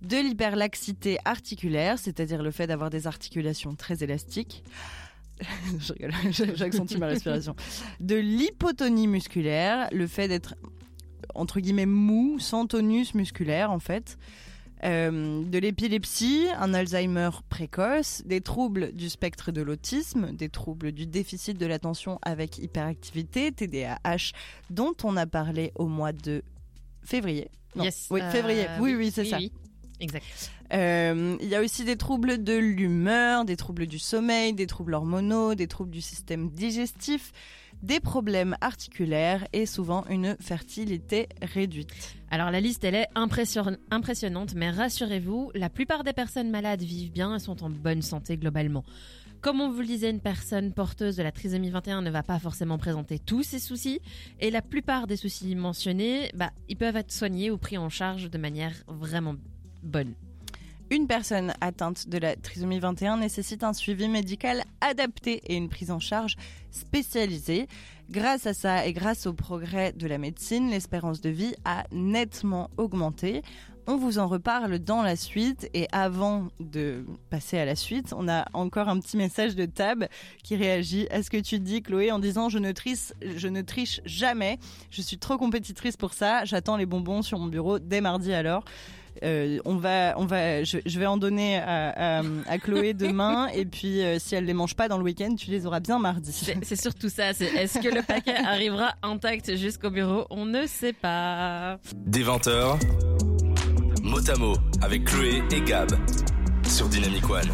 de 0.03 0.17
l'hyperlaxité 0.19 1.19
articulaire, 1.25 1.99
c'est-à-dire 1.99 2.43
le 2.43 2.51
fait 2.51 2.67
d'avoir 2.67 2.91
des 2.91 3.07
articulations 3.07 3.75
très 3.75 4.05
élastiques. 4.05 4.63
je 5.79 5.93
rigole, 5.93 6.13
j'accentue 6.57 6.97
ma 6.97 7.07
respiration. 7.07 7.55
De 8.01 8.17
l'hypotonie 8.17 9.07
musculaire, 9.07 9.89
le 9.93 10.07
fait 10.07 10.29
d'être 10.29 10.55
entre 11.35 11.61
guillemets 11.61 11.87
mou, 11.87 12.39
sans 12.39 12.67
tonus 12.67 13.15
musculaire 13.15 13.71
en 13.71 13.79
fait. 13.79 14.19
Euh, 14.85 15.43
de 15.45 15.59
l'épilepsie, 15.59 16.47
un 16.57 16.73
Alzheimer 16.73 17.31
précoce, 17.49 18.23
des 18.25 18.41
troubles 18.41 18.93
du 18.93 19.09
spectre 19.09 19.51
de 19.51 19.61
l'autisme, 19.61 20.33
des 20.33 20.49
troubles 20.49 20.93
du 20.93 21.07
déficit 21.07 21.59
de 21.59 21.67
l'attention 21.67 22.21
avec 22.23 22.59
hyperactivité, 22.59 23.51
TDAH, 23.51 24.33
dont 24.71 24.95
on 25.03 25.17
a 25.17 25.27
parlé 25.27 25.73
au 25.75 25.87
mois 25.87 26.13
de 26.13 26.43
février. 27.03 27.51
Non, 27.75 27.85
Yes, 27.85 28.07
oui, 28.11 28.21
euh, 28.21 28.31
février. 28.31 28.67
Oui, 28.81 28.95
oui, 28.95 29.11
c'est 29.13 29.25
ça. 29.25 29.39
oui. 29.39 29.53
Exact. 30.01 30.25
Euh, 30.73 31.37
Il 31.41 31.49
y 31.49 31.55
a 31.55 31.61
aussi 31.61 31.85
des 31.85 31.97
troubles 31.97 32.43
de 32.43 32.55
l'humeur, 32.57 33.45
des 33.45 33.57
troubles 33.57 33.87
du 33.87 33.99
sommeil, 33.99 34.53
des 34.53 34.67
troubles 34.67 34.95
hormonaux, 34.95 35.55
des 35.55 35.67
troubles 35.67 35.91
du 35.91 36.01
système 36.01 36.51
digestif, 36.51 37.33
des 37.83 38.01
problèmes 38.01 38.57
articulaires 38.61 39.47
et 39.53 39.67
souvent 39.67 40.05
une 40.09 40.37
fertilité 40.41 41.29
réduite. 41.43 42.17
Alors 42.31 42.51
la 42.51 42.61
liste, 42.61 42.85
elle 42.85 42.95
est 42.97 43.09
impression- 43.15 43.77
impressionnante, 43.91 44.55
mais 44.55 44.71
rassurez-vous, 44.71 45.51
la 45.55 45.71
plupart 45.71 46.05
des 46.05 46.13
personnes 46.13 46.51
malades 46.51 46.83
vivent 46.83 47.13
bien 47.13 47.35
et 47.37 47.39
sont 47.39 47.63
en 47.65 47.71
bonne 47.71 48.03
santé 48.03 48.37
globalement. 48.37 48.85
Comme 49.41 49.61
on 49.61 49.71
vous 49.71 49.81
le 49.81 49.87
disait, 49.87 50.11
une 50.11 50.21
personne 50.21 50.73
porteuse 50.73 51.15
de 51.15 51.23
la 51.23 51.31
trisomie 51.31 51.71
21 51.71 52.03
ne 52.03 52.11
va 52.11 52.25
pas 52.25 52.41
forcément 52.41 52.77
présenter 52.77 53.21
tous 53.21 53.45
ses 53.45 53.61
soucis, 53.61 54.01
et 54.41 54.51
la 54.51 54.63
plupart 54.63 55.07
des 55.07 55.17
soucis 55.17 55.55
mentionnés, 55.55 56.31
bah, 56.35 56.51
ils 56.69 56.77
peuvent 56.77 56.97
être 56.97 57.13
soignés 57.13 57.53
ou 57.53 57.57
pris 57.57 57.79
en 57.79 57.89
charge 57.89 58.31
de 58.31 58.39
manière 58.39 58.75
vraiment 58.89 59.37
bonne. 59.83 60.15
Une 60.91 61.07
personne 61.07 61.53
atteinte 61.61 62.09
de 62.09 62.17
la 62.17 62.35
trisomie 62.35 62.79
21 62.79 63.19
nécessite 63.19 63.63
un 63.63 63.75
suivi 63.75 64.09
médical 64.09 64.65
adapté 64.81 65.43
et 65.45 65.55
une 65.55 65.69
prise 65.69 65.91
en 65.91 66.01
charge 66.01 66.37
spécialisée. 66.71 67.69
Grâce 68.11 68.47
à 68.47 68.55
ça 68.55 68.87
et 68.87 68.95
grâce 68.95 69.27
au 69.27 69.35
progrès 69.35 69.93
de 69.93 70.07
la 70.07 70.17
médecine, 70.17 70.71
l'espérance 70.71 71.21
de 71.21 71.29
vie 71.29 71.55
a 71.67 71.85
nettement 71.93 72.71
augmenté. 72.79 73.43
On 73.87 73.97
vous 73.97 74.19
en 74.19 74.27
reparle 74.29 74.79
dans 74.79 75.03
la 75.03 75.17
suite 75.17 75.69
et 75.75 75.89
avant 75.93 76.49
de 76.59 77.05
passer 77.29 77.59
à 77.59 77.67
la 77.67 77.75
suite, 77.75 78.15
on 78.17 78.29
a 78.29 78.47
encore 78.55 78.89
un 78.89 78.99
petit 79.01 79.17
message 79.17 79.57
de 79.57 79.65
Tab 79.67 80.07
qui 80.43 80.57
réagit 80.57 81.07
à 81.11 81.23
ce 81.23 81.31
que 81.31 81.39
tu 81.39 81.59
dis 81.59 81.83
Chloé 81.83 82.13
en 82.13 82.19
disant 82.19 82.49
je 82.49 82.59
ne 82.59 82.73
triche, 82.73 83.13
je 83.23 83.49
ne 83.49 83.61
triche 83.61 84.01
jamais, 84.05 84.59
je 84.91 85.01
suis 85.01 85.19
trop 85.19 85.39
compétitrice 85.39 85.97
pour 85.97 86.13
ça, 86.13 86.45
j'attends 86.45 86.77
les 86.77 86.85
bonbons 86.87 87.23
sur 87.23 87.39
mon 87.39 87.47
bureau 87.47 87.79
dès 87.79 88.03
mardi 88.03 88.33
alors. 88.35 88.65
Euh, 89.23 89.59
on 89.65 89.77
va, 89.77 90.15
on 90.19 90.27
va, 90.27 90.63
je, 90.65 90.79
je 90.85 90.99
vais 91.01 91.07
en 91.07 91.17
donner 91.17 91.59
à, 91.59 92.19
à- 92.21 92.23
à 92.47 92.59
Chloé 92.59 92.95
demain 92.95 93.49
et 93.55 93.65
puis 93.65 94.03
euh, 94.03 94.19
si 94.19 94.35
elle 94.35 94.45
les 94.45 94.55
mange 94.55 94.75
pas 94.75 94.89
dans 94.89 94.99
le 94.99 95.05
week-end, 95.05 95.35
tu 95.37 95.51
les 95.51 95.67
auras 95.67 95.81
bien 95.81 95.99
mardi. 95.99 96.33
C'est 96.63 96.81
surtout 96.81 97.09
ça, 97.09 97.31
est-ce 97.31 97.79
que 97.81 97.95
le 97.95 98.03
paquet 98.03 98.35
arrivera 98.47 98.93
intact 99.03 99.57
jusqu'au 99.57 99.91
bureau? 99.91 100.27
On 100.31 100.45
ne 100.47 100.67
sait 100.67 100.93
pas. 100.93 101.79
Des 101.97 102.23
20h, 102.25 102.79
mot 104.03 104.31
à 104.31 104.37
mot 104.39 104.55
avec 104.83 105.05
Chloé 105.05 105.43
et 105.53 105.61
Gab 105.63 105.91
sur 106.67 106.89
Dynamic 106.89 107.29
One. 107.29 107.49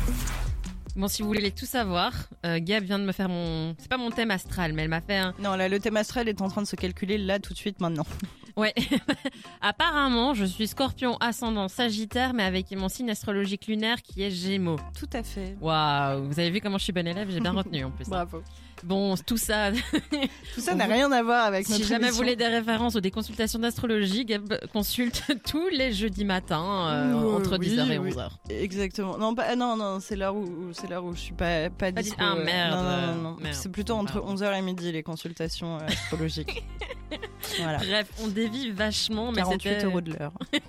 Bon, 0.96 1.08
si 1.08 1.22
vous 1.22 1.28
voulez 1.28 1.50
tout 1.50 1.66
savoir, 1.66 2.12
euh, 2.46 2.60
Gab 2.62 2.84
vient 2.84 3.00
de 3.00 3.04
me 3.04 3.10
faire 3.10 3.28
mon... 3.28 3.74
C'est 3.80 3.88
pas 3.88 3.96
mon 3.96 4.10
thème 4.12 4.30
astral, 4.30 4.72
mais 4.74 4.82
elle 4.82 4.88
m'a 4.88 5.00
fait 5.00 5.16
un... 5.16 5.34
Non, 5.42 5.56
là, 5.56 5.68
le 5.68 5.80
thème 5.80 5.96
astral 5.96 6.28
est 6.28 6.40
en 6.40 6.48
train 6.48 6.62
de 6.62 6.68
se 6.68 6.76
calculer 6.76 7.18
là 7.18 7.40
tout 7.40 7.52
de 7.52 7.58
suite 7.58 7.80
maintenant. 7.80 8.06
Ouais. 8.56 8.72
Apparemment, 9.60 10.34
je 10.34 10.44
suis 10.44 10.66
scorpion 10.68 11.16
ascendant 11.18 11.68
sagittaire, 11.68 12.34
mais 12.34 12.44
avec 12.44 12.70
mon 12.72 12.88
signe 12.88 13.10
astrologique 13.10 13.66
lunaire 13.66 14.02
qui 14.02 14.22
est 14.22 14.30
gémeaux. 14.30 14.76
Tout 14.98 15.08
à 15.12 15.22
fait. 15.22 15.56
Waouh, 15.60 16.24
vous 16.26 16.38
avez 16.38 16.50
vu 16.50 16.60
comment 16.60 16.78
je 16.78 16.84
suis 16.84 16.92
bonne 16.92 17.06
élève, 17.08 17.28
j'ai 17.30 17.40
bien 17.40 17.52
retenu 17.56 17.84
en 17.84 17.90
plus. 17.90 18.08
Bravo. 18.08 18.42
Bon, 18.82 19.14
tout 19.16 19.38
ça, 19.38 19.70
Tout 20.54 20.60
ça 20.60 20.74
n'a 20.74 20.86
vous- 20.86 20.92
rien 20.92 21.10
à 21.10 21.22
voir 21.22 21.46
avec 21.46 21.64
si 21.64 21.72
notre 21.72 21.86
jamais 21.86 22.10
vous 22.10 22.16
voulez 22.16 22.36
des 22.36 22.48
références 22.48 22.94
ou 22.96 23.00
des 23.00 23.10
consultations 23.10 23.58
d'astrologie, 23.58 24.26
Gab 24.26 24.58
consulte 24.72 25.22
tous 25.48 25.68
les 25.70 25.92
jeudis 25.94 26.26
matins 26.26 26.88
euh, 26.90 27.12
Oui, 27.14 27.34
entre 27.36 27.56
oui, 27.56 27.68
10h 27.70 27.90
et 27.92 27.98
oui. 27.98 28.10
11h. 28.10 28.28
Exactement. 28.50 29.16
Non, 29.16 29.34
non, 29.56 29.76
non, 29.76 30.00
c'est 30.00 30.16
l'heure 30.16 30.36
où, 30.36 30.70
c'est 30.72 30.90
l'heure 30.90 31.04
où 31.04 31.14
je 31.14 31.20
suis 31.20 31.32
pas, 31.32 31.70
pas 31.70 31.92
Pas 31.92 32.02
dispo. 32.02 32.16
Ah, 32.18 32.34
merde, 32.34 32.74
Non, 32.74 32.82
non, 32.82 33.22
non, 33.30 33.36
merde. 33.40 33.54
C'est 33.54 33.70
plutôt 33.72 33.94
entre 33.94 34.20
Pardon. 34.20 34.34
11h 34.36 34.58
et 34.58 34.62
midi 34.62 34.92
les 34.92 35.02
consultations 35.02 35.76
euh, 35.78 35.86
astrologiques. 35.86 36.62
Voilà. 37.58 37.78
Bref, 37.78 38.08
on 38.22 38.28
dévie 38.28 38.70
vachement, 38.70 39.30
mais 39.32 39.42
48 39.42 39.68
c'était... 39.68 39.84
euros 39.84 40.00
de 40.00 40.12
l'heure. 40.12 40.32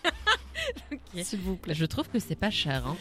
Ok. 0.91 0.99
S'il 1.23 1.39
vous 1.41 1.55
plaît. 1.57 1.75
Je 1.75 1.85
trouve 1.85 2.09
que 2.09 2.17
c'est 2.17 2.35
pas 2.35 2.49
cher. 2.49 2.87
Hein. 2.87 2.95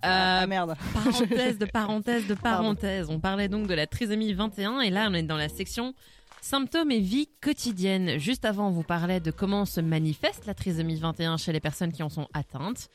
Ah, 0.00 0.42
Euh, 0.42 0.46
merde. 0.46 0.74
parenthèse 0.94 1.58
de 1.58 1.66
parenthèse 1.66 2.26
de 2.26 2.34
Pardon. 2.34 2.62
parenthèse. 2.62 3.08
On 3.10 3.20
parlait 3.20 3.48
donc 3.48 3.66
de 3.66 3.74
la 3.74 3.86
trisomie 3.86 4.32
21 4.32 4.80
et 4.80 4.90
là 4.90 5.08
on 5.10 5.14
est 5.14 5.22
dans 5.22 5.36
la 5.36 5.48
section 5.50 5.92
symptômes 6.40 6.90
et 6.90 7.00
vie 7.00 7.28
quotidienne. 7.40 8.18
Juste 8.18 8.44
avant, 8.44 8.68
on 8.68 8.70
vous 8.70 8.82
parlait 8.82 9.20
de 9.20 9.30
comment 9.30 9.64
se 9.64 9.80
manifeste 9.80 10.46
la 10.46 10.54
trisomie 10.54 10.96
21 10.96 11.36
chez 11.36 11.52
les 11.52 11.60
personnes 11.60 11.92
qui 11.92 12.02
en 12.02 12.08
sont 12.08 12.28
atteintes. 12.34 12.88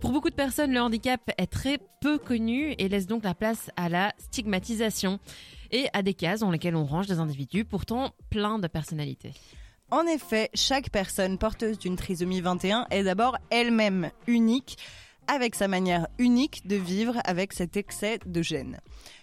Pour 0.00 0.12
beaucoup 0.12 0.30
de 0.30 0.34
personnes, 0.34 0.72
le 0.72 0.80
handicap 0.80 1.20
est 1.38 1.46
très 1.46 1.78
peu 2.00 2.18
connu 2.18 2.74
et 2.78 2.88
laisse 2.88 3.06
donc 3.06 3.24
la 3.24 3.34
place 3.34 3.70
à 3.76 3.88
la 3.88 4.12
stigmatisation 4.18 5.18
et 5.70 5.88
à 5.92 6.02
des 6.02 6.14
cases 6.14 6.40
dans 6.40 6.50
lesquelles 6.50 6.76
on 6.76 6.84
range 6.84 7.06
des 7.06 7.18
individus 7.18 7.64
pourtant 7.64 8.12
pleins 8.30 8.58
de 8.58 8.66
personnalités. 8.66 9.32
En 9.90 10.06
effet, 10.06 10.50
chaque 10.54 10.90
personne 10.90 11.38
porteuse 11.38 11.78
d'une 11.78 11.96
trisomie 11.96 12.40
21 12.40 12.86
est 12.90 13.04
d'abord 13.04 13.36
elle-même 13.50 14.10
unique, 14.26 14.78
avec 15.28 15.54
sa 15.54 15.68
manière 15.68 16.08
unique 16.18 16.66
de 16.66 16.76
vivre 16.76 17.14
avec 17.24 17.52
cet 17.52 17.76
excès 17.76 18.18
de 18.26 18.42
gènes. 18.42 18.78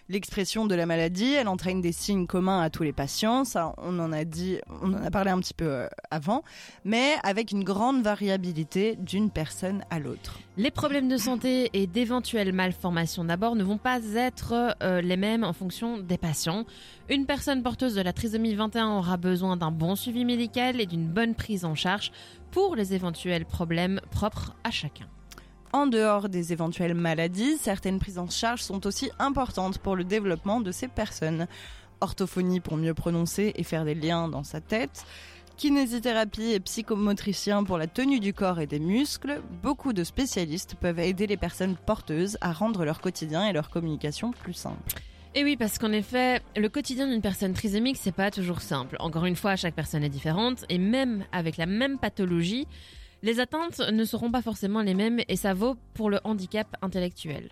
L'expression 0.08 0.66
de 0.66 0.74
la 0.74 0.84
maladie, 0.84 1.32
elle 1.32 1.48
entraîne 1.48 1.80
des 1.80 1.92
signes 1.92 2.26
communs 2.26 2.60
à 2.60 2.70
tous 2.70 2.82
les 2.82 2.92
patients, 2.92 3.44
ça 3.44 3.72
on 3.78 3.98
en 3.98 4.12
a 4.12 4.24
dit, 4.24 4.58
on 4.82 4.92
en 4.92 5.02
a 5.02 5.10
parlé 5.10 5.30
un 5.30 5.38
petit 5.38 5.54
peu 5.54 5.64
euh, 5.64 5.88
avant, 6.10 6.42
mais 6.84 7.14
avec 7.22 7.52
une 7.52 7.64
grande 7.64 8.02
variabilité 8.02 8.96
d'une 8.96 9.30
personne 9.30 9.84
à 9.90 9.98
l'autre. 9.98 10.38
Les 10.56 10.70
problèmes 10.70 11.08
de 11.08 11.16
santé 11.16 11.70
et 11.72 11.86
d'éventuelles 11.86 12.52
malformations 12.52 13.24
d'abord 13.24 13.54
ne 13.54 13.64
vont 13.64 13.78
pas 13.78 14.00
être 14.14 14.76
euh, 14.82 15.00
les 15.00 15.16
mêmes 15.16 15.44
en 15.44 15.52
fonction 15.52 15.98
des 15.98 16.18
patients. 16.18 16.66
Une 17.08 17.24
personne 17.24 17.62
porteuse 17.62 17.94
de 17.94 18.02
la 18.02 18.12
trisomie 18.12 18.54
21 18.54 18.98
aura 18.98 19.16
besoin 19.16 19.56
d'un 19.56 19.70
bon 19.70 19.96
suivi 19.96 20.24
médical 20.24 20.80
et 20.80 20.86
d'une 20.86 21.06
bonne 21.06 21.34
prise 21.34 21.64
en 21.64 21.74
charge 21.74 22.12
pour 22.50 22.76
les 22.76 22.92
éventuels 22.92 23.46
problèmes 23.46 24.00
propres 24.10 24.54
à 24.64 24.70
chacun. 24.70 25.06
En 25.72 25.86
dehors 25.86 26.28
des 26.28 26.52
éventuelles 26.52 26.94
maladies, 26.94 27.56
certaines 27.56 27.98
prises 27.98 28.18
en 28.18 28.28
charge 28.28 28.60
sont 28.60 28.86
aussi 28.86 29.10
importantes 29.18 29.78
pour 29.78 29.96
le 29.96 30.04
développement 30.04 30.60
de 30.60 30.70
ces 30.70 30.86
personnes. 30.86 31.46
Orthophonie 32.02 32.60
pour 32.60 32.76
mieux 32.76 32.92
prononcer 32.92 33.54
et 33.56 33.62
faire 33.62 33.86
des 33.86 33.94
liens 33.94 34.28
dans 34.28 34.44
sa 34.44 34.60
tête, 34.60 35.06
kinésithérapie 35.56 36.52
et 36.52 36.60
psychomotricien 36.60 37.64
pour 37.64 37.78
la 37.78 37.86
tenue 37.86 38.20
du 38.20 38.34
corps 38.34 38.60
et 38.60 38.66
des 38.66 38.80
muscles, 38.80 39.40
beaucoup 39.62 39.94
de 39.94 40.04
spécialistes 40.04 40.74
peuvent 40.74 40.98
aider 40.98 41.26
les 41.26 41.38
personnes 41.38 41.76
porteuses 41.76 42.36
à 42.42 42.52
rendre 42.52 42.84
leur 42.84 43.00
quotidien 43.00 43.46
et 43.46 43.54
leur 43.54 43.70
communication 43.70 44.30
plus 44.30 44.52
simple. 44.52 45.00
Et 45.34 45.42
oui, 45.42 45.56
parce 45.56 45.78
qu'en 45.78 45.92
effet, 45.92 46.42
le 46.54 46.68
quotidien 46.68 47.06
d'une 47.06 47.22
personne 47.22 47.54
trisomique, 47.54 47.96
c'est 47.98 48.12
pas 48.12 48.30
toujours 48.30 48.60
simple. 48.60 48.96
Encore 49.00 49.24
une 49.24 49.36
fois, 49.36 49.56
chaque 49.56 49.74
personne 49.74 50.04
est 50.04 50.10
différente, 50.10 50.66
et 50.68 50.76
même 50.76 51.24
avec 51.32 51.56
la 51.56 51.64
même 51.64 51.96
pathologie, 51.96 52.66
les 53.22 53.40
atteintes 53.40 53.80
ne 53.80 54.04
seront 54.04 54.30
pas 54.30 54.42
forcément 54.42 54.82
les 54.82 54.94
mêmes, 54.94 55.20
et 55.28 55.36
ça 55.36 55.54
vaut 55.54 55.76
pour 55.94 56.10
le 56.10 56.20
handicap 56.24 56.76
intellectuel. 56.82 57.50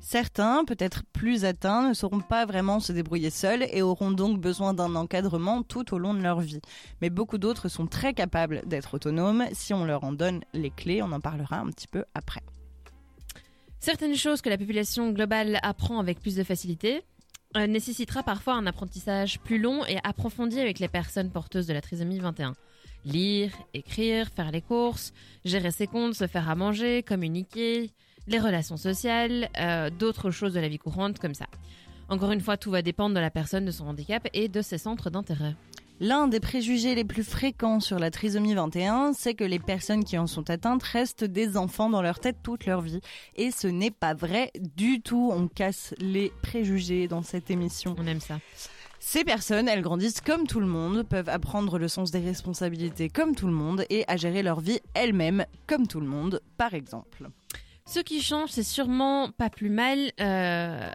Certains, 0.00 0.66
peut-être 0.66 1.02
plus 1.14 1.46
atteints, 1.46 1.88
ne 1.88 1.94
sauront 1.94 2.20
pas 2.20 2.44
vraiment 2.44 2.78
se 2.78 2.92
débrouiller 2.92 3.30
seuls 3.30 3.66
et 3.72 3.80
auront 3.80 4.10
donc 4.10 4.38
besoin 4.38 4.74
d'un 4.74 4.94
encadrement 4.96 5.62
tout 5.62 5.94
au 5.94 5.98
long 5.98 6.12
de 6.12 6.20
leur 6.20 6.40
vie. 6.40 6.60
Mais 7.00 7.08
beaucoup 7.08 7.38
d'autres 7.38 7.68
sont 7.68 7.86
très 7.86 8.12
capables 8.12 8.60
d'être 8.66 8.94
autonomes 8.94 9.46
si 9.52 9.72
on 9.72 9.86
leur 9.86 10.04
en 10.04 10.12
donne 10.12 10.42
les 10.52 10.70
clés, 10.70 11.00
on 11.00 11.10
en 11.10 11.20
parlera 11.20 11.58
un 11.58 11.70
petit 11.70 11.88
peu 11.88 12.04
après. 12.14 12.42
Certaines 13.80 14.16
choses 14.16 14.42
que 14.42 14.50
la 14.50 14.58
population 14.58 15.10
globale 15.10 15.58
apprend 15.62 16.00
avec 16.00 16.20
plus 16.20 16.36
de 16.36 16.42
facilité 16.42 17.02
euh, 17.56 17.66
nécessitera 17.66 18.22
parfois 18.22 18.54
un 18.54 18.66
apprentissage 18.66 19.40
plus 19.40 19.58
long 19.58 19.86
et 19.86 19.98
approfondi 20.04 20.60
avec 20.60 20.80
les 20.80 20.88
personnes 20.88 21.30
porteuses 21.30 21.66
de 21.66 21.72
la 21.72 21.80
trisomie 21.80 22.18
21. 22.18 22.54
Lire, 23.04 23.52
écrire, 23.74 24.28
faire 24.34 24.50
les 24.50 24.62
courses, 24.62 25.12
gérer 25.44 25.70
ses 25.70 25.86
comptes, 25.86 26.14
se 26.14 26.26
faire 26.26 26.48
à 26.48 26.54
manger, 26.54 27.02
communiquer, 27.02 27.90
les 28.26 28.38
relations 28.38 28.76
sociales, 28.76 29.50
euh, 29.58 29.90
d'autres 29.90 30.30
choses 30.30 30.54
de 30.54 30.60
la 30.60 30.68
vie 30.68 30.78
courante 30.78 31.18
comme 31.18 31.34
ça. 31.34 31.46
Encore 32.08 32.32
une 32.32 32.40
fois, 32.40 32.56
tout 32.56 32.70
va 32.70 32.82
dépendre 32.82 33.14
de 33.14 33.20
la 33.20 33.30
personne, 33.30 33.64
de 33.64 33.70
son 33.70 33.86
handicap 33.86 34.28
et 34.32 34.48
de 34.48 34.62
ses 34.62 34.78
centres 34.78 35.10
d'intérêt. 35.10 35.54
L'un 36.00 36.26
des 36.26 36.40
préjugés 36.40 36.96
les 36.96 37.04
plus 37.04 37.22
fréquents 37.22 37.78
sur 37.78 38.00
la 38.00 38.10
trisomie 38.10 38.54
21, 38.54 39.12
c'est 39.12 39.34
que 39.34 39.44
les 39.44 39.60
personnes 39.60 40.02
qui 40.02 40.18
en 40.18 40.26
sont 40.26 40.50
atteintes 40.50 40.82
restent 40.82 41.24
des 41.24 41.56
enfants 41.56 41.88
dans 41.88 42.02
leur 42.02 42.18
tête 42.18 42.38
toute 42.42 42.66
leur 42.66 42.80
vie. 42.80 43.00
Et 43.36 43.52
ce 43.52 43.68
n'est 43.68 43.92
pas 43.92 44.12
vrai 44.12 44.50
du 44.58 45.00
tout. 45.00 45.30
On 45.32 45.46
casse 45.46 45.94
les 45.98 46.32
préjugés 46.42 47.06
dans 47.06 47.22
cette 47.22 47.48
émission. 47.48 47.94
On 47.96 48.06
aime 48.08 48.20
ça. 48.20 48.40
Ces 49.06 49.22
personnes, 49.22 49.68
elles 49.68 49.82
grandissent 49.82 50.22
comme 50.22 50.46
tout 50.46 50.60
le 50.60 50.66
monde, 50.66 51.02
peuvent 51.02 51.28
apprendre 51.28 51.78
le 51.78 51.88
sens 51.88 52.10
des 52.10 52.20
responsabilités 52.20 53.10
comme 53.10 53.36
tout 53.36 53.46
le 53.46 53.52
monde 53.52 53.84
et 53.90 54.02
à 54.08 54.16
gérer 54.16 54.42
leur 54.42 54.60
vie 54.60 54.80
elles-mêmes 54.94 55.44
comme 55.66 55.86
tout 55.86 56.00
le 56.00 56.06
monde, 56.06 56.40
par 56.56 56.72
exemple. 56.72 57.28
Ce 57.84 58.00
qui 58.00 58.22
change, 58.22 58.48
c'est 58.48 58.62
sûrement 58.62 59.28
pas 59.30 59.50
plus 59.50 59.68
mal. 59.68 60.10
Euh, 60.20 60.90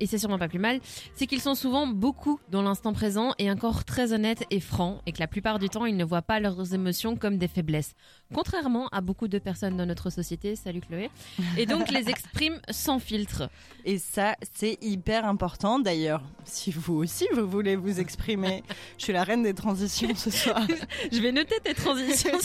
et 0.00 0.06
c'est 0.06 0.18
sûrement 0.18 0.38
pas 0.38 0.48
plus 0.48 0.58
mal, 0.58 0.80
c'est 1.14 1.28
qu'ils 1.28 1.40
sont 1.40 1.54
souvent 1.54 1.86
beaucoup 1.86 2.40
dans 2.50 2.60
l'instant 2.60 2.92
présent 2.92 3.34
et 3.38 3.48
encore 3.52 3.84
très 3.84 4.12
honnêtes 4.12 4.44
et 4.50 4.58
francs, 4.58 5.00
et 5.06 5.12
que 5.12 5.20
la 5.20 5.28
plupart 5.28 5.60
du 5.60 5.68
temps, 5.68 5.86
ils 5.86 5.96
ne 5.96 6.04
voient 6.04 6.22
pas 6.22 6.40
leurs 6.40 6.74
émotions 6.74 7.14
comme 7.14 7.38
des 7.38 7.46
faiblesses. 7.46 7.94
Contrairement 8.32 8.88
à 8.88 9.00
beaucoup 9.00 9.28
de 9.28 9.38
personnes 9.38 9.76
dans 9.76 9.86
notre 9.86 10.10
société, 10.10 10.56
salut 10.56 10.80
Chloé, 10.80 11.10
et 11.56 11.66
donc 11.66 11.90
les 11.90 12.08
expriment 12.08 12.60
sans 12.70 12.98
filtre. 12.98 13.48
Et 13.84 13.98
ça, 13.98 14.36
c'est 14.52 14.78
hyper 14.80 15.26
important. 15.26 15.78
D'ailleurs, 15.78 16.22
si 16.44 16.70
vous 16.70 16.94
aussi, 16.94 17.26
vous 17.34 17.48
voulez 17.48 17.76
vous 17.76 18.00
exprimer, 18.00 18.62
je 18.98 19.04
suis 19.04 19.12
la 19.12 19.24
reine 19.24 19.42
des 19.42 19.54
transitions 19.54 20.14
ce 20.14 20.30
soir. 20.30 20.66
je 21.10 21.20
vais 21.20 21.32
noter 21.32 21.56
tes 21.62 21.74
transitions. 21.74 22.30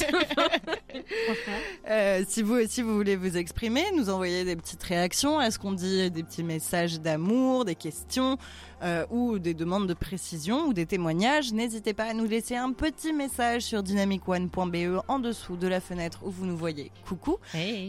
euh, 1.89 2.23
si 2.27 2.41
vous 2.41 2.55
aussi, 2.55 2.81
vous 2.81 2.95
voulez 2.95 3.15
vous 3.15 3.37
exprimer, 3.37 3.83
nous 3.95 4.09
envoyer 4.09 4.45
des 4.45 4.55
petites 4.55 4.83
réactions. 4.83 5.39
Est-ce 5.41 5.59
qu'on 5.59 5.73
dit 5.73 6.09
des 6.09 6.23
petits 6.23 6.43
messages 6.43 6.99
d'amour 6.99 7.65
des 7.65 7.75
questions? 7.75 8.37
Euh, 8.83 9.05
ou 9.09 9.39
des 9.39 9.53
demandes 9.53 9.87
de 9.87 9.93
précision 9.93 10.67
ou 10.67 10.73
des 10.73 10.85
témoignages, 10.85 11.53
n'hésitez 11.53 11.93
pas 11.93 12.05
à 12.05 12.13
nous 12.13 12.25
laisser 12.25 12.55
un 12.55 12.71
petit 12.71 13.13
message 13.13 13.63
sur 13.63 13.83
dynamicone.be 13.83 15.01
en 15.07 15.19
dessous 15.19 15.55
de 15.55 15.67
la 15.67 15.79
fenêtre 15.81 16.19
où 16.23 16.29
vous 16.29 16.45
nous 16.45 16.57
voyez. 16.57 16.91
Coucou. 17.07 17.37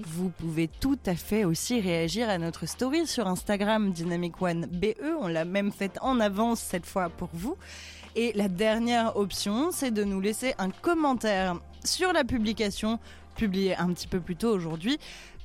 Vous 0.06 0.30
pouvez 0.30 0.68
tout 0.68 0.98
à 1.06 1.14
fait 1.14 1.44
aussi 1.44 1.80
réagir 1.80 2.28
à 2.28 2.38
notre 2.38 2.66
story 2.66 3.06
sur 3.06 3.26
Instagram 3.26 3.92
dynamicone.be. 3.92 4.94
On 5.20 5.28
l'a 5.28 5.44
même 5.44 5.72
faite 5.72 5.98
en 6.00 6.20
avance 6.20 6.60
cette 6.60 6.86
fois 6.86 7.08
pour 7.10 7.30
vous. 7.32 7.56
Et 8.16 8.32
la 8.34 8.48
dernière 8.48 9.16
option, 9.16 9.70
c'est 9.70 9.90
de 9.90 10.04
nous 10.04 10.20
laisser 10.20 10.54
un 10.58 10.70
commentaire 10.70 11.60
sur 11.84 12.12
la 12.12 12.24
publication 12.24 12.98
publiée 13.38 13.76
un 13.76 13.92
petit 13.94 14.08
peu 14.08 14.20
plus 14.20 14.36
tôt 14.36 14.50
aujourd'hui 14.50 14.98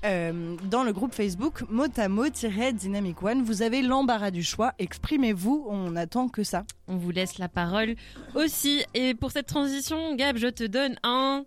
euh, 0.04 0.58
dans 0.70 0.84
le 0.84 0.92
groupe 0.92 1.14
Facebook 1.14 1.64
motamo-dynamic 1.70 3.24
one. 3.24 3.44
Vous 3.44 3.62
avez 3.62 3.82
l'embarras 3.82 4.32
du 4.32 4.44
choix. 4.44 4.74
Exprimez-vous. 4.80 5.66
On 5.70 5.96
attend 5.96 6.28
que 6.28 6.44
ça. 6.44 6.66
On 6.88 6.98
vous 6.98 7.12
laisse 7.12 7.38
la 7.38 7.48
parole 7.48 7.96
aussi. 8.36 8.84
Et 8.94 9.14
pour 9.14 9.32
cette 9.32 9.48
transition, 9.48 10.16
Gab, 10.16 10.38
je 10.38 10.48
te 10.48 10.66
donne 10.66 10.96
un, 11.04 11.46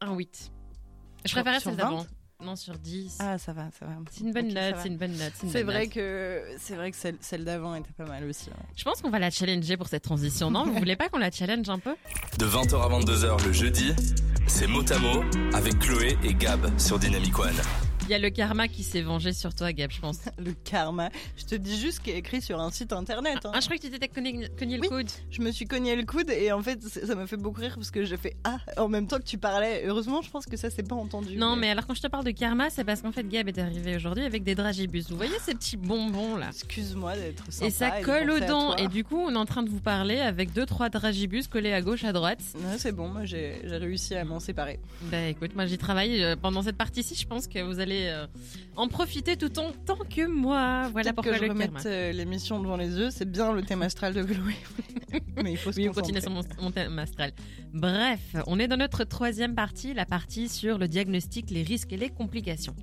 un 0.00 0.14
8. 0.14 0.50
Je 1.24 1.32
préférais 1.32 1.60
celle 1.60 1.76
d'avant. 1.76 2.04
Non, 2.44 2.54
sur 2.54 2.76
10. 2.76 3.16
Ah, 3.20 3.38
ça 3.38 3.54
va, 3.54 3.70
ça 3.78 3.86
va. 3.86 3.92
C'est 4.10 4.20
une 4.24 4.32
bonne 4.32 4.52
note, 4.52 4.74
c'est 4.82 4.88
une 4.88 4.98
bonne 4.98 5.16
note. 5.16 5.32
C'est 5.48 5.62
vrai 5.62 5.86
que 5.86 6.42
c'est 6.58 6.74
vrai 6.74 6.90
que 6.90 6.96
celle, 6.98 7.16
celle 7.20 7.44
d'avant 7.44 7.74
était 7.74 7.92
pas 7.96 8.04
mal 8.04 8.24
aussi. 8.24 8.50
Je 8.76 8.84
pense 8.84 9.00
qu'on 9.00 9.08
va 9.08 9.18
la 9.18 9.30
challenger 9.30 9.78
pour 9.78 9.88
cette 9.88 10.02
transition. 10.02 10.50
Non, 10.50 10.66
vous 10.66 10.74
voulez 10.74 10.96
pas 10.96 11.08
qu'on 11.08 11.18
la 11.18 11.30
challenge 11.30 11.66
un 11.70 11.78
peu? 11.78 11.96
De 12.38 12.44
20h 12.44 12.74
à 12.74 13.00
22h 13.00 13.46
le 13.46 13.52
jeudi, 13.52 13.94
c'est 14.46 14.66
Motamo 14.66 15.22
avec 15.52 15.78
Chloé 15.78 16.16
et 16.24 16.34
Gab 16.34 16.66
sur 16.78 16.98
Dynamic 16.98 17.38
One. 17.38 17.85
Il 18.08 18.12
y 18.12 18.14
a 18.14 18.20
le 18.20 18.30
karma 18.30 18.68
qui 18.68 18.84
s'est 18.84 19.02
vengé 19.02 19.32
sur 19.32 19.52
toi, 19.52 19.72
Gab, 19.72 19.90
je 19.90 19.98
pense. 19.98 20.20
le 20.38 20.52
karma. 20.52 21.10
Je 21.36 21.44
te 21.44 21.56
dis 21.56 21.76
juste 21.76 22.00
qu'il 22.00 22.12
est 22.12 22.18
écrit 22.18 22.40
sur 22.40 22.60
un 22.60 22.70
site 22.70 22.92
internet. 22.92 23.38
Hein. 23.44 23.50
Ah, 23.52 23.58
je 23.58 23.64
crois 23.64 23.78
que 23.78 23.82
tu 23.82 23.90
t'étais 23.90 24.06
cogné, 24.06 24.48
le 24.60 24.88
coude. 24.88 25.10
Je 25.28 25.42
me 25.42 25.50
suis 25.50 25.64
cogné 25.64 25.96
le 25.96 26.04
coude 26.04 26.30
et 26.30 26.52
en 26.52 26.62
fait, 26.62 26.80
ça 26.84 27.16
m'a 27.16 27.26
fait 27.26 27.36
beaucoup 27.36 27.60
rire 27.60 27.74
parce 27.74 27.90
que 27.90 28.04
j'ai 28.04 28.16
fait 28.16 28.36
Ah 28.44 28.58
en 28.76 28.86
même 28.86 29.08
temps 29.08 29.18
que 29.18 29.24
tu 29.24 29.38
parlais. 29.38 29.82
Heureusement, 29.86 30.22
je 30.22 30.30
pense 30.30 30.46
que 30.46 30.56
ça 30.56 30.70
s'est 30.70 30.84
pas 30.84 30.94
entendu. 30.94 31.36
Non, 31.36 31.56
mais... 31.56 31.68
alors 31.70 31.84
quand 31.84 31.94
je 31.94 32.02
te 32.02 32.06
parle 32.06 32.24
de 32.24 32.30
karma, 32.30 32.70
c'est 32.70 32.84
parce 32.84 33.02
qu'en 33.02 33.10
fait, 33.10 33.28
Gab 33.28 33.48
est 33.48 33.58
arrivé 33.58 33.96
aujourd'hui 33.96 34.24
avec 34.24 34.44
des 34.44 34.54
dragibus. 34.54 35.10
Vous 35.10 35.16
voyez 35.16 35.38
ces 35.40 35.54
petits 35.54 35.76
bonbons 35.76 36.36
là? 36.36 36.50
Excuse-moi 36.50 37.16
d'être 37.16 37.52
sympa. 37.52 37.66
Et 37.66 37.70
ça 37.70 37.90
colle 38.02 38.30
aux 38.30 38.38
dents. 38.38 38.76
Et 38.76 38.86
du 38.86 39.02
coup, 39.02 39.18
on 39.18 39.32
est 39.32 39.36
en 39.36 39.46
train 39.46 39.64
de 39.64 39.68
vous 39.68 39.80
parler 39.80 40.20
avec 40.20 40.52
deux, 40.52 40.64
trois 40.64 40.90
dragibus 40.90 41.48
collés 41.48 41.72
à 41.72 41.82
gauche, 41.82 42.04
à 42.04 42.12
droite. 42.12 42.38
Ouais, 42.54 42.78
c'est 42.78 42.92
bon, 42.92 43.08
moi 43.08 43.24
j'ai 43.24 43.60
réussi 43.64 44.14
à 44.14 44.24
m'en 44.24 44.38
séparer. 44.38 44.78
Bah 45.02 45.26
écoute, 45.26 45.56
moi 45.56 45.66
j'ai 45.66 45.78
travaillé 45.78 46.22
euh, 46.22 46.36
pendant 46.36 46.62
cette 46.62 46.76
partie-ci. 46.76 47.16
Je 47.16 47.26
pense 47.26 47.48
que 47.48 47.58
vous 47.60 47.80
allez. 47.80 47.95
Euh, 48.08 48.26
en 48.76 48.88
profiter 48.88 49.36
tout 49.36 49.58
autant 49.58 49.98
que 50.08 50.26
moi. 50.26 50.88
Voilà 50.92 51.12
pourquoi 51.12 51.32
que 51.32 51.38
je 51.38 51.44
le 51.44 51.50
remette 51.50 51.86
euh, 51.86 52.12
l'émission 52.12 52.60
devant 52.60 52.76
les 52.76 52.98
yeux. 52.98 53.10
C'est 53.10 53.30
bien 53.30 53.52
le 53.52 53.62
thème 53.62 53.82
astral 53.82 54.12
de 54.12 54.22
Chloé. 54.22 54.54
Mais 55.42 55.52
il 55.52 55.56
faut 55.56 55.72
se 55.72 55.78
oui, 55.78 55.88
on 55.88 55.92
continue 55.92 56.20
sur 56.20 56.30
mon, 56.30 56.70
thème 56.70 56.98
astral. 56.98 57.32
Bref, 57.72 58.20
on 58.46 58.58
est 58.58 58.68
dans 58.68 58.76
notre 58.76 59.04
troisième 59.04 59.54
partie, 59.54 59.94
la 59.94 60.04
partie 60.04 60.48
sur 60.48 60.78
le 60.78 60.88
diagnostic, 60.88 61.50
les 61.50 61.62
risques 61.62 61.92
et 61.92 61.96
les 61.96 62.10
complications. 62.10 62.76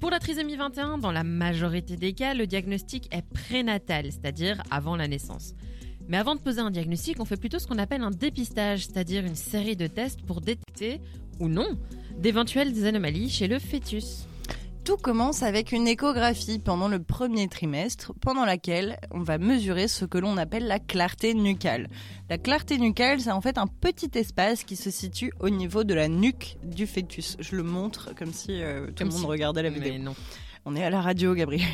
Pour 0.00 0.10
la 0.10 0.18
trisomie 0.18 0.56
21, 0.56 0.98
dans 0.98 1.12
la 1.12 1.24
majorité 1.24 1.96
des 1.96 2.12
cas, 2.12 2.34
le 2.34 2.46
diagnostic 2.46 3.08
est 3.14 3.22
prénatal, 3.22 4.12
c'est-à-dire 4.12 4.62
avant 4.70 4.94
la 4.94 5.08
naissance. 5.08 5.54
Mais 6.08 6.18
avant 6.18 6.36
de 6.36 6.40
poser 6.40 6.60
un 6.60 6.70
diagnostic, 6.70 7.18
on 7.18 7.24
fait 7.24 7.36
plutôt 7.36 7.58
ce 7.58 7.66
qu'on 7.66 7.78
appelle 7.78 8.02
un 8.02 8.10
dépistage, 8.10 8.86
c'est-à-dire 8.86 9.24
une 9.24 9.34
série 9.34 9.74
de 9.74 9.86
tests 9.86 10.22
pour 10.22 10.40
détecter, 10.40 11.00
ou 11.40 11.48
non, 11.48 11.78
d'éventuelles 12.18 12.86
anomalies 12.86 13.28
chez 13.28 13.48
le 13.48 13.58
fœtus. 13.58 14.26
Tout 14.86 14.96
commence 14.96 15.42
avec 15.42 15.72
une 15.72 15.88
échographie 15.88 16.60
pendant 16.60 16.86
le 16.86 17.02
premier 17.02 17.48
trimestre, 17.48 18.12
pendant 18.20 18.44
laquelle 18.44 19.00
on 19.10 19.18
va 19.18 19.36
mesurer 19.36 19.88
ce 19.88 20.04
que 20.04 20.16
l'on 20.16 20.36
appelle 20.36 20.68
la 20.68 20.78
clarté 20.78 21.34
nucale. 21.34 21.88
La 22.30 22.38
clarté 22.38 22.78
nucale, 22.78 23.20
c'est 23.20 23.32
en 23.32 23.40
fait 23.40 23.58
un 23.58 23.66
petit 23.66 24.12
espace 24.14 24.62
qui 24.62 24.76
se 24.76 24.92
situe 24.92 25.32
au 25.40 25.50
niveau 25.50 25.82
de 25.82 25.92
la 25.92 26.06
nuque 26.06 26.56
du 26.62 26.86
fœtus. 26.86 27.36
Je 27.40 27.56
le 27.56 27.64
montre 27.64 28.14
comme 28.14 28.32
si 28.32 28.62
euh, 28.62 28.86
tout 28.92 29.02
le 29.02 29.10
monde 29.10 29.24
regardait 29.24 29.64
la 29.64 29.70
vidéo. 29.70 29.92
Mais 29.92 29.98
non. 29.98 30.14
On 30.64 30.76
est 30.76 30.84
à 30.84 30.90
la 30.90 31.00
radio, 31.00 31.34
Gabriel. 31.34 31.66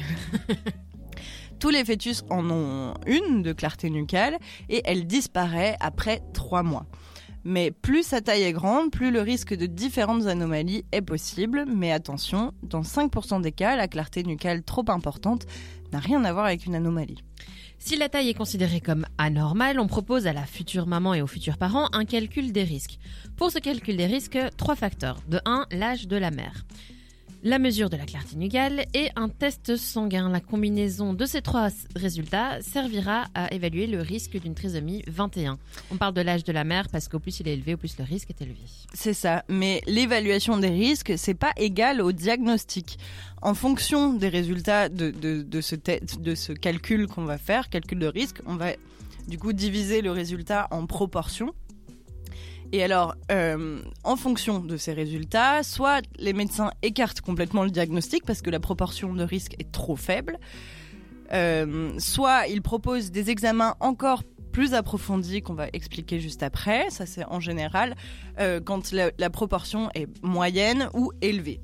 Tous 1.61 1.69
les 1.69 1.85
fœtus 1.85 2.25
en 2.31 2.49
ont 2.49 2.95
une 3.07 3.43
de 3.43 3.53
clarté 3.53 3.91
nucale 3.91 4.39
et 4.71 4.81
elle 4.87 5.07
disparaît 5.07 5.77
après 5.81 6.23
trois 6.33 6.63
mois. 6.63 6.87
Mais 7.45 7.71
plus 7.71 8.05
sa 8.05 8.21
taille 8.21 8.43
est 8.43 8.53
grande, 8.53 8.91
plus 8.91 9.11
le 9.11 9.21
risque 9.21 9.55
de 9.55 9.67
différentes 9.67 10.27
anomalies 10.27 10.85
est 10.93 11.03
possible. 11.03 11.65
Mais 11.67 11.93
attention, 11.93 12.53
dans 12.63 12.83
5% 12.83 13.41
des 13.43 13.53
cas, 13.53 13.77
la 13.77 13.89
clarté 13.89 14.23
nucale 14.23 14.63
trop 14.63 14.85
importante 14.89 15.47
n'a 15.93 15.99
rien 15.99 16.25
à 16.25 16.33
voir 16.33 16.47
avec 16.47 16.67
une 16.67 16.75
anomalie. 16.75 17.23
Si 17.79 17.97
la 17.97 18.09
taille 18.09 18.29
est 18.29 18.35
considérée 18.35 18.81
comme 18.81 19.07
anormale, 19.19 19.81
on 19.81 19.89
propose 19.89 20.29
à 20.29 20.33
la 20.33 20.47
future 20.47 20.87
maman 20.87 21.15
et 21.15 21.23
aux 21.23 21.27
futurs 21.27 21.59
parents 21.59 21.89
un 21.93 22.05
calcul 22.05 22.53
des 22.53 22.63
risques. 22.63 22.99
Pour 23.37 23.51
ce 23.51 23.59
calcul 23.59 23.97
des 23.97 24.07
risques, 24.07 24.39
trois 24.57 24.77
facteurs. 24.77 25.19
De 25.29 25.41
1, 25.45 25.67
l'âge 25.73 26.07
de 26.07 26.17
la 26.17 26.31
mère 26.31 26.65
la 27.43 27.59
mesure 27.59 27.91
de 27.91 27.97
la 27.97 28.07
clarté 28.07 28.37
nucale 28.37 28.87
et 28.95 29.09
un 29.17 29.29
test 29.29 29.77
sanguin. 29.77 30.29
La 30.31 30.41
combinaison 30.41 31.13
de 31.13 31.27
ces 31.27 31.43
trois 31.43 31.69
résultats 31.97 32.63
servira 32.63 33.25
à 33.35 33.53
évaluer 33.53 33.87
le 33.87 34.01
risque 34.01 34.41
d'une 34.41 34.55
trisomie 34.55 35.03
21. 35.09 35.59
On 35.91 35.97
parle 35.97 36.15
de 36.15 36.21
l'âge 36.21 36.45
de 36.45 36.53
la 36.53 36.65
mère 36.65 36.89
parce 36.89 37.09
qu'au 37.09 37.19
plus 37.19 37.41
il 37.41 37.49
est 37.49 37.55
élevé, 37.55 37.75
au 37.75 37.77
plus 37.77 37.99
le 37.99 38.05
risque 38.05 38.31
est 38.31 38.43
élevé. 38.43 38.61
C'est 38.95 39.15
ça, 39.15 39.45
mais 39.49 39.83
l'évaluation 39.87 40.57
des 40.57 40.69
risques, 40.69 41.15
c'est 41.17 41.35
pas 41.35 41.53
égal 41.57 42.01
au 42.01 42.13
diagnostic. 42.13 42.99
En 43.41 43.55
fonction 43.55 44.13
des 44.13 44.29
résultats 44.29 44.89
de, 44.89 45.11
de, 45.11 45.61
ce, 45.61 45.75
de 45.75 46.35
ce 46.35 46.53
calcul 46.53 47.09
qu'on 47.09 47.25
va 47.25 47.39
faire, 47.39 47.69
calcul 47.69 47.99
de 47.99 48.07
risque, 48.07 48.41
on 48.47 48.55
va 48.55 48.73
du 49.29 49.39
coup 49.39 49.53
diviser 49.53 50.01
le 50.01 50.11
résultat 50.11 50.69
en 50.71 50.87
proportions 50.87 51.55
Et 52.73 52.83
alors, 52.83 53.15
euh, 53.31 53.83
en 54.03 54.17
fonction 54.17 54.59
de 54.59 54.79
ces 54.79 54.95
résultats, 54.95 55.63
soit 55.63 56.01
les 56.19 56.33
médecins 56.33 56.71
écartent 56.83 57.21
complètement 57.21 57.65
le 57.65 57.71
diagnostic 57.71 58.25
parce 58.25 58.41
que 58.41 58.49
la 58.49 58.61
proportion 58.61 59.13
de 59.13 59.23
risque 59.23 59.55
est 59.59 59.71
trop 59.71 59.95
faible, 59.95 60.39
euh, 61.35 61.93
soit 61.99 62.47
ils 62.49 62.63
proposent 62.63 63.11
des 63.11 63.29
examens 63.29 63.77
encore 63.81 64.23
plus 64.53 64.73
approfondis 64.73 65.43
qu'on 65.43 65.55
va 65.55 65.69
expliquer 65.75 66.19
juste 66.19 66.43
après. 66.43 66.89
Ça, 66.91 67.05
c'est 67.05 67.25
en 67.27 67.41
général 67.41 67.95
euh, 68.39 68.61
quand 68.61 68.93
la, 68.93 69.11
la 69.19 69.31
proportion 69.31 69.91
est 69.95 70.09
moyenne 70.23 70.89
ou 70.95 71.13
élevée. 71.21 71.61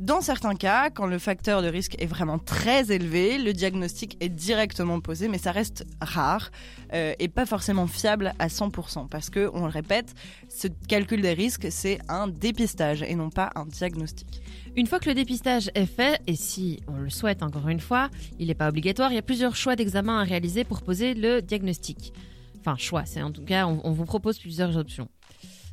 Dans 0.00 0.22
certains 0.22 0.54
cas, 0.54 0.88
quand 0.88 1.04
le 1.04 1.18
facteur 1.18 1.60
de 1.60 1.68
risque 1.68 1.94
est 1.98 2.06
vraiment 2.06 2.38
très 2.38 2.90
élevé, 2.90 3.36
le 3.36 3.52
diagnostic 3.52 4.16
est 4.20 4.30
directement 4.30 4.98
posé, 4.98 5.28
mais 5.28 5.36
ça 5.36 5.52
reste 5.52 5.86
rare 6.00 6.50
euh, 6.94 7.12
et 7.18 7.28
pas 7.28 7.44
forcément 7.44 7.86
fiable 7.86 8.32
à 8.38 8.48
100%, 8.48 9.10
parce 9.10 9.28
que, 9.28 9.50
on 9.52 9.66
le 9.66 9.70
répète, 9.70 10.14
ce 10.48 10.68
calcul 10.88 11.20
des 11.20 11.34
risques, 11.34 11.66
c'est 11.68 11.98
un 12.08 12.28
dépistage 12.28 13.02
et 13.02 13.14
non 13.14 13.28
pas 13.28 13.50
un 13.56 13.66
diagnostic. 13.66 14.40
Une 14.74 14.86
fois 14.86 15.00
que 15.00 15.10
le 15.10 15.14
dépistage 15.14 15.70
est 15.74 15.84
fait, 15.84 16.18
et 16.26 16.34
si 16.34 16.80
on 16.88 16.96
le 16.96 17.10
souhaite 17.10 17.42
encore 17.42 17.68
une 17.68 17.80
fois, 17.80 18.08
il 18.38 18.46
n'est 18.46 18.54
pas 18.54 18.70
obligatoire, 18.70 19.12
il 19.12 19.16
y 19.16 19.18
a 19.18 19.22
plusieurs 19.22 19.54
choix 19.54 19.76
d'examen 19.76 20.18
à 20.18 20.24
réaliser 20.24 20.64
pour 20.64 20.80
poser 20.80 21.12
le 21.12 21.42
diagnostic. 21.42 22.14
Enfin, 22.58 22.76
choix, 22.78 23.04
en 23.22 23.32
tout 23.32 23.44
cas, 23.44 23.66
on 23.66 23.92
vous 23.92 24.06
propose 24.06 24.38
plusieurs 24.38 24.78
options. 24.78 25.10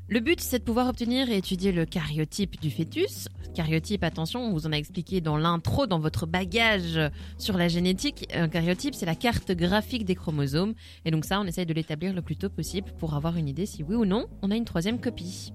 Le 0.09 0.21
but, 0.21 0.39
c'est 0.39 0.59
de 0.59 0.63
pouvoir 0.63 0.87
obtenir 0.87 1.29
et 1.29 1.35
étudier 1.35 1.73
le 1.73 1.85
cariotype 1.85 2.61
du 2.61 2.71
fœtus. 2.71 3.27
Cariotype, 3.53 4.05
attention, 4.05 4.39
on 4.39 4.53
vous 4.53 4.65
en 4.65 4.71
a 4.71 4.77
expliqué 4.77 5.19
dans 5.19 5.35
l'intro, 5.35 5.85
dans 5.85 5.99
votre 5.99 6.25
bagage 6.25 6.97
sur 7.37 7.57
la 7.57 7.67
génétique. 7.67 8.25
Un 8.33 8.47
cariotype, 8.47 8.95
c'est 8.95 9.05
la 9.05 9.15
carte 9.15 9.51
graphique 9.51 10.05
des 10.05 10.15
chromosomes. 10.15 10.75
Et 11.03 11.11
donc 11.11 11.25
ça, 11.25 11.41
on 11.41 11.43
essaye 11.43 11.65
de 11.65 11.73
l'établir 11.73 12.13
le 12.13 12.21
plus 12.21 12.37
tôt 12.37 12.49
possible 12.49 12.89
pour 12.99 13.15
avoir 13.15 13.35
une 13.35 13.49
idée 13.49 13.65
si 13.65 13.83
oui 13.83 13.95
ou 13.95 14.05
non 14.05 14.27
on 14.41 14.49
a 14.49 14.55
une 14.55 14.63
troisième 14.63 15.01
copie. 15.01 15.51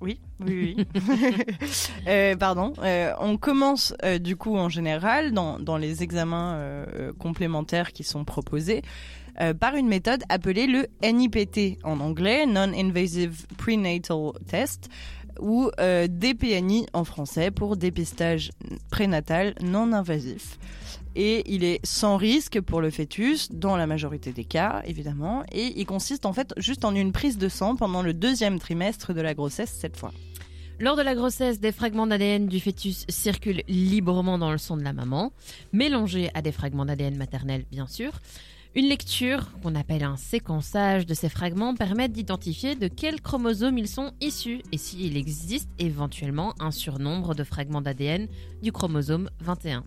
Oui, 0.00 0.18
oui, 0.40 0.76
oui. 0.76 0.86
euh, 2.08 2.34
pardon. 2.34 2.72
Euh, 2.82 3.12
on 3.20 3.36
commence 3.36 3.94
euh, 4.02 4.18
du 4.18 4.34
coup 4.34 4.56
en 4.56 4.70
général 4.70 5.32
dans, 5.32 5.76
les 5.76 6.02
examens 6.02 6.84
complémentaires 7.18 7.92
qui 7.92 8.02
sont 8.02 8.24
proposés 8.24 8.82
euh, 9.40 9.54
par 9.54 9.74
une 9.76 9.88
méthode 9.88 10.22
appelée 10.28 10.66
le 10.66 10.86
NIPT 11.02 11.78
en 11.84 12.00
anglais, 12.00 12.46
Non-Invasive 12.46 13.46
Prenatal 13.56 14.32
Test, 14.48 14.88
ou 15.40 15.70
euh, 15.80 16.06
DPNI 16.08 16.86
en 16.92 17.04
français 17.04 17.50
pour 17.50 17.76
dépistage 17.76 18.50
prénatal 18.90 19.54
non 19.62 19.92
invasif. 19.92 20.58
Et 21.16 21.42
il 21.52 21.64
est 21.64 21.84
sans 21.84 22.16
risque 22.16 22.60
pour 22.60 22.80
le 22.80 22.90
fœtus, 22.90 23.50
dans 23.50 23.76
la 23.76 23.86
majorité 23.86 24.32
des 24.32 24.44
cas, 24.44 24.82
évidemment. 24.86 25.42
Et 25.50 25.72
il 25.80 25.86
consiste 25.86 26.24
en 26.24 26.32
fait 26.32 26.52
juste 26.56 26.84
en 26.84 26.94
une 26.94 27.12
prise 27.12 27.38
de 27.38 27.48
sang 27.48 27.74
pendant 27.74 28.02
le 28.02 28.14
deuxième 28.14 28.58
trimestre 28.58 29.12
de 29.12 29.20
la 29.20 29.34
grossesse 29.34 29.72
cette 29.72 29.96
fois. 29.96 30.12
Lors 30.78 30.96
de 30.96 31.02
la 31.02 31.14
grossesse, 31.14 31.60
des 31.60 31.72
fragments 31.72 32.06
d'ADN 32.06 32.46
du 32.46 32.58
fœtus 32.58 33.04
circulent 33.08 33.62
librement 33.68 34.38
dans 34.38 34.50
le 34.50 34.56
sang 34.56 34.78
de 34.78 34.82
la 34.82 34.94
maman, 34.94 35.30
mélangés 35.74 36.30
à 36.32 36.40
des 36.40 36.52
fragments 36.52 36.86
d'ADN 36.86 37.16
maternel, 37.16 37.66
bien 37.70 37.86
sûr. 37.86 38.12
Une 38.76 38.86
lecture, 38.86 39.50
qu'on 39.62 39.74
appelle 39.74 40.04
un 40.04 40.16
séquençage 40.16 41.04
de 41.04 41.12
ces 41.12 41.28
fragments, 41.28 41.74
permet 41.74 42.08
d'identifier 42.08 42.76
de 42.76 42.86
quel 42.86 43.20
chromosome 43.20 43.78
ils 43.78 43.88
sont 43.88 44.12
issus 44.20 44.62
et 44.70 44.78
s'il 44.78 45.16
existe 45.16 45.68
éventuellement 45.80 46.54
un 46.60 46.70
surnombre 46.70 47.34
de 47.34 47.42
fragments 47.42 47.80
d'ADN 47.80 48.28
du 48.62 48.70
chromosome 48.70 49.28
21. 49.40 49.82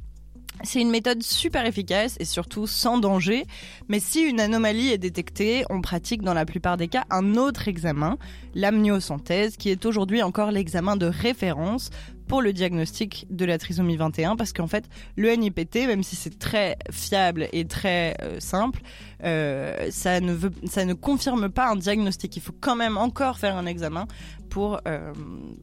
C'est 0.63 0.82
une 0.82 0.91
méthode 0.91 1.24
super 1.24 1.65
efficace 1.65 2.17
et 2.19 2.26
surtout 2.26 2.67
sans 2.67 2.98
danger, 2.98 3.46
mais 3.88 4.02
si 4.02 4.22
une 4.22 4.41
anomalie 4.41 4.89
est 4.89 4.98
détectée, 4.98 5.63
on 5.69 5.82
pratique 5.82 6.22
dans 6.22 6.34
la 6.34 6.46
plupart 6.46 6.76
des 6.76 6.89
cas 6.89 7.06
un 7.10 7.36
autre 7.36 7.69
examen, 7.69 8.17
l'amniosynthèse, 8.54 9.56
qui 9.56 9.69
est 9.69 9.86
aujourd'hui 9.86 10.22
encore 10.22 10.52
l'examen 10.52 10.98
de 10.98 11.06
référence 11.06 11.89
pour 12.28 12.42
le 12.42 12.54
diagnostic 12.54 13.26
de 13.30 13.46
la 13.46 13.58
trisomie 13.58 13.96
21 13.96 14.36
parce 14.36 14.54
qu'en 14.54 14.68
fait 14.68 14.86
le 15.16 15.30
NIPT 15.34 15.88
même 15.88 16.04
si 16.04 16.16
c'est 16.16 16.40
très 16.40 16.78
fiable 16.92 17.48
et 17.52 17.66
très 17.66 18.16
euh, 18.22 18.40
simple 18.40 18.82
euh, 19.24 19.88
ça 19.92 20.20
ne 20.20 20.34
veut 20.34 20.52
ça 20.66 20.86
ne 20.86 20.94
confirme 20.94 21.50
pas 21.50 21.70
un 21.70 21.76
diagnostic 21.76 22.36
il 22.36 22.42
faut 22.42 22.56
quand 22.60 22.76
même 22.76 22.98
encore 22.98 23.38
faire 23.40 23.56
un 23.56 23.66
examen 23.66 24.06
pour 24.50 24.80
euh, 24.88 25.14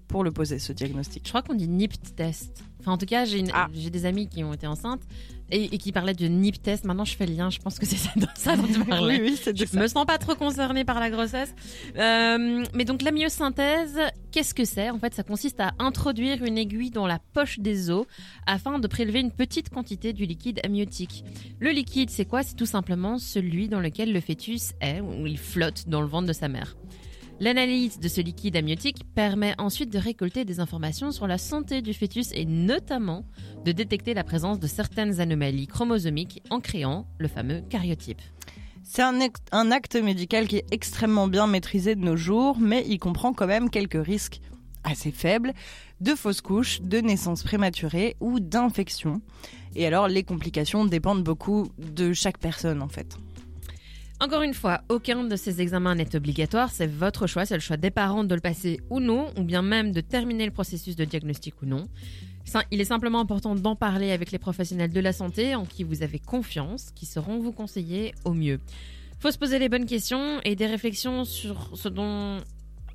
pour 0.09 0.25
le 0.25 0.33
poser 0.33 0.59
ce 0.59 0.73
diagnostic 0.73 1.23
Je 1.25 1.31
crois 1.31 1.43
qu'on 1.43 1.55
dit 1.55 1.69
NIPT 1.69 2.17
test. 2.17 2.65
Enfin, 2.81 2.93
en 2.93 2.99
tout 2.99 3.05
cas, 3.07 3.27
j'ai 3.27 3.45
Ah. 3.53 3.69
j'ai 3.75 3.91
des 3.91 4.07
amis 4.07 4.27
qui 4.27 4.43
ont 4.43 4.55
été 4.55 4.67
enceintes 4.67 5.03
et, 5.53 5.65
et 5.75 5.77
qui 5.79 5.93
parlaient 5.93 6.15
de 6.15 6.27
NIP 6.27 6.63
test. 6.63 6.85
Maintenant, 6.87 7.05
je 7.05 7.15
fais 7.15 7.27
le 7.27 7.35
lien. 7.35 7.51
Je 7.51 7.59
pense 7.59 7.79
que 7.79 7.85
c'est 7.85 7.97
ça, 7.97 8.11
ça 8.35 8.57
dont 8.57 8.67
tu 8.73 8.83
parlais. 8.85 9.21
oui 9.21 9.31
oui 9.33 9.39
c'est 9.41 9.53
de 9.53 9.59
Je 9.59 9.67
ça 9.67 9.79
me 9.79 9.87
sens 9.87 10.07
pas 10.07 10.17
trop 10.17 10.35
concernée 10.35 10.85
par 10.87 10.99
la 10.99 11.11
grossesse. 11.11 11.55
Euh, 11.99 12.65
mais 12.75 12.85
donc 12.87 13.03
la 13.03 13.11
myosynthèse, 13.13 13.99
qu'est-ce 14.33 14.55
que 14.55 14.65
c'est? 14.65 14.89
En 14.91 14.99
fait, 14.99 15.15
ça 15.15 15.23
consiste 15.23 15.61
à 15.61 15.73
introduire 15.79 16.43
une 16.43 16.57
aiguille 16.57 16.91
dans 16.91 17.07
la 17.07 17.19
poche 17.35 17.59
des 17.59 17.91
os 17.91 18.07
afin 18.47 18.79
de 18.79 18.87
prélever 18.89 19.21
une 19.21 19.31
petite 19.33 19.69
quantité 19.69 20.13
du 20.15 20.25
liquide 20.25 20.61
amniotique. 20.65 21.23
Le 21.61 21.71
liquide, 21.71 22.09
c'est 22.09 22.25
quoi? 22.25 22.43
C'est 22.43 22.57
tout 22.57 22.67
simplement 22.67 23.19
celui 23.19 23.50
dans 23.69 23.81
lequel 23.81 24.13
le 24.13 24.21
fœtus 24.21 24.73
est, 24.81 25.01
où 25.01 25.27
il 25.27 25.39
flotte 25.39 25.89
dans 25.89 26.01
le 26.01 26.07
ventre 26.07 26.29
de 26.29 26.33
sa 26.33 26.49
mère. 26.49 26.77
L'analyse 27.41 27.99
de 27.99 28.09
ce 28.09 28.21
liquide 28.21 28.57
amniotique 28.57 29.03
permet 29.15 29.55
ensuite 29.59 29.91
de 29.91 29.99
récolter 29.99 30.45
des 30.45 30.61
informations 30.61 31.11
sur 31.11 31.27
la 31.27 31.39
santé 31.39 31.81
du 31.81 31.95
fœtus 31.95 32.33
et 32.35 32.45
notamment 32.45 33.25
de 33.65 33.73
détecter 33.73 34.13
la 34.13 34.25
présence 34.25 34.61
de 34.61 34.67
certaines 34.67 35.21
anomalies 35.21 35.67
chromosomiques 35.67 36.43
en 36.51 36.61
créant 36.61 37.07
le 37.19 37.29
fameux 37.29 37.63
cariotype. 37.63 38.21
C'est 38.83 39.03
un 39.03 39.71
acte 39.71 39.97
médical 39.97 40.49
qui 40.49 40.57
est 40.57 40.67
extrêmement 40.71 41.29
bien 41.29 41.47
maîtrisé 41.47 41.95
de 41.95 42.01
nos 42.01 42.17
jours, 42.17 42.59
mais 42.59 42.85
il 42.87 42.99
comprend 42.99 43.33
quand 43.33 43.47
même 43.47 43.71
quelques 43.71 44.05
risques 44.05 44.41
assez 44.85 45.11
faibles 45.11 45.53
de 46.01 46.15
fausses 46.15 46.41
couches, 46.41 46.81
de 46.83 46.99
naissance 46.99 47.43
prématurée 47.43 48.17
ou 48.21 48.41
d'infection. 48.41 49.21
Et 49.77 49.87
alors, 49.87 50.09
les 50.09 50.25
complications 50.25 50.85
dépendent 50.85 51.23
beaucoup 51.23 51.69
de 51.79 52.13
chaque 52.13 52.39
personne 52.39 52.83
en 52.83 52.89
fait. 52.89 53.17
Encore 54.23 54.43
une 54.43 54.53
fois, 54.53 54.83
aucun 54.91 55.25
de 55.25 55.35
ces 55.35 55.63
examens 55.63 55.95
n'est 55.95 56.15
obligatoire, 56.15 56.71
c'est 56.71 56.87
votre 56.87 57.27
choix, 57.27 57.47
c'est 57.47 57.55
le 57.55 57.61
choix 57.61 57.79
des 57.79 57.91
parents 57.91 58.23
de 58.23 58.35
le 58.35 58.43
passer 58.43 58.79
ou 58.91 59.01
non, 59.01 59.33
ou 59.39 59.45
bien 59.45 59.63
même 59.63 59.93
de 59.93 60.03
terminer 60.03 60.45
le 60.45 60.51
processus 60.51 60.95
de 60.95 61.07
diagnostic 61.07 61.55
ou 61.63 61.67
non. 61.67 61.89
Il 62.71 62.83
est 62.83 62.85
simplement 62.85 63.21
important 63.21 63.55
d'en 63.55 63.77
parler 63.77 64.11
avec 64.11 64.31
les 64.31 64.39
professionnels 64.39 64.93
de 64.93 65.01
la 65.01 65.15
santé 65.15 65.55
en 65.55 65.65
qui 65.65 65.85
vous 65.85 66.03
avez 66.03 66.19
confiance, 66.19 66.91
qui 66.95 67.07
sauront 67.07 67.39
vous 67.39 67.53
conseiller 67.53 68.15
au 68.27 68.35
mieux. 68.35 68.61
Faut 69.21 69.31
se 69.31 69.39
poser 69.39 69.59
les 69.59 69.71
bonnes 69.71 69.87
questions 69.87 70.41
et 70.45 70.55
des 70.55 70.67
réflexions 70.67 71.25
sur 71.25 71.71
ce 71.75 71.89
dont... 71.89 72.41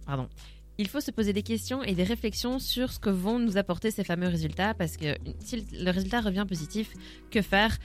Pardon. 0.05 0.29
Il 0.77 0.87
faut 0.87 0.99
se 0.99 1.09
poser 1.09 1.33
des 1.33 1.41
questions 1.41 1.81
et 1.81 1.95
des 1.95 2.03
réflexions 2.03 2.59
sur 2.59 2.91
ce 2.91 2.99
que 2.99 3.09
vont 3.09 3.39
nous 3.39 3.57
apporter 3.57 3.89
ces 3.89 4.03
fameux 4.03 4.27
résultats 4.27 4.75
parce 4.75 4.97
que 4.97 5.15
si 5.39 5.65
le 5.71 5.89
résultat 5.89 6.21
revient 6.21 6.45
positif, 6.47 6.93
que 7.31 7.41
faire? 7.41 7.77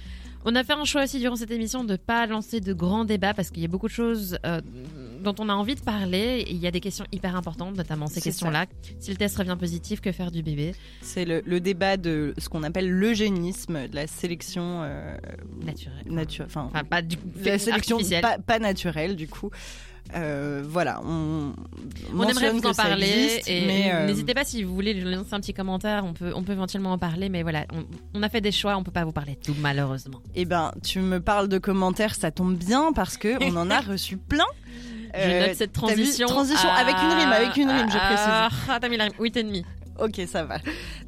On 0.45 0.55
a 0.55 0.65
fait 0.65 0.73
un 0.73 0.85
choix 0.85 1.05
aussi 1.05 1.19
durant 1.19 1.37
cette 1.37 1.51
émission 1.51 1.85
de 1.85 1.97
pas 1.97 2.27
lancer 2.27 2.61
de 2.61 2.73
grands 2.73 3.05
débats 3.05 3.35
parce 3.35 3.51
qu'il 3.51 3.63
y 3.63 3.67
a 3.67 3.69
beaucoup 3.69 3.89
de 3.89 3.93
choses 3.93 4.39
euh, 4.47 4.61
dont 5.23 5.35
on 5.39 5.49
a 5.49 5.53
envie 5.55 5.75
de 5.75 5.81
parler. 5.81 6.45
Et 6.47 6.53
il 6.53 6.57
y 6.59 6.67
a 6.67 6.71
des 6.71 6.81
questions 6.81 7.05
hyper 7.13 7.37
importantes, 7.37 7.77
notamment 7.77 8.07
ces 8.07 8.21
questions-là. 8.21 8.67
Si 8.99 9.11
le 9.11 9.17
test 9.17 9.37
revient 9.37 9.57
positif, 9.59 10.01
que 10.01 10.13
faire 10.13 10.31
du 10.31 10.43
bébé? 10.43 10.75
C'est 11.03 11.25
le, 11.25 11.43
le 11.45 11.61
débat 11.61 11.97
de 11.97 12.35
ce 12.39 12.49
qu'on 12.49 12.63
appelle 12.63 12.91
l'eugénisme, 12.91 13.89
de 13.89 13.95
la 13.95 14.07
sélection 14.07 14.83
euh, 14.83 15.17
naturel 15.65 16.05
naturelle. 16.07 16.49
Enfin, 16.51 16.69
Enfin, 16.73 16.85
pas 16.85 17.03
du 17.03 17.17
la 17.45 17.59
sélection 17.59 17.99
pas 18.47 18.59
naturelle 18.59 19.17
du 19.17 19.29
coup. 19.29 19.51
Euh, 20.15 20.63
voilà, 20.67 21.01
on, 21.05 21.53
On 22.15 22.23
aimerait 22.29 22.51
vous 22.51 22.67
en 22.67 22.73
parler 22.75 23.07
existe, 23.07 23.49
et 23.49 23.67
mais, 23.67 23.91
euh, 23.93 24.07
n'hésitez 24.07 24.35
pas 24.35 24.45
si 24.45 24.63
vous 24.65 24.75
voulez 24.75 24.93
lui 24.95 25.03
lancer 25.15 25.33
un 25.35 25.41
petit 25.41 25.55
commentaire, 25.55 26.05
on 26.05 26.13
peut, 26.13 26.33
on 26.35 26.43
peut 26.43 26.53
éventuellement 26.53 26.93
en 26.93 26.99
parler, 26.99 27.29
mais 27.29 27.43
voilà, 27.43 27.65
on, 27.73 27.85
on 28.15 28.23
a 28.23 28.29
fait 28.29 28.41
des 28.41 28.53
choix, 28.53 28.77
on 28.77 28.83
peut 28.83 28.91
pas 28.91 29.05
vous 29.05 29.13
parler 29.13 29.37
de 29.37 29.41
tout 29.41 29.55
malheureusement. 29.61 30.21
Eh 30.35 30.45
ben, 30.45 30.73
tu 30.83 31.01
me 31.01 31.21
parles 31.21 31.49
de 31.49 31.59
commentaires, 31.59 32.15
ça 32.15 32.31
tombe 32.31 32.57
bien 32.57 32.93
parce 32.93 33.17
que 33.17 33.43
on 33.45 33.57
en 33.57 33.71
a 33.71 33.81
reçu 33.93 34.17
plein. 34.17 34.47
Je 35.13 35.19
Euh, 35.21 35.47
note 35.49 35.57
cette 35.57 35.73
t'as 35.73 35.81
vu 35.89 35.95
transition. 35.97 36.27
transition 36.29 36.69
Ah, 36.73 36.81
avec 36.83 36.95
une 36.95 37.19
rime, 37.19 37.33
avec 37.33 37.57
une 37.57 37.69
rime, 37.71 37.91
je 37.91 37.97
ah, 38.01 38.07
précise. 38.07 38.69
Ah, 38.71 38.79
t'as 38.81 38.89
mis 38.89 38.97
la 38.97 39.05
rime. 39.05 39.13
Oui, 39.19 39.33
t'es 39.33 39.43
demi. 39.43 39.65
Ok, 40.01 40.23
ça 40.27 40.45
va. 40.45 40.57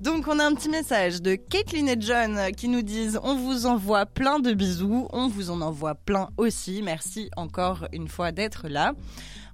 Donc, 0.00 0.28
on 0.28 0.38
a 0.38 0.44
un 0.44 0.54
petit 0.54 0.68
message 0.68 1.22
de 1.22 1.34
Caitlin 1.34 1.86
et 1.86 1.96
John 1.98 2.38
qui 2.54 2.68
nous 2.68 2.82
disent 2.82 3.18
on 3.22 3.34
vous 3.34 3.64
envoie 3.64 4.04
plein 4.04 4.38
de 4.38 4.52
bisous, 4.52 5.08
on 5.12 5.28
vous 5.28 5.48
en 5.50 5.62
envoie 5.62 5.94
plein 5.94 6.28
aussi. 6.36 6.82
Merci 6.82 7.30
encore 7.36 7.88
une 7.94 8.08
fois 8.08 8.32
d'être 8.32 8.68
là. 8.68 8.92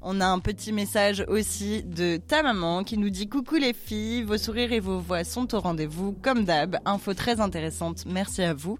On 0.03 0.21
a 0.21 0.27
un 0.27 0.41
petit 0.41 0.73
message 0.73 1.25
aussi 1.29 1.85
de 1.85 2.17
ta 2.17 2.43
maman 2.43 2.83
qui 2.83 2.99
nous 2.99 3.11
dit 3.11 3.29
coucou 3.29 3.57
les 3.57 3.73
filles, 3.73 4.23
vos 4.23 4.39
sourires 4.39 4.73
et 4.73 4.81
vos 4.81 4.99
voix 4.99 5.23
sont 5.23 5.55
au 5.55 5.61
rendez-vous 5.61 6.17
comme 6.21 6.45
d'hab. 6.45 6.79
Info 6.85 7.15
très 7.15 7.41
intéressante, 7.41 8.05
merci 8.07 8.43
à 8.43 8.55
vous. 8.55 8.77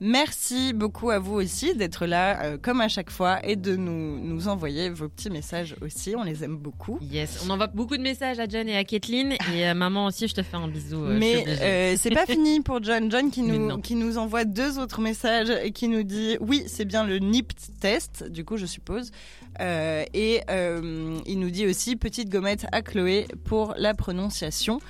Merci 0.00 0.72
beaucoup 0.72 1.10
à 1.10 1.18
vous 1.20 1.34
aussi 1.34 1.74
d'être 1.76 2.04
là, 2.04 2.42
euh, 2.42 2.58
comme 2.60 2.80
à 2.80 2.88
chaque 2.88 3.10
fois, 3.10 3.38
et 3.46 3.54
de 3.54 3.76
nous, 3.76 4.18
nous 4.18 4.48
envoyer 4.48 4.90
vos 4.90 5.08
petits 5.08 5.30
messages 5.30 5.76
aussi. 5.82 6.14
On 6.16 6.24
les 6.24 6.42
aime 6.42 6.56
beaucoup. 6.56 6.98
Yes, 7.00 7.44
on 7.46 7.50
envoie 7.50 7.68
beaucoup 7.68 7.96
de 7.96 8.02
messages 8.02 8.40
à 8.40 8.48
John 8.48 8.68
et 8.68 8.76
à 8.76 8.82
Kathleen. 8.84 9.32
Et 9.54 9.66
euh, 9.66 9.74
maman 9.74 10.06
aussi, 10.06 10.26
je 10.26 10.34
te 10.34 10.42
fais 10.42 10.56
un 10.56 10.66
bisou. 10.68 10.96
euh, 11.04 11.16
Mais 11.18 11.44
euh, 11.46 11.96
c'est 11.98 12.10
pas 12.10 12.26
fini 12.26 12.60
pour 12.60 12.82
John. 12.82 13.08
John 13.10 13.30
qui 13.30 13.42
nous, 13.42 13.78
qui 13.78 13.94
nous 13.94 14.18
envoie 14.18 14.44
deux 14.44 14.78
autres 14.80 15.00
messages 15.00 15.50
et 15.50 15.70
qui 15.70 15.86
nous 15.88 16.02
dit 16.02 16.36
oui, 16.40 16.64
c'est 16.66 16.84
bien 16.84 17.04
le 17.04 17.18
NIPT 17.20 17.78
test, 17.80 18.24
du 18.28 18.44
coup, 18.44 18.56
je 18.56 18.66
suppose. 18.66 19.12
Euh, 19.60 20.04
et 20.12 20.40
il 20.48 21.38
nous 21.38 21.50
dit 21.50 21.66
aussi 21.66 21.94
petite 21.94 22.28
gommette 22.30 22.66
à 22.72 22.82
Chloé 22.82 23.28
pour 23.44 23.74
la 23.78 23.94
prononciation. 23.94 24.80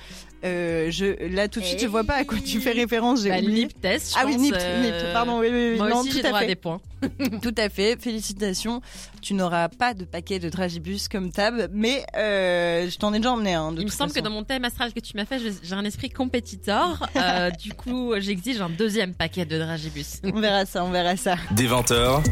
Euh, 0.45 0.91
je, 0.91 1.05
là, 1.33 1.47
tout 1.47 1.59
de 1.59 1.65
suite, 1.65 1.81
je 1.81 1.87
vois 1.87 2.03
pas 2.03 2.15
à 2.15 2.23
quoi 2.23 2.37
tu 2.43 2.59
fais 2.61 2.71
référence. 2.71 3.23
J'ai 3.23 3.29
Bah, 3.29 3.41
lip 3.41 3.81
test, 3.81 4.11
je 4.13 4.19
Ah 4.19 4.23
oui, 4.25 4.33
pense, 4.33 4.41
NIPT, 4.43 4.57
euh, 4.61 4.81
NIPT, 4.83 5.13
pardon, 5.13 5.39
oui, 5.39 5.47
oui, 5.51 5.69
oui. 5.71 5.77
Moi 5.77 5.89
non, 5.89 5.99
aussi, 6.01 6.09
tout 6.09 6.15
j'ai 6.17 6.25
à 6.25 6.27
droit 6.27 6.39
à 6.39 6.41
fait. 6.41 6.47
des 6.47 6.55
points. 6.55 6.79
Tout 7.41 7.53
à 7.57 7.69
fait, 7.69 8.01
félicitations. 8.01 8.81
Tu 9.21 9.33
n'auras 9.33 9.69
pas 9.69 9.93
de 9.93 10.05
paquet 10.05 10.39
de 10.39 10.49
dragibus 10.49 11.07
comme 11.07 11.31
tab, 11.31 11.69
mais 11.73 12.03
euh, 12.15 12.89
je 12.89 12.97
t'en 12.97 13.13
ai 13.13 13.17
déjà 13.17 13.31
emmené 13.31 13.53
un. 13.53 13.73
Il 13.77 13.85
me 13.85 13.89
semble 13.89 14.11
que 14.13 14.19
dans 14.19 14.29
mon 14.29 14.43
thème 14.43 14.65
astral 14.65 14.93
que 14.93 14.99
tu 14.99 15.15
m'as 15.15 15.25
fait, 15.25 15.39
j'ai 15.61 15.73
un 15.73 15.85
esprit 15.85 16.09
compétiteur. 16.09 17.09
Euh, 17.15 17.49
du 17.49 17.71
coup, 17.73 18.13
j'exige 18.19 18.61
un 18.61 18.69
deuxième 18.69 19.13
paquet 19.13 19.45
de 19.45 19.57
dragibus. 19.57 20.19
On 20.23 20.39
verra 20.39 20.65
ça, 20.65 20.83
on 20.83 20.91
verra 20.91 21.15
ça. 21.15 21.35
Des 21.51 21.67
20h, 21.67 22.23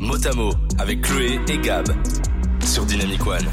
mot 0.00 0.26
à 0.26 0.32
mot 0.34 0.52
avec 0.78 1.02
Chloé 1.02 1.38
et 1.48 1.58
Gab 1.58 1.86
sur 2.64 2.84
Dynamic 2.86 3.24
One. 3.26 3.46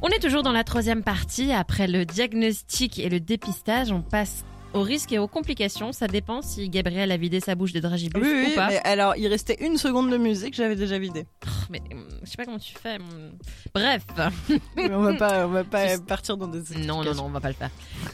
On 0.00 0.08
est 0.08 0.20
toujours 0.20 0.44
dans 0.44 0.52
la 0.52 0.62
troisième 0.62 1.02
partie. 1.02 1.52
Après 1.52 1.88
le 1.88 2.04
diagnostic 2.04 3.00
et 3.00 3.08
le 3.08 3.18
dépistage, 3.18 3.90
on 3.90 4.00
passe 4.00 4.44
aux 4.78 4.82
risques 4.82 5.12
et 5.12 5.18
aux 5.18 5.28
complications. 5.28 5.92
Ça 5.92 6.06
dépend 6.06 6.40
si 6.42 6.68
Gabriel 6.70 7.12
a 7.12 7.16
vidé 7.16 7.40
sa 7.40 7.54
bouche 7.54 7.72
de 7.72 7.80
dragibus 7.80 8.22
Oui, 8.22 8.28
ou 8.28 8.46
oui, 8.48 8.54
pas. 8.54 8.68
mais 8.68 8.78
alors 8.84 9.14
il 9.16 9.26
restait 9.26 9.56
une 9.60 9.76
seconde 9.76 10.10
de 10.10 10.16
musique, 10.16 10.54
j'avais 10.54 10.76
déjà 10.76 10.98
vidé. 10.98 11.26
Mais 11.70 11.80
hum, 11.92 12.04
je 12.22 12.30
sais 12.30 12.36
pas 12.36 12.44
comment 12.46 12.58
tu 12.58 12.74
fais. 12.74 12.96
hum. 12.96 13.32
Bref. 13.74 14.02
Mais 14.76 14.90
on 14.94 15.02
va 15.02 15.14
pas, 15.14 15.46
on 15.46 15.50
va 15.50 15.64
pas 15.64 15.88
Juste- 15.88 16.06
partir 16.06 16.36
dans 16.36 16.46
des 16.48 16.60
Non, 16.86 17.02
non, 17.04 17.14
non, 17.14 17.24
on 17.26 17.30
va 17.30 17.40
pas 17.40 17.48
le 17.48 17.54
faire. 17.54 17.70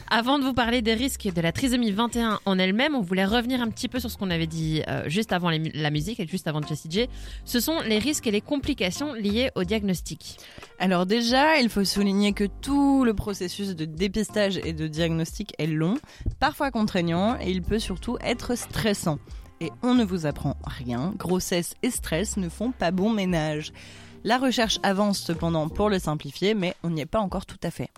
Avant 0.09 0.39
de 0.39 0.43
vous 0.43 0.53
parler 0.53 0.81
des 0.81 0.93
risques 0.93 1.27
de 1.33 1.41
la 1.41 1.51
trisomie 1.51 1.91
21 1.91 2.39
en 2.45 2.59
elle-même, 2.59 2.95
on 2.95 3.01
voulait 3.01 3.25
revenir 3.25 3.61
un 3.61 3.69
petit 3.69 3.87
peu 3.87 3.99
sur 3.99 4.09
ce 4.11 4.17
qu'on 4.17 4.29
avait 4.31 4.47
dit 4.47 4.81
euh, 4.87 5.03
juste 5.07 5.31
avant 5.31 5.49
les 5.49 5.59
la 5.73 5.89
musique 5.91 6.19
et 6.19 6.27
juste 6.27 6.47
avant 6.47 6.61
Jessie 6.61 6.89
J. 6.91 7.07
Ce 7.45 7.59
sont 7.59 7.79
les 7.81 7.99
risques 7.99 8.27
et 8.27 8.31
les 8.31 8.41
complications 8.41 9.13
liées 9.13 9.51
au 9.55 9.63
diagnostic. 9.63 10.37
Alors 10.79 11.05
déjà, 11.05 11.57
il 11.59 11.69
faut 11.69 11.83
souligner 11.85 12.33
que 12.33 12.43
tout 12.61 13.03
le 13.05 13.13
processus 13.13 13.69
de 13.75 13.85
dépistage 13.85 14.57
et 14.63 14.73
de 14.73 14.87
diagnostic 14.87 15.53
est 15.57 15.67
long, 15.67 15.95
parfois 16.39 16.54
contraignant 16.71 17.37
et 17.39 17.51
il 17.51 17.61
peut 17.61 17.79
surtout 17.79 18.17
être 18.21 18.55
stressant. 18.55 19.19
Et 19.61 19.71
on 19.83 19.93
ne 19.93 20.03
vous 20.03 20.25
apprend 20.25 20.55
rien, 20.65 21.13
grossesse 21.17 21.75
et 21.83 21.89
stress 21.89 22.37
ne 22.37 22.49
font 22.49 22.71
pas 22.71 22.91
bon 22.91 23.09
ménage. 23.09 23.71
La 24.23 24.37
recherche 24.37 24.79
avance 24.83 25.19
cependant 25.19 25.69
pour 25.69 25.89
le 25.89 25.99
simplifier, 25.99 26.53
mais 26.53 26.75
on 26.83 26.89
n'y 26.89 27.01
est 27.01 27.05
pas 27.05 27.19
encore 27.19 27.45
tout 27.45 27.59
à 27.63 27.71
fait. 27.71 27.89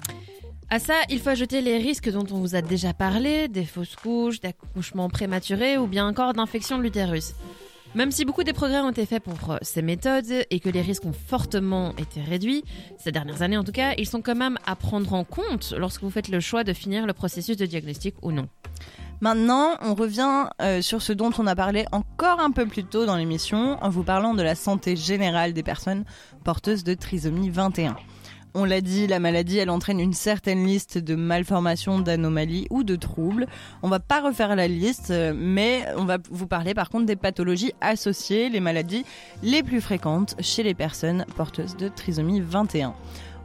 À 0.69 0.79
ça, 0.79 0.95
il 1.09 1.19
faut 1.19 1.29
ajouter 1.29 1.61
les 1.61 1.77
risques 1.77 2.11
dont 2.11 2.25
on 2.31 2.39
vous 2.39 2.55
a 2.55 2.61
déjà 2.61 2.93
parlé, 2.93 3.47
des 3.47 3.63
fausses 3.63 3.95
couches, 3.95 4.41
d'accouchements 4.41 5.09
prématurés 5.09 5.77
ou 5.77 5.87
bien 5.87 6.05
encore 6.07 6.33
d'infection 6.33 6.77
de 6.77 6.83
l'utérus. 6.83 7.33
Même 7.97 8.11
si 8.11 8.25
beaucoup 8.25 8.43
des 8.43 8.53
progrès 8.53 8.77
ont 8.77 8.91
été 8.91 9.07
faits 9.07 9.23
pour 9.23 9.53
euh, 9.53 9.57
ces 9.63 9.81
méthodes 9.81 10.45
et 10.51 10.59
que 10.59 10.69
les 10.69 10.83
risques 10.83 11.05
ont 11.05 11.13
fortement 11.13 11.95
été 11.97 12.21
réduits, 12.21 12.63
ces 12.99 13.11
dernières 13.11 13.41
années 13.41 13.57
en 13.57 13.63
tout 13.63 13.71
cas, 13.71 13.95
ils 13.97 14.07
sont 14.07 14.21
quand 14.21 14.35
même 14.35 14.59
à 14.67 14.75
prendre 14.75 15.11
en 15.13 15.23
compte 15.23 15.73
lorsque 15.75 16.03
vous 16.03 16.11
faites 16.11 16.27
le 16.27 16.39
choix 16.39 16.63
de 16.63 16.73
finir 16.73 17.07
le 17.07 17.13
processus 17.13 17.57
de 17.57 17.65
diagnostic 17.65 18.13
ou 18.21 18.31
non. 18.31 18.49
Maintenant, 19.19 19.77
on 19.81 19.95
revient 19.95 20.45
euh, 20.61 20.83
sur 20.83 21.01
ce 21.01 21.11
dont 21.11 21.31
on 21.39 21.47
a 21.47 21.55
parlé 21.55 21.87
encore 21.91 22.39
un 22.39 22.51
peu 22.51 22.67
plus 22.67 22.83
tôt 22.83 23.07
dans 23.07 23.15
l'émission 23.15 23.83
en 23.83 23.89
vous 23.89 24.03
parlant 24.03 24.35
de 24.35 24.43
la 24.43 24.53
santé 24.53 24.95
générale 24.95 25.53
des 25.53 25.63
personnes 25.63 26.05
porteuses 26.43 26.83
de 26.83 26.93
trisomie 26.93 27.49
21. 27.49 27.95
On 28.59 28.65
l'a 28.65 28.81
dit, 28.81 29.05
la 29.05 29.19
maladie, 29.19 29.59
elle 29.59 29.69
entraîne 29.69 29.99
une 29.99 30.13
certaine 30.13 30.65
liste 30.65 30.97
de 30.97 31.13
malformations, 31.13 31.99
d'anomalies 31.99 32.65
ou 32.71 32.83
de 32.83 32.95
troubles. 32.95 33.45
On 33.83 33.87
va 33.87 33.99
pas 33.99 34.19
refaire 34.19 34.55
la 34.55 34.67
liste, 34.67 35.13
mais 35.35 35.85
on 35.95 36.05
va 36.05 36.17
vous 36.31 36.47
parler 36.47 36.73
par 36.73 36.89
contre 36.89 37.05
des 37.05 37.15
pathologies 37.15 37.73
associées, 37.81 38.49
les 38.49 38.59
maladies 38.59 39.05
les 39.43 39.61
plus 39.61 39.79
fréquentes 39.79 40.33
chez 40.39 40.63
les 40.63 40.73
personnes 40.73 41.23
porteuses 41.35 41.77
de 41.77 41.87
trisomie 41.87 42.41
21. 42.41 42.95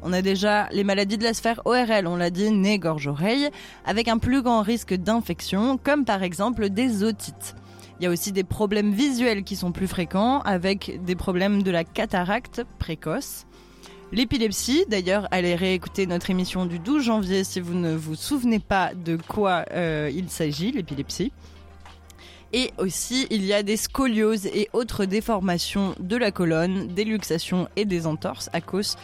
On 0.02 0.14
a 0.14 0.22
déjà 0.22 0.70
les 0.72 0.82
maladies 0.82 1.18
de 1.18 1.24
la 1.24 1.34
sphère 1.34 1.60
ORL, 1.66 2.06
on 2.06 2.16
l'a 2.16 2.30
dit, 2.30 2.50
nez, 2.50 2.78
gorge, 2.78 3.06
oreille, 3.06 3.50
avec 3.84 4.08
un 4.08 4.16
plus 4.16 4.40
grand 4.40 4.62
risque 4.62 4.94
d'infection, 4.94 5.76
comme 5.76 6.06
par 6.06 6.22
exemple 6.22 6.70
des 6.70 7.04
otites. 7.04 7.54
Il 8.00 8.04
y 8.04 8.06
a 8.06 8.10
aussi 8.10 8.32
des 8.32 8.44
problèmes 8.44 8.92
visuels 8.92 9.44
qui 9.44 9.56
sont 9.56 9.72
plus 9.72 9.88
fréquents, 9.88 10.40
avec 10.40 11.04
des 11.04 11.16
problèmes 11.16 11.62
de 11.62 11.70
la 11.70 11.84
cataracte 11.84 12.64
précoce. 12.78 13.44
L'épilepsie, 14.12 14.84
d'ailleurs, 14.88 15.26
allez 15.30 15.54
réécouter 15.54 16.06
notre 16.06 16.28
émission 16.28 16.66
du 16.66 16.78
12 16.78 17.02
janvier 17.02 17.44
si 17.44 17.60
vous 17.60 17.72
ne 17.72 17.94
vous 17.94 18.14
souvenez 18.14 18.58
pas 18.58 18.92
de 18.94 19.16
quoi 19.16 19.64
euh, 19.72 20.10
il 20.14 20.28
s'agit, 20.28 20.70
l'épilepsie. 20.70 21.32
Et 22.52 22.72
aussi, 22.76 23.26
il 23.30 23.42
y 23.46 23.54
a 23.54 23.62
des 23.62 23.78
scolioses 23.78 24.44
et 24.44 24.68
autres 24.74 25.06
déformations 25.06 25.94
de 25.98 26.16
la 26.16 26.30
colonne, 26.30 26.88
des 26.88 27.04
luxations 27.04 27.68
et 27.76 27.86
des 27.86 28.06
entorses 28.06 28.50
à 28.52 28.60
cause, 28.60 28.98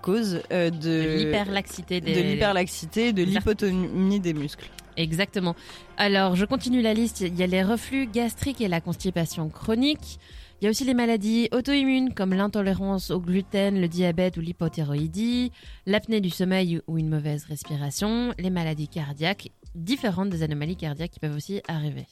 cause 0.00 0.40
euh, 0.52 0.70
De 0.70 1.16
l'hyperlaxité 1.16 2.00
des... 2.00 2.14
de 2.14 2.20
l'hyperlaxité, 2.20 3.12
de 3.12 3.24
l'hypotonie 3.24 4.20
des 4.20 4.32
muscles. 4.32 4.70
Exactement. 4.96 5.56
Alors, 5.96 6.36
je 6.36 6.44
continue 6.44 6.82
la 6.82 6.94
liste. 6.94 7.20
Il 7.20 7.36
y 7.36 7.42
a 7.42 7.48
les 7.48 7.64
reflux 7.64 8.06
gastriques 8.06 8.60
et 8.60 8.68
la 8.68 8.80
constipation 8.80 9.48
chronique. 9.48 10.20
Il 10.62 10.66
y 10.66 10.68
a 10.68 10.70
aussi 10.70 10.84
les 10.84 10.94
maladies 10.94 11.48
auto-immunes 11.50 12.14
comme 12.14 12.34
l'intolérance 12.34 13.10
au 13.10 13.18
gluten, 13.18 13.80
le 13.80 13.88
diabète 13.88 14.36
ou 14.36 14.40
l'hypothyroïdie, 14.40 15.50
l'apnée 15.86 16.20
du 16.20 16.30
sommeil 16.30 16.80
ou 16.86 16.98
une 16.98 17.08
mauvaise 17.08 17.46
respiration, 17.46 18.32
les 18.38 18.48
maladies 18.48 18.86
cardiaques, 18.86 19.50
différentes 19.74 20.30
des 20.30 20.44
anomalies 20.44 20.76
cardiaques 20.76 21.10
qui 21.10 21.18
peuvent 21.18 21.34
aussi 21.34 21.62
arriver. 21.66 22.06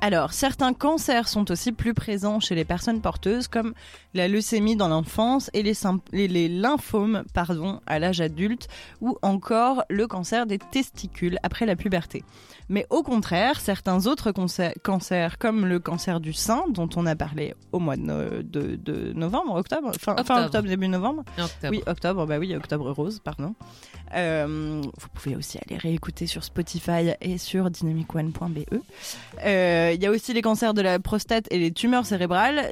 Alors, 0.00 0.32
certains 0.32 0.74
cancers 0.74 1.26
sont 1.26 1.50
aussi 1.50 1.72
plus 1.72 1.92
présents 1.92 2.38
chez 2.38 2.54
les 2.54 2.64
personnes 2.64 3.00
porteuses, 3.00 3.48
comme 3.48 3.74
la 4.14 4.28
leucémie 4.28 4.76
dans 4.76 4.86
l'enfance 4.86 5.50
et 5.54 5.62
les, 5.64 5.74
sym- 5.74 5.98
les- 6.12 6.28
les 6.28 6.48
lymphomes 6.48 7.24
pardon, 7.34 7.80
à 7.86 7.98
l'âge 7.98 8.20
adulte, 8.20 8.68
ou 9.00 9.18
encore 9.22 9.82
le 9.90 10.06
cancer 10.06 10.46
des 10.46 10.58
testicules 10.58 11.38
après 11.42 11.66
la 11.66 11.74
puberté. 11.74 12.22
Mais 12.68 12.86
au 12.90 13.02
contraire, 13.02 13.58
certains 13.60 14.06
autres 14.06 14.30
cancers, 14.82 15.36
comme 15.38 15.66
le 15.66 15.80
cancer 15.80 16.20
du 16.20 16.32
sein, 16.32 16.62
dont 16.70 16.88
on 16.94 17.04
a 17.06 17.16
parlé 17.16 17.54
au 17.72 17.80
mois 17.80 17.96
de, 17.96 18.02
no- 18.02 18.42
de- 18.42 18.76
de 18.76 19.12
novembre, 19.14 19.56
octobre, 19.56 19.90
fin, 19.98 20.14
fin 20.22 20.44
Octobre. 20.44 20.68
début 20.68 20.86
novembre, 20.88 21.24
octobre. 21.38 21.70
oui, 21.70 21.82
octobre, 21.88 22.24
bah 22.26 22.38
oui, 22.38 22.54
octobre 22.54 22.88
rose, 22.92 23.18
pardon. 23.18 23.54
Euh, 24.14 24.80
vous 24.80 25.08
pouvez 25.12 25.34
aussi 25.34 25.58
aller 25.66 25.76
réécouter 25.76 26.26
sur 26.28 26.44
Spotify 26.44 27.10
et 27.20 27.36
sur 27.36 27.68
dynamicone.be. 27.70 28.58
Euh, 29.44 29.87
Il 29.94 30.02
y 30.02 30.06
a 30.06 30.10
aussi 30.10 30.32
les 30.32 30.42
cancers 30.42 30.74
de 30.74 30.82
la 30.82 30.98
prostate 30.98 31.46
et 31.50 31.58
les 31.58 31.72
tumeurs 31.72 32.06
cérébrales. 32.06 32.68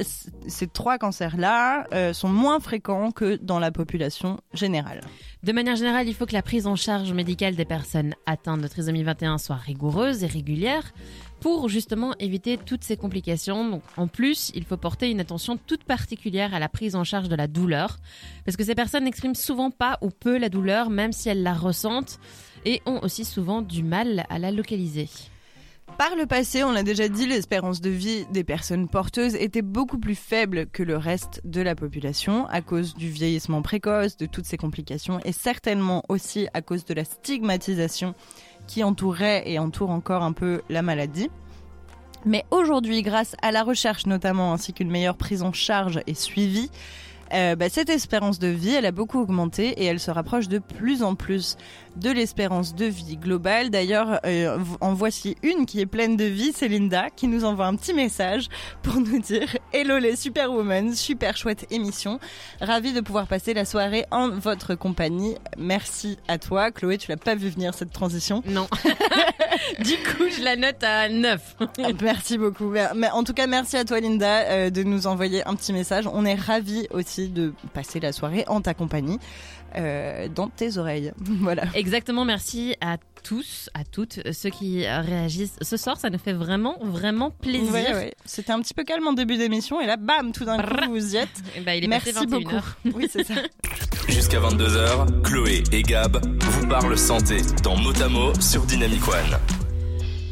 Ces 0.46 0.66
trois 0.66 0.98
cancers-là 0.98 1.86
euh, 1.92 2.12
sont 2.12 2.28
moins 2.28 2.60
fréquents 2.60 3.10
que 3.10 3.36
dans 3.36 3.58
la 3.58 3.70
population 3.70 4.40
générale. 4.52 5.00
De 5.42 5.52
manière 5.52 5.76
générale, 5.76 6.08
il 6.08 6.14
faut 6.14 6.26
que 6.26 6.32
la 6.32 6.42
prise 6.42 6.66
en 6.66 6.76
charge 6.76 7.12
médicale 7.12 7.54
des 7.54 7.64
personnes 7.64 8.14
atteintes 8.26 8.60
de 8.60 8.68
trisomie 8.68 9.02
21 9.02 9.38
soit 9.38 9.56
rigoureuse 9.56 10.24
et 10.24 10.26
régulière 10.26 10.92
pour 11.40 11.68
justement 11.68 12.14
éviter 12.18 12.56
toutes 12.58 12.82
ces 12.82 12.96
complications. 12.96 13.80
En 13.96 14.08
plus, 14.08 14.50
il 14.54 14.64
faut 14.64 14.76
porter 14.76 15.10
une 15.10 15.20
attention 15.20 15.56
toute 15.56 15.84
particulière 15.84 16.54
à 16.54 16.58
la 16.58 16.68
prise 16.68 16.96
en 16.96 17.04
charge 17.04 17.28
de 17.28 17.36
la 17.36 17.46
douleur 17.46 17.98
parce 18.44 18.56
que 18.56 18.64
ces 18.64 18.74
personnes 18.74 19.04
n'expriment 19.04 19.34
souvent 19.34 19.70
pas 19.70 19.98
ou 20.00 20.10
peu 20.10 20.38
la 20.38 20.48
douleur 20.48 20.90
même 20.90 21.12
si 21.12 21.28
elles 21.28 21.42
la 21.42 21.54
ressentent 21.54 22.18
et 22.64 22.82
ont 22.86 22.98
aussi 23.02 23.24
souvent 23.24 23.62
du 23.62 23.82
mal 23.82 24.26
à 24.28 24.38
la 24.38 24.50
localiser. 24.50 25.08
Par 25.98 26.14
le 26.14 26.26
passé, 26.26 26.62
on 26.62 26.72
l'a 26.72 26.82
déjà 26.82 27.08
dit, 27.08 27.26
l'espérance 27.26 27.80
de 27.80 27.88
vie 27.88 28.26
des 28.30 28.44
personnes 28.44 28.86
porteuses 28.86 29.34
était 29.34 29.62
beaucoup 29.62 29.98
plus 29.98 30.14
faible 30.14 30.66
que 30.66 30.82
le 30.82 30.98
reste 30.98 31.40
de 31.44 31.62
la 31.62 31.74
population 31.74 32.46
à 32.48 32.60
cause 32.60 32.94
du 32.94 33.08
vieillissement 33.08 33.62
précoce, 33.62 34.18
de 34.18 34.26
toutes 34.26 34.44
ces 34.44 34.58
complications 34.58 35.20
et 35.24 35.32
certainement 35.32 36.02
aussi 36.10 36.48
à 36.52 36.60
cause 36.60 36.84
de 36.84 36.92
la 36.92 37.04
stigmatisation 37.04 38.14
qui 38.66 38.84
entourait 38.84 39.44
et 39.46 39.58
entoure 39.58 39.90
encore 39.90 40.22
un 40.22 40.32
peu 40.32 40.60
la 40.68 40.82
maladie. 40.82 41.30
Mais 42.26 42.44
aujourd'hui, 42.50 43.00
grâce 43.00 43.34
à 43.40 43.50
la 43.50 43.62
recherche 43.62 44.04
notamment 44.04 44.52
ainsi 44.52 44.74
qu'une 44.74 44.90
meilleure 44.90 45.16
prise 45.16 45.42
en 45.42 45.54
charge 45.54 46.00
et 46.06 46.14
suivi, 46.14 46.70
Euh, 47.32 47.56
bah, 47.56 47.68
cette 47.68 47.90
espérance 47.90 48.38
de 48.38 48.46
vie, 48.46 48.70
elle 48.70 48.86
a 48.86 48.92
beaucoup 48.92 49.18
augmenté 49.18 49.70
et 49.82 49.84
elle 49.84 49.98
se 49.98 50.12
rapproche 50.12 50.46
de 50.46 50.60
plus 50.60 51.02
en 51.02 51.16
plus 51.16 51.56
de 51.96 52.10
l'espérance 52.10 52.74
de 52.74 52.84
vie 52.86 53.16
globale. 53.16 53.70
D'ailleurs, 53.70 54.20
euh, 54.26 54.58
en 54.80 54.94
voici 54.94 55.36
une 55.42 55.66
qui 55.66 55.80
est 55.80 55.86
pleine 55.86 56.16
de 56.16 56.24
vie, 56.24 56.52
c'est 56.54 56.68
Linda, 56.68 57.10
qui 57.14 57.28
nous 57.28 57.44
envoie 57.44 57.66
un 57.66 57.76
petit 57.76 57.94
message 57.94 58.48
pour 58.82 58.96
nous 58.96 59.18
dire 59.18 59.56
Hello 59.72 59.98
les 59.98 60.16
Superwomen, 60.16 60.94
super 60.94 61.36
chouette 61.36 61.66
émission. 61.70 62.20
Ravi 62.60 62.92
de 62.92 63.00
pouvoir 63.00 63.26
passer 63.26 63.54
la 63.54 63.64
soirée 63.64 64.04
en 64.10 64.28
votre 64.28 64.74
compagnie. 64.74 65.36
Merci 65.56 66.18
à 66.28 66.38
toi. 66.38 66.70
Chloé, 66.70 66.98
tu 66.98 67.10
l'as 67.10 67.16
pas 67.16 67.34
vu 67.34 67.48
venir 67.48 67.74
cette 67.74 67.92
transition 67.92 68.42
Non. 68.46 68.68
du 69.80 69.94
coup, 69.96 70.24
je 70.36 70.42
la 70.42 70.56
note 70.56 70.82
à 70.82 71.08
9. 71.08 71.56
merci 72.02 72.38
beaucoup. 72.38 72.72
Mais 72.94 73.10
en 73.10 73.24
tout 73.24 73.32
cas, 73.34 73.46
merci 73.46 73.76
à 73.76 73.84
toi 73.84 74.00
Linda 74.00 74.42
euh, 74.48 74.70
de 74.70 74.82
nous 74.82 75.06
envoyer 75.06 75.46
un 75.46 75.54
petit 75.54 75.72
message. 75.72 76.06
On 76.12 76.24
est 76.24 76.34
ravis 76.34 76.86
aussi 76.90 77.28
de 77.28 77.52
passer 77.72 78.00
la 78.00 78.12
soirée 78.12 78.44
en 78.48 78.60
ta 78.60 78.74
compagnie. 78.74 79.18
Euh, 79.74 80.28
dans 80.28 80.48
tes 80.48 80.78
oreilles. 80.78 81.12
voilà. 81.20 81.64
Exactement, 81.74 82.24
merci 82.24 82.74
à 82.80 82.96
tous, 83.22 83.68
à 83.74 83.84
toutes 83.84 84.20
ceux 84.32 84.50
qui 84.50 84.86
réagissent 84.86 85.56
ce 85.60 85.76
soir. 85.76 85.98
Ça 85.98 86.08
nous 86.08 86.18
fait 86.18 86.32
vraiment, 86.32 86.78
vraiment 86.80 87.30
plaisir. 87.30 87.72
Ouais, 87.72 88.14
C'était 88.24 88.52
un 88.52 88.60
petit 88.60 88.74
peu 88.74 88.84
calme 88.84 89.06
en 89.06 89.12
début 89.12 89.36
d'émission 89.36 89.80
et 89.80 89.86
là, 89.86 89.96
bam, 89.96 90.32
tout 90.32 90.44
d'un 90.44 90.58
coup, 90.62 90.90
vous 90.90 91.14
y 91.14 91.18
êtes. 91.18 91.42
Et 91.56 91.60
bah, 91.60 91.74
il 91.74 91.84
est 91.84 91.88
merci 91.88 92.12
passé 92.12 92.26
beaucoup. 92.26 92.56
Oui, 92.94 93.08
c'est 93.10 93.24
ça. 93.24 93.34
Jusqu'à 94.08 94.38
22h, 94.38 95.22
Chloé 95.22 95.62
et 95.72 95.82
Gab 95.82 96.24
vous 96.40 96.66
parlent 96.68 96.96
santé 96.96 97.38
dans 97.62 97.76
Motamo 97.76 98.32
sur 98.40 98.64
Dynamic 98.64 99.06
One. 99.08 99.38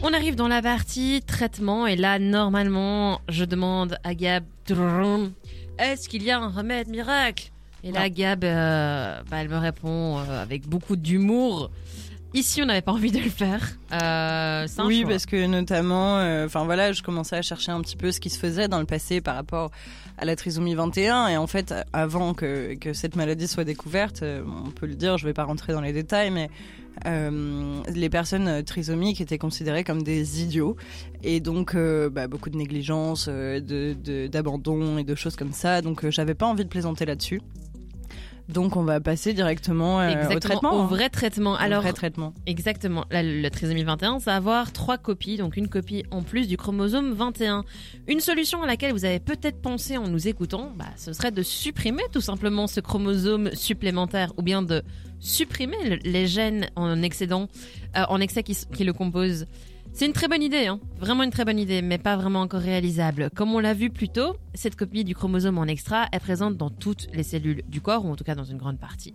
On 0.03 0.13
arrive 0.13 0.37
dans 0.37 0.49
la 0.49 0.63
partie 0.63 1.23
traitement 1.27 1.87
et 1.87 1.97
là, 1.97 2.19
normalement, 2.19 3.21
je 3.29 3.45
demande 3.45 3.99
à 4.05 4.15
Gab, 4.15 4.45
est-ce 5.79 6.09
qu'il 6.09 6.23
y 6.23 6.31
a 6.31 6.39
un 6.39 6.49
remède 6.49 6.89
miracle? 6.89 7.51
Et 7.85 7.93
là, 7.93 8.09
Gab, 8.09 8.45
euh, 8.45 9.21
bah, 9.31 9.37
elle 9.43 9.51
me 9.51 9.59
répond 9.59 10.19
euh, 10.19 10.43
avec 10.43 10.67
beaucoup 10.67 10.97
d'humour. 10.97 11.71
Ici, 12.33 12.63
on 12.63 12.67
n'avait 12.67 12.81
pas 12.81 12.93
envie 12.93 13.13
de 13.13 13.19
le 13.19 13.29
faire. 13.29 13.61
Euh, 13.93 14.67
oui, 14.87 15.05
parce 15.07 15.27
que 15.27 15.47
notamment, 15.47 16.17
enfin 16.45 16.65
voilà, 16.65 16.93
je 16.93 17.03
commençais 17.03 17.37
à 17.37 17.43
chercher 17.43 17.73
un 17.73 17.81
petit 17.83 17.97
peu 17.97 18.11
ce 18.11 18.21
qui 18.21 18.31
se 18.31 18.39
faisait 18.39 18.69
dans 18.69 18.81
le 18.81 18.87
passé 18.87 19.21
par 19.21 19.37
rapport 19.37 19.71
à 20.17 20.25
la 20.25 20.35
trisomie 20.35 20.75
21. 20.75 21.29
Et 21.29 21.37
en 21.37 21.47
fait, 21.47 21.75
avant 21.93 22.33
que, 22.33 22.75
que 22.75 22.95
cette 22.95 23.17
maladie 23.17 23.47
soit 23.47 23.65
découverte, 23.65 24.25
on 24.67 24.71
peut 24.71 24.87
le 24.87 24.95
dire, 24.95 25.19
je 25.19 25.25
ne 25.25 25.29
vais 25.29 25.35
pas 25.35 25.45
rentrer 25.45 25.75
dans 25.75 25.83
les 25.83 25.93
détails, 25.93 26.31
mais 26.31 26.49
les 27.05 28.09
personnes 28.09 28.65
trisomiques 28.65 29.21
étaient 29.21 29.39
considérées 29.39 29.85
comme 29.85 30.03
des 30.03 30.43
idiots 30.43 30.75
et 31.23 31.39
donc 31.39 31.77
bah, 31.77 32.27
beaucoup 32.27 32.51
de 32.51 32.57
négligence, 32.57 33.29
d'abandon 33.29 34.95
de, 34.95 35.01
et 35.01 35.05
de 35.05 35.15
choses 35.15 35.37
comme 35.37 35.53
ça. 35.53 35.83
Donc 35.83 36.09
j'avais 36.09 36.35
pas 36.35 36.47
envie 36.47 36.65
de 36.65 36.71
plaisanter 36.71 37.05
là-dessus. 37.05 37.41
Donc 38.49 38.77
on 38.77 38.83
va 38.83 39.01
passer 39.01 39.33
directement 39.33 40.01
euh, 40.01 40.29
au 40.35 40.39
traitement. 40.39 40.75
Au 40.75 40.83
hein. 40.83 40.87
vrai 40.87 41.09
traitement. 41.09 41.57
Alors, 41.57 41.83
vrai 41.83 41.93
traitement. 41.93 42.35
Exactement. 42.47 43.05
La, 43.11 43.23
le 43.23 43.49
trisomie 43.49 43.85
21, 43.85 44.21
ça 44.21 44.33
va 44.33 44.37
avoir 44.37 44.73
trois 44.73 44.99
copies, 44.99 45.37
donc 45.37 45.57
une 45.57 45.69
copie 45.69 46.05
en 46.11 46.23
plus 46.23 46.47
du 46.47 46.57
chromosome 46.57 47.13
21. 47.13 47.65
Une 48.07 48.21
solution 48.21 48.63
à 48.63 48.67
laquelle 48.67 48.93
vous 48.93 49.05
avez 49.05 49.21
peut-être 49.21 49.61
pensé 49.63 49.97
en 49.97 50.09
nous 50.09 50.29
écoutant, 50.29 50.73
bah, 50.77 50.85
ce 50.97 51.13
serait 51.13 51.33
de 51.33 51.43
supprimer 51.43 52.03
tout 52.13 52.21
simplement 52.21 52.67
ce 52.67 52.81
chromosome 52.81 53.55
supplémentaire 53.55 54.33
ou 54.37 54.43
bien 54.43 54.63
de 54.63 54.83
supprimer 55.21 55.99
les 56.05 56.27
gènes 56.27 56.69
en 56.77 57.03
excédent, 57.03 57.49
euh, 57.97 58.05
en 58.09 58.21
excès 58.21 58.43
qui, 58.43 58.57
qui 58.75 58.85
le 58.85 58.93
composent. 58.93 59.47
C'est 59.97 60.07
une 60.07 60.13
très 60.13 60.27
bonne 60.27 60.43
idée, 60.43 60.67
hein. 60.67 60.81
vraiment 60.99 61.23
une 61.23 61.31
très 61.31 61.45
bonne 61.45 61.61
idée, 61.61 61.81
mais 61.81 61.99
pas 61.99 62.17
vraiment 62.17 62.41
encore 62.41 62.61
réalisable. 62.61 63.31
Comme 63.33 63.55
on 63.55 63.61
l'a 63.61 63.75
vu 63.75 63.91
plus 63.91 64.09
tôt, 64.09 64.35
cette 64.53 64.75
copie 64.75 65.05
du 65.05 65.15
chromosome 65.15 65.57
en 65.57 65.67
extra 65.67 66.09
est 66.11 66.19
présente 66.19 66.57
dans 66.57 66.69
toutes 66.69 67.07
les 67.13 67.23
cellules 67.23 67.63
du 67.69 67.81
corps, 67.81 68.05
ou 68.05 68.11
en 68.11 68.17
tout 68.17 68.25
cas 68.25 68.35
dans 68.35 68.43
une 68.43 68.59
grande 68.59 68.81
partie. 68.81 69.15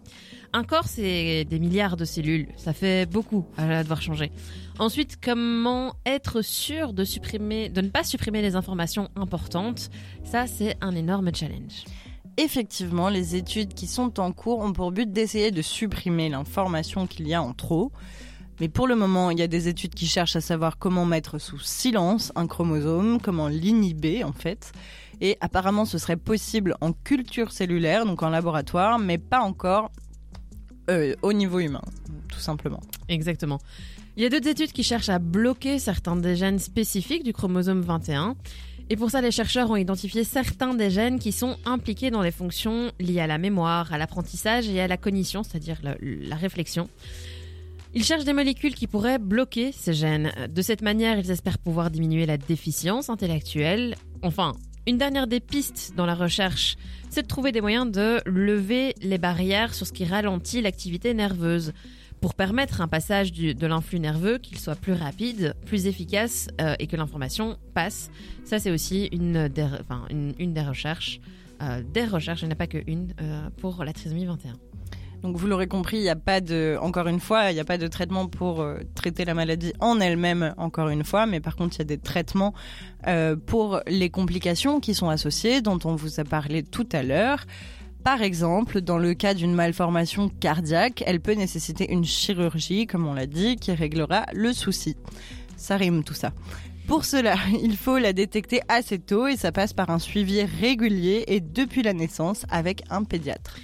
Un 0.53 0.63
corps, 0.63 0.87
c'est 0.87 1.43
des 1.43 1.59
milliards 1.59 1.97
de 1.97 2.05
cellules, 2.05 2.47
ça 2.55 2.71
fait 2.71 3.05
beaucoup 3.11 3.45
à 3.57 3.83
devoir 3.83 4.01
changer. 4.01 4.31
Ensuite, 4.79 5.17
comment 5.21 5.95
être 6.05 6.41
sûr 6.41 6.93
de, 6.93 7.03
supprimer, 7.03 7.67
de 7.67 7.81
ne 7.81 7.89
pas 7.89 8.05
supprimer 8.05 8.41
les 8.41 8.55
informations 8.55 9.09
importantes? 9.17 9.89
Ça, 10.23 10.47
c'est 10.47 10.77
un 10.79 10.95
énorme 10.95 11.35
challenge 11.35 11.83
effectivement, 12.41 13.09
les 13.09 13.35
études 13.35 13.73
qui 13.73 13.85
sont 13.85 14.17
en 14.17 14.31
cours 14.31 14.59
ont 14.59 14.71
pour 14.71 14.93
but 14.93 15.11
d'essayer 15.11 15.51
de 15.51 15.61
supprimer 15.61 16.29
l'information 16.29 17.05
qu'il 17.05 17.27
y 17.27 17.33
a 17.33 17.43
en 17.43 17.51
trop. 17.51 17.91
Mais 18.59 18.67
pour 18.67 18.87
le 18.87 18.95
moment, 18.95 19.31
il 19.31 19.39
y 19.39 19.41
a 19.41 19.47
des 19.47 19.67
études 19.67 19.93
qui 19.93 20.05
cherchent 20.05 20.35
à 20.35 20.41
savoir 20.41 20.77
comment 20.77 21.05
mettre 21.05 21.39
sous 21.39 21.59
silence 21.59 22.31
un 22.35 22.47
chromosome, 22.47 23.19
comment 23.21 23.47
l'inhiber 23.47 24.23
en 24.23 24.33
fait. 24.33 24.73
Et 25.21 25.37
apparemment, 25.41 25.85
ce 25.85 25.97
serait 25.97 26.17
possible 26.17 26.75
en 26.81 26.93
culture 26.93 27.51
cellulaire, 27.51 28.05
donc 28.05 28.23
en 28.23 28.29
laboratoire, 28.29 28.99
mais 28.99 29.17
pas 29.17 29.39
encore 29.39 29.91
euh, 30.89 31.15
au 31.21 31.33
niveau 31.33 31.59
humain, 31.59 31.81
tout 32.29 32.39
simplement. 32.39 32.81
Exactement. 33.07 33.59
Il 34.17 34.23
y 34.23 34.25
a 34.25 34.29
d'autres 34.29 34.47
études 34.47 34.71
qui 34.71 34.83
cherchent 34.83 35.09
à 35.09 35.19
bloquer 35.19 35.79
certains 35.79 36.15
des 36.15 36.35
gènes 36.35 36.59
spécifiques 36.59 37.23
du 37.23 37.31
chromosome 37.31 37.81
21. 37.81 38.35
Et 38.89 38.95
pour 38.95 39.11
ça, 39.11 39.21
les 39.21 39.31
chercheurs 39.31 39.69
ont 39.69 39.75
identifié 39.75 40.23
certains 40.23 40.73
des 40.73 40.89
gènes 40.89 41.19
qui 41.19 41.31
sont 41.31 41.57
impliqués 41.65 42.09
dans 42.09 42.23
les 42.23 42.31
fonctions 42.31 42.91
liées 42.99 43.19
à 43.19 43.27
la 43.27 43.37
mémoire, 43.37 43.93
à 43.93 43.97
l'apprentissage 43.97 44.67
et 44.67 44.81
à 44.81 44.87
la 44.87 44.97
cognition, 44.97 45.43
c'est-à-dire 45.43 45.77
la 45.83 46.35
réflexion. 46.35 46.89
Ils 47.95 48.03
cherchent 48.03 48.23
des 48.23 48.33
molécules 48.33 48.75
qui 48.75 48.85
pourraient 48.85 49.17
bloquer 49.17 49.71
ces 49.71 49.93
gènes. 49.93 50.31
De 50.47 50.61
cette 50.61 50.83
manière, 50.83 51.17
ils 51.17 51.31
espèrent 51.31 51.57
pouvoir 51.57 51.89
diminuer 51.89 52.27
la 52.27 52.37
déficience 52.37 53.09
intellectuelle. 53.09 53.95
Enfin, 54.21 54.53
une 54.85 54.99
dernière 54.99 55.25
des 55.25 55.39
pistes 55.39 55.93
dans 55.95 56.05
la 56.05 56.13
recherche, 56.13 56.75
c'est 57.09 57.23
de 57.23 57.27
trouver 57.27 57.51
des 57.51 57.61
moyens 57.61 57.91
de 57.91 58.21
lever 58.27 58.93
les 59.01 59.17
barrières 59.17 59.73
sur 59.73 59.87
ce 59.87 59.93
qui 59.93 60.05
ralentit 60.05 60.61
l'activité 60.61 61.15
nerveuse 61.15 61.73
pour 62.21 62.35
permettre 62.35 62.81
un 62.81 62.87
passage 62.87 63.31
de 63.31 63.67
l'influx 63.67 63.99
nerveux 63.99 64.37
qu'il 64.37 64.59
soit 64.59 64.75
plus 64.75 64.93
rapide, 64.93 65.55
plus 65.65 65.87
efficace 65.87 66.47
euh, 66.61 66.75
et 66.77 66.85
que 66.85 66.95
l'information 66.95 67.57
passe. 67.73 68.11
Ça, 68.43 68.59
c'est 68.59 68.71
aussi 68.71 69.09
une 69.11 69.47
des, 69.47 69.63
recherches. 70.61 71.21
Des 71.93 72.05
recherches, 72.05 72.41
il 72.41 72.45
n'y 72.45 72.51
en 72.51 72.53
a 72.53 72.55
pas 72.55 72.67
que 72.67 72.83
une, 72.85 73.13
euh, 73.21 73.49
pour 73.57 73.83
la 73.83 73.93
trisomie 73.93 74.25
21. 74.25 74.68
Donc 75.21 75.35
vous 75.35 75.47
l'aurez 75.47 75.67
compris, 75.67 75.97
il 75.97 76.03
n'y 76.03 76.09
a 76.09 76.15
pas 76.15 76.39
de, 76.39 76.77
encore 76.81 77.07
une 77.07 77.19
fois, 77.19 77.51
il 77.51 77.53
n'y 77.53 77.59
a 77.59 77.65
pas 77.65 77.77
de 77.77 77.87
traitement 77.87 78.27
pour 78.27 78.61
euh, 78.61 78.77
traiter 78.95 79.25
la 79.25 79.33
maladie 79.33 79.73
en 79.81 79.99
elle-même, 79.99 80.53
encore 80.57 80.89
une 80.89 81.03
fois, 81.03 81.25
mais 81.25 81.41
par 81.41 81.57
contre 81.57 81.75
il 81.75 81.79
y 81.79 81.81
a 81.81 81.85
des 81.85 81.97
traitements 81.97 82.53
euh, 83.07 83.35
pour 83.35 83.81
les 83.85 84.09
complications 84.09 84.79
qui 84.79 84.93
sont 84.93 85.09
associées, 85.09 85.61
dont 85.61 85.79
on 85.83 85.95
vous 85.95 86.21
a 86.21 86.23
parlé 86.23 86.63
tout 86.63 86.87
à 86.93 87.03
l'heure. 87.03 87.45
Par 88.03 88.21
exemple, 88.21 88.79
dans 88.79 88.97
le 88.97 89.13
cas 89.13 89.33
d'une 89.33 89.53
malformation 89.53 90.29
cardiaque, 90.29 91.03
elle 91.05 91.19
peut 91.19 91.33
nécessiter 91.33 91.91
une 91.91 92.05
chirurgie, 92.05 92.87
comme 92.87 93.05
on 93.05 93.13
l'a 93.13 93.25
dit, 93.25 93.57
qui 93.57 93.73
réglera 93.73 94.25
le 94.33 94.53
souci. 94.53 94.95
Ça 95.57 95.75
rime 95.75 96.05
tout 96.05 96.13
ça. 96.13 96.31
Pour 96.87 97.03
cela, 97.03 97.35
il 97.61 97.75
faut 97.75 97.97
la 97.97 98.13
détecter 98.13 98.61
assez 98.69 98.99
tôt 98.99 99.27
et 99.27 99.35
ça 99.35 99.51
passe 99.51 99.73
par 99.73 99.89
un 99.89 99.99
suivi 99.99 100.43
régulier 100.43 101.25
et 101.27 101.41
depuis 101.41 101.83
la 101.83 101.91
naissance 101.91 102.45
avec 102.49 102.83
un 102.89 103.03
pédiatre. 103.03 103.57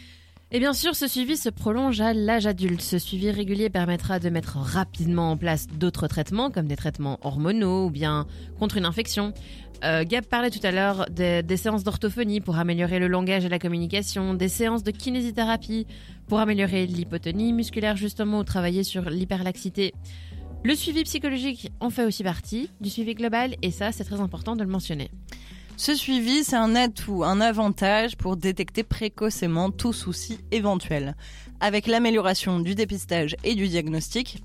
Et 0.56 0.60
bien 0.60 0.72
sûr, 0.72 0.96
ce 0.96 1.06
suivi 1.06 1.36
se 1.36 1.50
prolonge 1.50 2.00
à 2.00 2.14
l'âge 2.14 2.48
adulte. 2.48 2.80
Ce 2.80 2.98
suivi 2.98 3.30
régulier 3.30 3.70
permettra 3.70 4.20
de 4.20 4.30
mettre 4.30 4.56
rapidement 4.56 5.32
en 5.32 5.36
place 5.36 5.68
d'autres 5.68 6.08
traitements, 6.08 6.50
comme 6.50 6.66
des 6.66 6.78
traitements 6.78 7.20
hormonaux 7.24 7.88
ou 7.88 7.90
bien 7.90 8.26
contre 8.58 8.78
une 8.78 8.86
infection. 8.86 9.34
Euh, 9.84 10.06
Gab 10.08 10.24
parlait 10.24 10.52
tout 10.52 10.62
à 10.64 10.72
l'heure 10.72 11.08
des, 11.10 11.58
séances 11.58 11.84
d'orthophonie 11.84 12.40
pour 12.40 12.58
améliorer 12.58 13.00
le 13.00 13.10
langage 13.10 13.44
et 13.44 13.50
la 13.50 13.60
communication, 13.60 14.34
des 14.34 14.48
séances 14.48 14.84
de 14.84 14.92
kinésithérapie 14.92 15.88
pour 16.30 16.40
améliorer 16.40 16.86
l'hypotonie 16.86 17.52
musculaire 17.52 17.98
justement 17.98 18.40
ou 18.40 18.46
travailler 18.46 18.84
sur 18.84 19.10
l'hyperlaxité. 19.10 19.94
Le 20.64 20.74
suivi 20.74 21.04
psychologique 21.04 21.70
en 21.82 21.90
fait 21.90 22.06
aussi 22.06 22.24
partie 22.24 22.70
du 22.80 22.90
suivi 22.90 23.14
global 23.14 23.56
et 23.62 23.72
ça 23.72 23.92
c'est 23.92 24.06
très 24.06 24.22
important 24.22 24.56
de 24.56 24.64
le 24.64 24.70
mentionner. 24.70 25.12
Ce 25.78 25.94
suivi, 25.94 26.46
c'est 26.46 26.56
un 26.56 26.74
atout, 26.74 27.26
un 27.26 27.42
avantage 27.42 28.16
pour 28.16 28.38
détecter 28.38 28.84
précocement 28.84 29.72
tout 29.72 29.92
souci 29.92 30.40
éventuel. 30.52 31.16
Avec 31.60 31.86
l'amélioration 31.88 32.62
du 32.62 32.76
dépistage 32.76 33.36
et 33.44 33.56
du 33.56 33.68
diagnostic, 33.68 34.42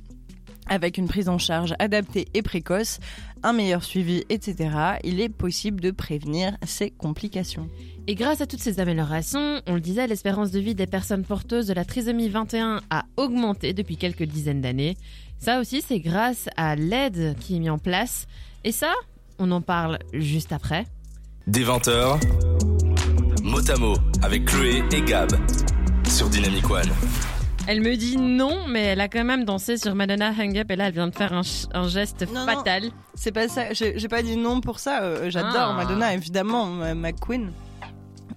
avec 0.66 0.98
une 0.98 1.06
prise 1.06 1.28
en 1.28 1.38
charge 1.38 1.74
adaptée 1.78 2.26
et 2.34 2.42
précoce, 2.42 2.98
un 3.44 3.52
meilleur 3.52 3.84
suivi, 3.84 4.24
etc., 4.28 4.70
il 5.04 5.20
est 5.20 5.28
possible 5.28 5.80
de 5.80 5.92
prévenir 5.92 6.56
ces 6.66 6.90
complications. 6.90 7.68
Et 8.08 8.16
grâce 8.16 8.40
à 8.40 8.46
toutes 8.46 8.60
ces 8.60 8.80
améliorations, 8.80 9.62
on 9.68 9.74
le 9.74 9.80
disait, 9.80 10.08
l'espérance 10.08 10.50
de 10.50 10.58
vie 10.58 10.74
des 10.74 10.88
personnes 10.88 11.24
porteuses 11.24 11.68
de 11.68 11.74
la 11.74 11.84
trisomie 11.84 12.28
21 12.28 12.80
a 12.90 13.04
augmenté 13.16 13.72
depuis 13.72 13.96
quelques 13.96 14.24
dizaines 14.24 14.62
d'années. 14.62 14.96
Ça 15.38 15.60
aussi, 15.60 15.80
c'est 15.80 16.00
grâce 16.00 16.48
à 16.56 16.74
l'aide 16.74 17.36
qui 17.38 17.54
est 17.54 17.60
mise 17.60 17.70
en 17.70 17.78
place. 17.78 18.26
Et 18.64 18.72
ça, 18.72 18.92
on 19.38 19.52
en 19.52 19.60
parle 19.60 20.00
juste 20.12 20.52
après. 20.52 20.86
Des 21.50 21.64
20h, 21.64 22.20
Motamo 23.42 23.94
avec 24.22 24.44
Chloé 24.44 24.84
et 24.92 25.02
Gab 25.02 25.30
sur 26.08 26.28
Dynamic 26.28 26.70
One. 26.70 26.88
Elle 27.66 27.80
me 27.80 27.96
dit 27.96 28.16
non, 28.18 28.68
mais 28.68 28.84
elle 28.84 29.00
a 29.00 29.08
quand 29.08 29.24
même 29.24 29.44
dansé 29.44 29.76
sur 29.76 29.96
Madonna 29.96 30.30
Hang 30.30 30.56
Up 30.56 30.70
et 30.70 30.76
là 30.76 30.86
elle 30.86 30.94
vient 30.94 31.08
de 31.08 31.14
faire 31.14 31.32
un, 31.32 31.88
geste 31.88 32.24
fatal. 32.26 32.92
C'est 33.14 33.32
pas 33.32 33.48
ça, 33.48 33.72
j'ai 33.72 34.08
pas 34.08 34.22
dit 34.22 34.36
non 34.36 34.60
pour 34.60 34.78
ça. 34.78 35.02
Euh, 35.02 35.28
j'adore 35.28 35.70
ah. 35.72 35.74
Madonna, 35.74 36.14
évidemment, 36.14 36.66
ma, 36.66 37.12
queen. 37.12 37.50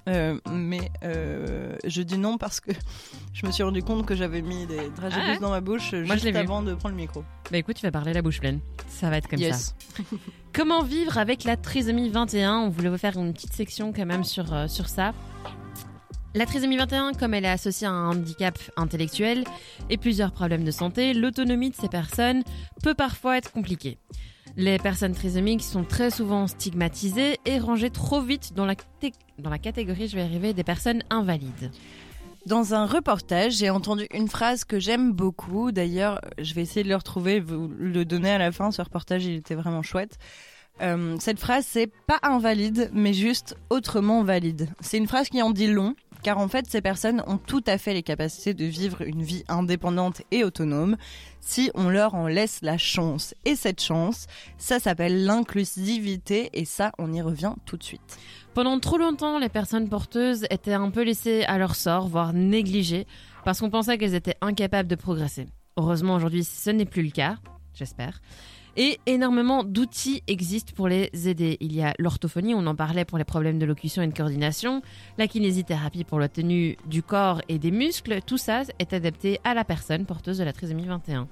Euh, 0.10 0.38
mais 0.51 0.91
euh, 1.04 1.78
je 1.86 2.01
dis 2.01 2.18
non 2.18 2.38
parce 2.38 2.60
que 2.60 2.72
je 3.34 3.45
me 3.45 3.51
suis 3.51 3.64
rendu 3.64 3.82
compte 3.84 4.06
que 4.06 4.16
j'avais 4.16 4.41
mis 4.41 4.66
des 4.66 4.89
dragibus 4.89 5.24
Ah 5.28 5.32
ouais 5.34 5.39
dans 5.39 5.49
ma 5.51 5.62
bouche 5.62 5.93
Moi, 5.93 6.04
je 6.04 6.14
juste 6.14 6.26
vu. 6.26 6.36
avant 6.36 6.62
de 6.62 6.74
prendre 6.74 6.95
le 6.95 7.01
micro. 7.01 7.24
Bah 7.51 7.58
écoute, 7.58 7.78
tu 7.78 7.86
vas 7.86 7.91
parler 7.91 8.12
la 8.14 8.22
bouche 8.22 8.39
pleine. 8.39 8.60
Ça 8.89 9.10
va 9.10 9.18
être 9.18 9.30
comme 9.30 9.39
ça. 9.39 9.45
yes. 9.45 9.76
Comment 10.54 10.84
vivre 10.84 11.18
avec 11.18 11.45
la 11.45 11.56
trisomie 11.58 12.10
21 12.10 12.58
On 12.60 12.70
voulait 12.70 12.89
vous 12.89 12.97
faire 12.97 13.18
une 13.18 13.34
petite 13.34 13.54
section 13.54 13.93
quand 13.93 14.06
même 14.06 14.24
sur, 14.24 14.54
euh, 14.54 14.68
sur 14.68 14.89
ça. 14.89 15.14
La 16.36 16.45
trisomie 16.47 16.78
21, 16.78 17.14
comme 17.14 17.34
elle 17.36 17.45
est 17.45 17.49
associée 17.49 17.86
à 17.88 17.91
un 17.91 18.10
handicap 18.10 18.58
intellectuel 18.76 19.43
et 19.89 19.97
plusieurs 19.97 20.32
problèmes 20.32 20.64
de 20.64 20.72
santé, 20.72 21.14
l'autonomie 21.14 21.70
de 21.70 21.76
ces 21.76 21.89
personnes 21.89 22.43
peut 22.82 22.95
parfois 22.95 23.38
être 23.38 23.51
compliquée. 23.51 23.99
Les 24.56 24.78
personnes 24.78 25.14
trisomiques 25.14 25.64
sont 25.64 25.84
très 25.84 26.12
souvent 26.12 26.45
stigmatisées 26.45 27.39
et 27.45 27.58
rangées 27.58 27.89
trop 27.89 28.22
vite 28.22 28.54
dans 28.54 28.66
la, 28.66 28.76
dans 29.39 29.49
la 29.49 29.58
catégorie, 29.58 30.08
je 30.08 30.16
vais 30.16 30.22
arriver, 30.22 30.54
des 30.54 30.64
personnes 30.64 31.01
invalides. 31.10 31.72
Dans 32.45 32.76
un 32.76 32.86
reportage, 32.86 33.54
j'ai 33.54 33.70
entendu 33.72 34.06
une 34.14 34.28
phrase 34.28 34.64
que 34.64 34.80
j'aime 34.80 35.12
beaucoup. 35.12 35.72
D'ailleurs, 35.72 36.22
je 36.38 36.54
vais 36.54 36.62
essayer 36.62 36.84
de 36.84 36.89
le 36.89 36.95
retrouver, 36.95 37.39
vous 37.39 37.72
le 37.80 38.06
donner 38.06 38.30
à 38.30 38.38
la 38.38 38.51
fin. 38.51 38.70
Ce 38.70 38.82
reportage, 38.82 39.26
il 39.26 39.36
était 39.36 39.56
vraiment 39.56 39.82
chouette. 39.82 40.20
Euh, 40.82 41.16
cette 41.20 41.39
phrase, 41.39 41.66
c'est 41.68 41.91
pas 42.06 42.20
invalide, 42.22 42.91
mais 42.93 43.14
juste 43.14 43.56
autrement 43.70 44.24
valide. 44.24 44.70
C'est 44.82 44.97
une 44.97 45.08
phrase 45.08 45.30
qui 45.30 45.41
en 45.41 45.51
dit 45.51 45.68
long, 45.68 45.95
car 46.24 46.40
en 46.40 46.48
fait, 46.48 46.66
ces 46.68 46.82
personnes 46.82 47.22
ont 47.28 47.38
tout 47.38 47.64
à 47.68 47.78
fait 47.78 47.94
les 47.94 48.02
capacités 48.02 48.54
de 48.54 48.66
vivre 48.66 49.02
une 49.02 49.22
vie 49.22 49.44
indépendante 49.50 50.22
et 50.32 50.44
autonome 50.44 50.96
si 51.42 51.70
on 51.76 51.90
leur 51.90 52.16
en 52.16 52.28
laisse 52.28 52.60
la 52.62 52.78
chance. 52.78 53.36
Et 53.46 53.56
cette 53.56 53.82
chance, 53.82 54.28
ça 54.58 54.80
s'appelle 54.80 55.26
l'inclusivité, 55.26 56.50
et 56.54 56.66
ça, 56.66 56.94
on 56.98 57.12
y 57.12 57.22
revient 57.22 57.54
tout 57.66 57.76
de 57.76 57.84
suite. 57.84 58.18
Pendant 58.54 58.80
trop 58.80 58.98
longtemps, 58.98 59.40
les 59.40 59.50
personnes 59.50 59.90
porteuses 59.90 60.46
étaient 60.50 60.74
un 60.74 60.90
peu 60.90 61.04
laissées 61.04 61.44
à 61.44 61.58
leur 61.58 61.76
sort, 61.76 62.08
voire 62.08 62.34
négligées, 62.34 63.06
parce 63.44 63.60
qu'on 63.60 63.70
pensait 63.70 63.98
qu'elles 63.98 64.16
étaient 64.16 64.38
incapables 64.42 64.88
de 64.88 64.96
progresser. 64.96 65.48
Heureusement, 65.76 66.16
aujourd'hui, 66.16 66.44
ce 66.44 66.70
n'est 66.70 66.86
plus 66.86 67.04
le 67.04 67.12
cas, 67.12 67.38
j'espère. 67.74 68.22
Et 68.76 69.00
énormément 69.06 69.64
d'outils 69.64 70.24
existent 70.28 70.74
pour 70.76 70.88
les 70.88 71.10
aider. 71.28 71.58
Il 71.60 71.74
y 71.74 71.84
a 71.84 71.94
l'orthophonie, 72.00 72.56
on 72.56 72.66
en 72.66 72.76
parlait 72.76 73.06
pour 73.06 73.20
les 73.20 73.24
problèmes 73.24 73.60
de 73.60 73.66
locution 73.66 74.02
et 74.02 74.08
de 74.08 74.16
coordination, 74.16 74.82
la 75.20 75.28
kinésithérapie 75.28 76.04
pour 76.04 76.20
la 76.20 76.28
tenue 76.28 76.78
du 76.88 77.04
corps 77.04 77.42
et 77.50 77.60
des 77.60 77.70
muscles, 77.70 78.20
tout 78.26 78.40
ça 78.40 78.64
est 78.80 78.94
adapté 78.94 79.40
à 79.44 79.54
la 79.54 79.64
personne 79.64 80.06
porteuse 80.06 80.40
de 80.40 80.44
la 80.44 80.54
trisomie 80.54 80.88
21. 80.88 81.28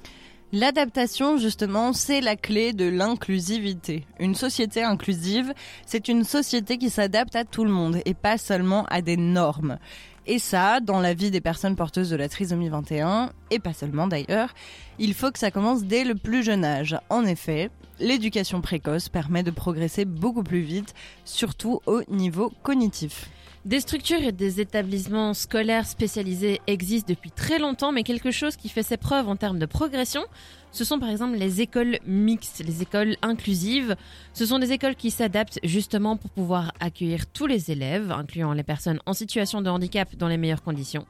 L'adaptation, 0.53 1.37
justement, 1.37 1.93
c'est 1.93 2.19
la 2.19 2.35
clé 2.35 2.73
de 2.73 2.85
l'inclusivité. 2.85 4.05
Une 4.19 4.35
société 4.35 4.83
inclusive, 4.83 5.53
c'est 5.85 6.09
une 6.09 6.25
société 6.25 6.77
qui 6.77 6.89
s'adapte 6.89 7.37
à 7.37 7.45
tout 7.45 7.63
le 7.63 7.71
monde 7.71 8.01
et 8.03 8.13
pas 8.13 8.37
seulement 8.37 8.85
à 8.89 9.01
des 9.01 9.15
normes. 9.15 9.79
Et 10.27 10.37
ça, 10.39 10.79
dans 10.79 10.99
la 10.99 11.13
vie 11.13 11.31
des 11.31 11.41
personnes 11.41 11.75
porteuses 11.75 12.09
de 12.09 12.15
la 12.15 12.29
trisomie 12.29 12.69
21, 12.69 13.31
et 13.49 13.59
pas 13.59 13.73
seulement 13.73 14.07
d'ailleurs, 14.07 14.53
il 14.99 15.13
faut 15.13 15.31
que 15.31 15.39
ça 15.39 15.49
commence 15.51 15.83
dès 15.83 16.03
le 16.03 16.15
plus 16.15 16.43
jeune 16.43 16.63
âge. 16.63 16.97
En 17.09 17.25
effet, 17.25 17.71
l'éducation 17.99 18.61
précoce 18.61 19.09
permet 19.09 19.43
de 19.43 19.51
progresser 19.51 20.05
beaucoup 20.05 20.43
plus 20.43 20.61
vite, 20.61 20.93
surtout 21.25 21.81
au 21.87 22.01
niveau 22.07 22.51
cognitif. 22.61 23.29
Des 23.65 23.79
structures 23.79 24.23
et 24.23 24.31
des 24.31 24.59
établissements 24.59 25.35
scolaires 25.35 25.85
spécialisés 25.85 26.61
existent 26.65 27.13
depuis 27.13 27.29
très 27.29 27.59
longtemps, 27.59 27.91
mais 27.91 28.01
quelque 28.01 28.31
chose 28.31 28.55
qui 28.55 28.69
fait 28.69 28.81
ses 28.81 28.97
preuves 28.97 29.27
en 29.27 29.35
termes 29.35 29.59
de 29.59 29.67
progression, 29.67 30.23
ce 30.71 30.83
sont 30.83 30.99
par 30.99 31.09
exemple 31.09 31.37
les 31.37 31.61
écoles 31.61 31.99
mixtes, 32.05 32.63
les 32.65 32.81
écoles 32.81 33.17
inclusives. 33.21 33.95
Ce 34.33 34.45
sont 34.45 34.59
des 34.59 34.71
écoles 34.71 34.95
qui 34.95 35.11
s'adaptent 35.11 35.59
justement 35.63 36.17
pour 36.17 36.31
pouvoir 36.31 36.71
accueillir 36.79 37.27
tous 37.27 37.45
les 37.45 37.71
élèves, 37.71 38.11
incluant 38.11 38.53
les 38.53 38.63
personnes 38.63 38.99
en 39.05 39.13
situation 39.13 39.61
de 39.61 39.69
handicap 39.69 40.15
dans 40.15 40.27
les 40.27 40.37
meilleures 40.37 40.63
conditions. 40.63 41.05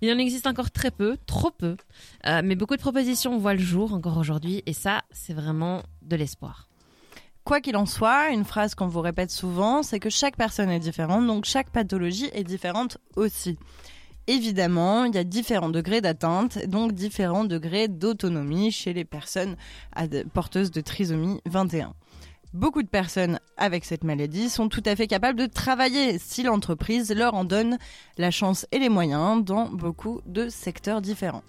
Il 0.00 0.12
en 0.12 0.18
existe 0.18 0.46
encore 0.46 0.70
très 0.70 0.90
peu, 0.90 1.16
trop 1.26 1.50
peu, 1.50 1.76
euh, 2.26 2.42
mais 2.44 2.54
beaucoup 2.54 2.76
de 2.76 2.80
propositions 2.80 3.38
voient 3.38 3.54
le 3.54 3.60
jour 3.60 3.92
encore 3.92 4.18
aujourd'hui, 4.18 4.62
et 4.66 4.72
ça, 4.72 5.02
c'est 5.10 5.34
vraiment 5.34 5.82
de 6.02 6.16
l'espoir. 6.16 6.68
Quoi 7.44 7.60
qu'il 7.60 7.76
en 7.76 7.86
soit, 7.86 8.28
une 8.30 8.44
phrase 8.44 8.74
qu'on 8.74 8.88
vous 8.88 9.00
répète 9.00 9.30
souvent, 9.30 9.82
c'est 9.82 10.00
que 10.00 10.10
chaque 10.10 10.36
personne 10.36 10.68
est 10.68 10.80
différente, 10.80 11.26
donc 11.26 11.46
chaque 11.46 11.70
pathologie 11.70 12.28
est 12.34 12.44
différente 12.44 12.98
aussi. 13.16 13.58
Évidemment, 14.28 15.04
il 15.06 15.14
y 15.14 15.18
a 15.18 15.24
différents 15.24 15.70
degrés 15.70 16.02
d'atteinte, 16.02 16.58
donc 16.66 16.92
différents 16.92 17.44
degrés 17.44 17.88
d'autonomie 17.88 18.70
chez 18.70 18.92
les 18.92 19.06
personnes 19.06 19.56
porteuses 20.34 20.70
de 20.70 20.82
trisomie 20.82 21.40
21. 21.46 21.94
Beaucoup 22.52 22.82
de 22.82 22.88
personnes 22.88 23.40
avec 23.56 23.86
cette 23.86 24.04
maladie 24.04 24.50
sont 24.50 24.68
tout 24.68 24.82
à 24.84 24.96
fait 24.96 25.06
capables 25.06 25.38
de 25.38 25.46
travailler 25.46 26.18
si 26.18 26.42
l'entreprise 26.42 27.10
leur 27.14 27.32
en 27.32 27.44
donne 27.44 27.78
la 28.18 28.30
chance 28.30 28.66
et 28.70 28.78
les 28.78 28.90
moyens 28.90 29.42
dans 29.42 29.70
beaucoup 29.70 30.20
de 30.26 30.50
secteurs 30.50 31.00
différents. 31.00 31.42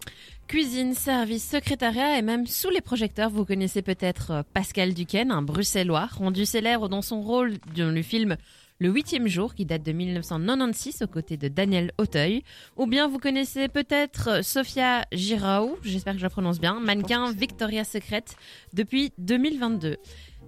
Cuisine, 0.48 0.94
service, 0.94 1.50
secrétariat 1.50 2.18
et 2.18 2.22
même 2.22 2.48
sous 2.48 2.70
les 2.70 2.82
projecteurs, 2.82 3.30
vous 3.30 3.46
connaissez 3.46 3.82
peut-être 3.82 4.32
euh, 4.32 4.44
Pascal 4.54 4.94
Duquesne, 4.94 5.32
un 5.32 5.44
bruxellois, 5.44 6.08
rendu 6.12 6.46
célèbre 6.46 6.90
dans 6.90 7.04
son 7.04 7.22
rôle 7.22 7.60
dans 7.76 7.94
le 7.94 8.02
film 8.02 8.36
Le 8.82 8.88
huitième 8.88 9.28
jour, 9.28 9.56
qui 9.56 9.66
date 9.66 9.84
de 9.84 9.92
1996 9.92 11.02
aux 11.02 11.08
côtés 11.08 11.36
de 11.36 11.50
Daniel 11.50 11.92
Auteuil. 11.98 12.44
Ou 12.78 12.88
bien 12.88 13.10
vous 13.10 13.20
connaissez 13.20 13.68
peut-être 13.68 14.42
Sophia 14.42 15.04
Giraud, 15.12 15.78
j'espère 15.84 16.14
que 16.14 16.20
je 16.20 16.24
la 16.24 16.30
prononce 16.30 16.62
bien, 16.62 16.80
mannequin 16.80 17.30
Victoria's 17.34 17.90
Secret 17.90 18.24
depuis 18.72 19.12
2022. 19.18 19.98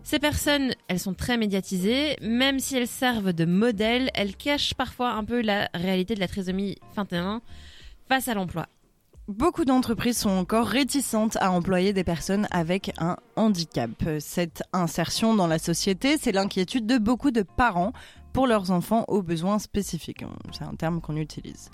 Ces 0.03 0.19
personnes, 0.19 0.73
elles 0.87 1.01
sont 1.01 1.13
très 1.13 1.35
médiatisées, 1.35 2.15
même 2.21 2.59
si 2.59 2.77
elles 2.77 2.87
servent 2.87 3.33
de 3.33 3.43
modèle, 3.43 4.09
elles 4.13 4.37
cachent 4.37 4.75
parfois 4.75 5.11
un 5.11 5.25
peu 5.25 5.41
la 5.41 5.69
réalité 5.73 6.15
de 6.15 6.21
la 6.21 6.29
trisomie 6.29 6.77
21 6.95 7.41
face 8.07 8.29
à 8.29 8.33
l'emploi. 8.33 8.67
Beaucoup 9.27 9.65
d'entreprises 9.65 10.17
sont 10.17 10.31
encore 10.31 10.65
réticentes 10.65 11.37
à 11.39 11.51
employer 11.51 11.93
des 11.93 12.03
personnes 12.03 12.47
avec 12.49 12.91
un 12.97 13.17
handicap. 13.35 13.91
Cette 14.19 14.63
insertion 14.73 15.35
dans 15.35 15.47
la 15.47 15.59
société, 15.59 16.17
c'est 16.19 16.31
l'inquiétude 16.31 16.87
de 16.87 16.97
beaucoup 16.97 17.31
de 17.31 17.43
parents 17.43 17.93
pour 18.33 18.47
leurs 18.47 18.71
enfants 18.71 19.05
aux 19.07 19.21
besoins 19.21 19.59
spécifiques. 19.59 20.25
C'est 20.51 20.63
un 20.63 20.73
terme 20.73 21.01
qu'on 21.01 21.17
utilise. 21.17 21.69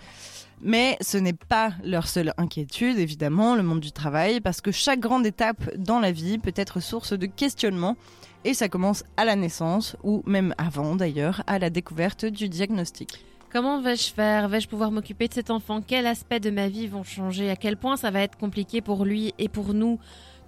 Mais 0.61 0.97
ce 1.01 1.17
n'est 1.17 1.33
pas 1.33 1.71
leur 1.83 2.07
seule 2.07 2.33
inquiétude, 2.37 2.97
évidemment, 2.97 3.55
le 3.55 3.63
monde 3.63 3.79
du 3.79 3.91
travail, 3.91 4.41
parce 4.41 4.59
que 4.59 4.71
chaque 4.71 4.99
grande 4.99 5.25
étape 5.25 5.73
dans 5.77 5.99
la 5.99 6.11
vie 6.11 6.39
peut 6.39 6.53
être 6.55 6.79
source 6.79 7.13
de 7.13 7.27
questionnement, 7.27 7.95
et 8.43 8.53
ça 8.53 8.67
commence 8.69 9.03
à 9.15 9.25
la 9.25 9.35
naissance, 9.35 9.95
ou 10.03 10.21
même 10.25 10.53
avant 10.57 10.95
d'ailleurs, 10.95 11.43
à 11.47 11.59
la 11.59 11.69
découverte 11.69 12.25
du 12.25 12.49
diagnostic. 12.49 13.23
Comment 13.49 13.79
vais-je 13.81 14.11
faire? 14.11 14.49
Vais-je 14.49 14.67
pouvoir 14.67 14.91
m'occuper 14.91 15.29
de 15.29 15.33
cet 15.33 15.51
enfant? 15.51 15.81
Quels 15.81 16.05
aspects 16.05 16.41
de 16.41 16.49
ma 16.49 16.67
vie 16.67 16.87
vont 16.87 17.03
changer? 17.03 17.49
À 17.49 17.55
quel 17.55 17.77
point 17.77 17.95
ça 17.95 18.11
va 18.11 18.19
être 18.21 18.37
compliqué 18.37 18.81
pour 18.81 19.05
lui 19.05 19.33
et 19.39 19.47
pour 19.47 19.73
nous? 19.73 19.99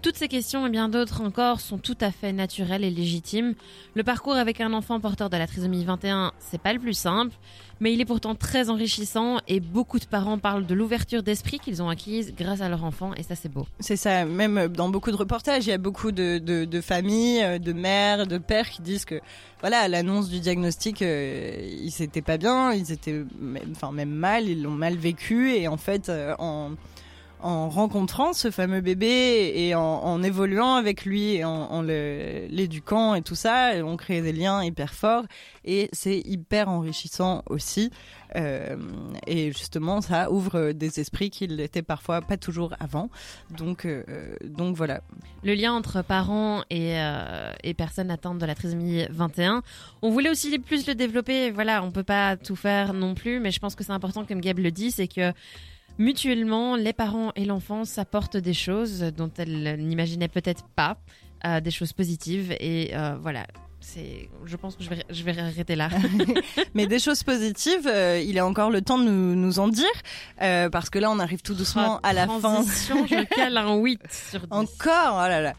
Toutes 0.01 0.15
ces 0.15 0.29
questions 0.29 0.65
et 0.65 0.69
bien 0.69 0.87
d'autres 0.87 1.19
encore 1.19 1.59
sont 1.59 1.77
tout 1.77 1.97
à 1.99 2.09
fait 2.11 2.31
naturelles 2.31 2.85
et 2.85 2.89
légitimes. 2.89 3.53
Le 3.95 4.03
parcours 4.03 4.35
avec 4.35 4.61
un 4.61 4.71
enfant 4.71 4.97
porteur 5.01 5.29
de 5.29 5.35
la 5.35 5.45
trisomie 5.45 5.83
21, 5.83 6.31
c'est 6.39 6.61
pas 6.61 6.71
le 6.71 6.79
plus 6.79 6.93
simple, 6.93 7.35
mais 7.81 7.91
il 7.91 7.99
est 7.99 8.05
pourtant 8.05 8.33
très 8.33 8.69
enrichissant 8.69 9.39
et 9.49 9.59
beaucoup 9.59 9.99
de 9.99 10.05
parents 10.05 10.37
parlent 10.37 10.65
de 10.65 10.73
l'ouverture 10.73 11.21
d'esprit 11.21 11.59
qu'ils 11.59 11.83
ont 11.83 11.89
acquise 11.89 12.33
grâce 12.33 12.61
à 12.61 12.69
leur 12.69 12.85
enfant 12.85 13.13
et 13.15 13.23
ça 13.23 13.35
c'est 13.35 13.49
beau. 13.51 13.67
C'est 13.81 13.97
ça, 13.97 14.23
même 14.23 14.69
dans 14.69 14.87
beaucoup 14.87 15.11
de 15.11 15.17
reportages, 15.17 15.65
il 15.65 15.69
y 15.69 15.73
a 15.73 15.77
beaucoup 15.77 16.13
de, 16.13 16.81
familles, 16.81 17.43
euh, 17.43 17.59
de 17.59 17.73
mères, 17.73 18.25
de 18.25 18.37
pères 18.37 18.69
qui 18.69 18.81
disent 18.81 19.03
que, 19.03 19.19
voilà, 19.59 19.89
l'annonce 19.89 20.29
du 20.29 20.39
diagnostic, 20.39 21.01
euh, 21.01 21.57
ils 21.61 22.01
étaient 22.01 22.21
pas 22.21 22.37
bien, 22.37 22.71
ils 22.71 22.93
étaient 22.93 23.25
même, 23.37 23.73
enfin, 23.75 23.91
même 23.91 24.11
mal, 24.11 24.47
ils 24.47 24.63
l'ont 24.63 24.71
mal 24.71 24.95
vécu, 24.95 25.51
et 25.51 25.67
en 25.67 25.75
fait, 25.75 26.07
euh, 26.07 26.35
en, 26.39 26.71
en 27.41 27.69
rencontrant 27.69 28.33
ce 28.33 28.51
fameux 28.51 28.81
bébé 28.81 29.51
et 29.55 29.75
en, 29.75 29.81
en 29.81 30.23
évoluant 30.23 30.75
avec 30.75 31.05
lui, 31.05 31.43
en, 31.43 31.49
en 31.49 31.81
l'éduquant 31.81 33.15
et 33.15 33.21
tout 33.21 33.35
ça, 33.35 33.71
on 33.83 33.97
crée 33.97 34.21
des 34.21 34.33
liens 34.33 34.63
hyper 34.63 34.93
forts, 34.93 35.23
et 35.65 35.89
c'est 35.93 36.19
hyper 36.19 36.69
enrichissant 36.69 37.43
aussi. 37.47 37.91
Euh, 38.35 38.75
et 39.25 39.51
justement, 39.51 40.01
ça 40.01 40.31
ouvre 40.31 40.71
des 40.71 40.99
esprits 40.99 41.29
qui 41.29 41.47
l'étaient 41.47 41.81
parfois 41.81 42.21
pas 42.21 42.37
toujours 42.37 42.73
avant. 42.79 43.09
Donc, 43.49 43.85
euh, 43.85 44.03
donc 44.43 44.75
voilà. 44.75 45.01
le 45.43 45.53
lien 45.53 45.73
entre 45.73 46.01
parents 46.03 46.61
et, 46.69 46.99
euh, 46.99 47.51
et 47.63 47.73
personnes 47.73 48.11
atteintes 48.11 48.37
de 48.37 48.45
la 48.45 48.55
trisomie 48.55 49.05
21. 49.09 49.63
On 50.01 50.11
voulait 50.11 50.29
aussi 50.29 50.57
plus 50.59 50.87
le 50.87 50.95
développer. 50.95 51.51
Voilà, 51.51 51.83
on 51.83 51.91
peut 51.91 52.03
pas 52.03 52.37
tout 52.37 52.55
faire 52.55 52.93
non 52.93 53.15
plus, 53.15 53.39
mais 53.39 53.51
je 53.51 53.59
pense 53.59 53.75
que 53.75 53.83
c'est 53.83 53.91
important, 53.91 54.25
comme 54.25 54.41
Gab 54.41 54.59
le 54.59 54.71
dit, 54.71 54.91
c'est 54.91 55.07
que 55.07 55.33
mutuellement, 55.99 56.75
les 56.75 56.93
parents 56.93 57.31
et 57.35 57.45
l'enfant 57.45 57.85
s'apportent 57.85 58.37
des 58.37 58.55
choses 58.55 59.01
dont 59.15 59.29
elles 59.37 59.75
n'imaginaient 59.77 60.27
peut-être 60.27 60.65
pas, 60.75 60.97
euh, 61.45 61.59
des 61.59 61.71
choses 61.71 61.93
positives. 61.93 62.51
Et 62.59 62.95
euh, 62.95 63.17
voilà, 63.21 63.45
je 64.45 64.55
pense 64.55 64.75
que 64.75 64.83
je 64.83 64.89
vais, 64.89 65.03
je 65.09 65.23
vais 65.23 65.37
arrêter 65.37 65.75
là. 65.75 65.89
Mais 66.73 66.87
des 66.87 66.99
choses 66.99 67.23
positives, 67.23 67.87
euh, 67.87 68.21
il 68.23 68.37
est 68.37 68.41
encore 68.41 68.69
le 68.69 68.81
temps 68.81 68.97
de 68.97 69.03
nous, 69.03 69.35
nous 69.35 69.59
en 69.59 69.67
dire, 69.67 69.85
euh, 70.41 70.69
parce 70.69 70.89
que 70.89 70.99
là, 70.99 71.09
on 71.11 71.19
arrive 71.19 71.41
tout 71.41 71.53
doucement 71.53 71.99
à 72.03 72.13
la 72.13 72.27
fin. 72.27 72.63
Je 72.63 73.25
cale 73.35 73.57
un 73.57 73.75
8 73.75 74.01
sur 74.09 74.41
10. 74.41 74.47
Encore, 74.51 75.15
oh 75.15 75.27
là 75.27 75.41
là. 75.41 75.53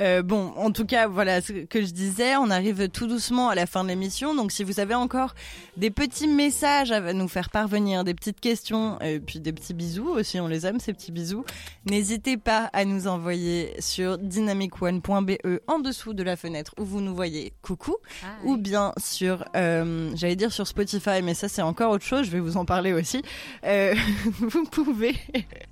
Euh, 0.00 0.22
bon, 0.22 0.52
en 0.56 0.70
tout 0.70 0.86
cas, 0.86 1.08
voilà 1.08 1.40
ce 1.40 1.52
que 1.52 1.82
je 1.82 1.90
disais. 1.90 2.36
On 2.36 2.50
arrive 2.50 2.88
tout 2.88 3.06
doucement 3.06 3.48
à 3.48 3.54
la 3.54 3.66
fin 3.66 3.82
de 3.82 3.88
l'émission. 3.88 4.34
Donc, 4.34 4.52
si 4.52 4.62
vous 4.62 4.78
avez 4.80 4.94
encore 4.94 5.34
des 5.76 5.90
petits 5.90 6.28
messages 6.28 6.92
à 6.92 7.12
nous 7.12 7.28
faire 7.28 7.50
parvenir, 7.50 8.04
des 8.04 8.14
petites 8.14 8.40
questions, 8.40 9.00
et 9.00 9.18
puis 9.18 9.40
des 9.40 9.52
petits 9.52 9.74
bisous 9.74 10.08
aussi, 10.08 10.38
on 10.38 10.46
les 10.46 10.66
aime 10.66 10.78
ces 10.78 10.92
petits 10.92 11.10
bisous. 11.10 11.44
N'hésitez 11.86 12.36
pas 12.36 12.70
à 12.72 12.84
nous 12.84 13.08
envoyer 13.08 13.74
sur 13.80 14.18
dynamicone.be 14.18 15.32
en 15.66 15.78
dessous 15.80 16.14
de 16.14 16.22
la 16.22 16.36
fenêtre 16.36 16.74
où 16.78 16.84
vous 16.84 17.00
nous 17.00 17.14
voyez. 17.14 17.52
Coucou. 17.60 17.96
Ah, 18.22 18.26
Ou 18.44 18.56
bien 18.56 18.92
sur, 18.98 19.44
euh, 19.56 20.10
j'allais 20.14 20.36
dire 20.36 20.52
sur 20.52 20.66
Spotify, 20.66 21.22
mais 21.22 21.34
ça 21.34 21.48
c'est 21.48 21.60
encore 21.60 21.90
autre 21.90 22.04
chose. 22.04 22.24
Je 22.26 22.30
vais 22.30 22.40
vous 22.40 22.56
en 22.56 22.64
parler 22.64 22.92
aussi. 22.92 23.20
Euh, 23.64 23.94
vous 24.40 24.64
pouvez 24.64 25.16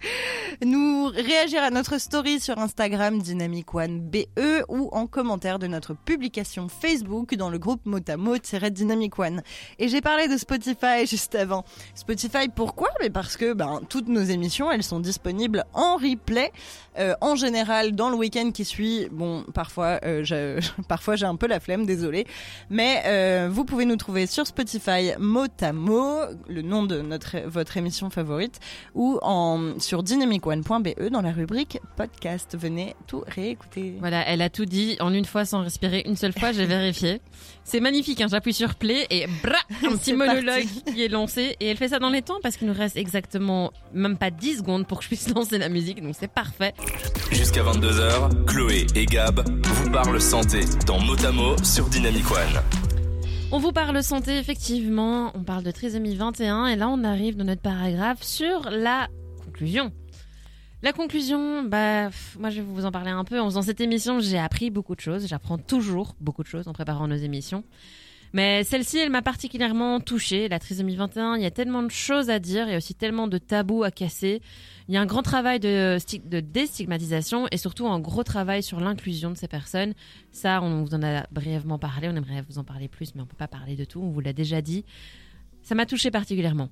nous 0.65 1.07
réagir 1.07 1.63
à 1.63 1.71
notre 1.71 1.99
story 1.99 2.41
sur 2.41 2.59
Instagram 2.59 3.23
Dynamic 3.23 3.73
One 3.73 4.01
BE 4.01 4.65
ou 4.69 4.89
en 4.93 5.07
commentaire 5.07 5.59
de 5.61 5.69
notre 5.69 5.95
publication 5.95 6.69
Facebook 6.69 7.35
dans 7.37 7.51
le 7.51 7.59
groupe 7.59 7.87
Motamo-Dynamic 7.87 9.19
One. 9.19 9.43
Et 9.79 9.89
j'ai 9.89 10.01
parlé 10.01 10.27
de 10.27 10.37
Spotify 10.37 11.07
juste 11.07 11.37
avant. 11.37 11.65
Spotify, 11.95 12.49
pourquoi? 12.55 12.89
Mais 13.01 13.11
parce 13.11 13.37
que 13.37 13.53
ben, 13.53 13.81
toutes 13.89 14.09
nos 14.09 14.23
émissions, 14.23 14.73
elles 14.73 14.83
sont 14.83 15.01
disponibles 15.01 15.65
en 15.73 15.97
replay. 15.97 16.53
Euh, 16.99 17.15
en 17.21 17.37
général, 17.37 17.93
dans 17.93 18.11
le 18.11 18.17
week-end 18.17 18.51
qui 18.53 18.65
suit, 18.65 19.07
bon, 19.13 19.45
parfois, 19.55 20.01
parfois 20.89 21.17
j'ai 21.17 21.27
un 21.27 21.37
peu 21.37 21.47
la 21.47 21.61
flemme, 21.61 21.76
désolé. 21.85 22.27
Mais 22.71 23.03
euh, 23.07 23.49
vous 23.51 23.65
pouvez 23.65 23.85
nous 23.85 23.97
trouver 23.97 24.27
sur 24.27 24.47
Spotify 24.47 25.13
mot 25.19 25.47
à 25.61 25.73
mot, 25.73 26.21
le 26.49 26.63
nom 26.63 26.85
de 26.85 27.01
notre 27.01 27.39
votre 27.47 27.77
émission 27.77 28.11
favorite, 28.11 28.61
ou 28.95 29.19
en 29.23 29.79
sur 29.79 30.03
dynamicone.be 30.03 31.11
dans 31.11 31.23
la 31.23 31.33
rubrique 31.33 31.79
podcast. 31.97 32.57
Venez 32.59 32.95
tout 33.07 33.25
réécouter. 33.27 33.95
Voilà, 33.99 34.27
elle 34.27 34.43
a 34.43 34.49
tout 34.49 34.65
dit 34.65 34.97
en 35.01 35.13
une 35.13 35.25
fois 35.25 35.45
sans 35.45 35.63
respirer 35.63 36.03
une 36.07 36.17
seule 36.17 36.33
fois, 36.33 36.53
j'ai 36.53 36.67
vérifié. 36.67 37.21
C'est 37.65 37.81
magnifique, 37.81 38.21
hein, 38.21 38.29
j'appuie 38.31 38.53
sur 38.53 38.77
play 38.77 39.07
et 39.11 39.27
bra, 39.43 39.59
un 39.85 39.97
petit 39.97 40.15
monologue 40.15 40.67
qui 40.87 41.03
est 41.03 41.09
lancé. 41.09 41.57
Et 41.61 41.67
elle 41.67 41.77
fait 41.77 41.89
ça 41.89 41.99
dans 41.99 42.11
les 42.11 42.23
temps 42.23 42.39
parce 42.43 42.57
qu'il 42.57 42.69
nous 42.69 42.75
reste 42.75 42.97
exactement 42.97 43.73
même 43.93 44.17
pas 44.17 44.31
10 44.31 44.59
secondes 44.59 44.87
pour 44.87 44.99
que 44.99 45.05
je 45.05 45.09
puisse 45.09 45.29
lancer 45.35 45.59
la 45.59 45.69
musique, 45.69 46.03
donc 46.03 46.15
c'est 46.19 46.31
parfait. 46.31 46.75
Jusqu'à 47.33 47.63
22h, 47.63 48.45
Chloé 48.47 48.87
et 48.95 49.07
Gab 49.07 49.43
vous 49.65 49.91
parlent 49.91 50.21
santé 50.21 50.61
dans 50.87 51.01
Motamo 51.01 51.57
sur 51.67 51.89
Dynamic 51.89 52.31
One. 52.31 52.63
On 53.51 53.59
vous 53.59 53.73
parle 53.73 54.01
santé, 54.03 54.39
effectivement, 54.39 55.33
on 55.35 55.43
parle 55.43 55.65
de 55.65 55.73
trisomie 55.73 56.15
21 56.15 56.69
et 56.69 56.77
là 56.77 56.89
on 56.89 57.03
arrive 57.03 57.37
dans 57.37 57.45
notre 57.45 57.61
paragraphe 57.61 58.23
sur 58.23 58.71
la 58.71 59.09
conclusion. 59.45 59.93
La 60.83 60.93
conclusion, 60.93 61.65
bah, 61.65 62.11
moi 62.39 62.51
je 62.51 62.61
vais 62.61 62.63
vous 62.63 62.87
en 62.87 62.93
parler 62.93 63.11
un 63.11 63.25
peu. 63.25 63.41
En 63.41 63.47
faisant 63.47 63.63
cette 63.63 63.81
émission, 63.81 64.21
j'ai 64.21 64.39
appris 64.39 64.71
beaucoup 64.71 64.95
de 64.95 65.01
choses. 65.01 65.27
J'apprends 65.27 65.59
toujours 65.59 66.15
beaucoup 66.21 66.45
de 66.45 66.49
choses 66.49 66.69
en 66.69 66.73
préparant 66.73 67.09
nos 67.09 67.17
émissions. 67.17 67.65
Mais 68.33 68.65
celle-ci, 68.65 68.99
elle 68.99 69.11
m'a 69.11 69.23
particulièrement 69.23 70.01
touchée. 70.01 70.49
La 70.49 70.59
trisomie 70.59 70.97
21, 70.97 71.37
il 71.37 71.43
y 71.43 71.47
a 71.47 71.51
tellement 71.51 71.83
de 71.83 71.91
choses 71.91 72.29
à 72.29 72.39
dire, 72.39 72.67
il 72.69 72.73
y 72.73 72.75
a 72.75 72.77
aussi 72.77 72.95
tellement 72.95 73.29
de 73.29 73.39
tabous 73.39 73.83
à 73.83 73.91
casser. 73.91 74.43
Il 74.89 74.95
y 74.95 74.99
a 74.99 75.01
un 75.01 75.07
grand 75.07 75.23
travail 75.23 75.59
de, 75.59 75.97
sti- 75.99 76.29
de 76.29 76.41
déstigmatisation 76.41 77.47
et 77.51 77.57
surtout 77.57 77.87
un 77.89 77.99
gros 77.99 78.23
travail 78.25 78.63
sur 78.63 78.79
l'inclusion 78.81 79.31
de 79.31 79.37
ces 79.37 79.49
personnes. 79.49 79.95
Ça, 80.33 80.61
on 80.63 80.83
vous 80.85 80.95
en 80.95 81.03
a 81.03 81.27
brièvement 81.31 81.79
parlé, 81.79 82.09
on 82.09 82.17
aimerait 82.17 82.45
vous 82.49 82.59
en 82.59 82.65
parler 82.65 82.89
plus, 82.89 83.15
mais 83.15 83.23
on 83.23 83.27
peut 83.27 83.37
pas 83.37 83.49
parler 83.49 83.75
de 83.77 83.85
tout, 83.85 84.01
on 84.01 84.11
vous 84.11 84.21
l'a 84.21 84.33
déjà 84.33 84.61
dit. 84.61 84.85
Ça 85.63 85.75
m'a 85.75 85.87
touchée 85.87 86.11
particulièrement. 86.11 86.69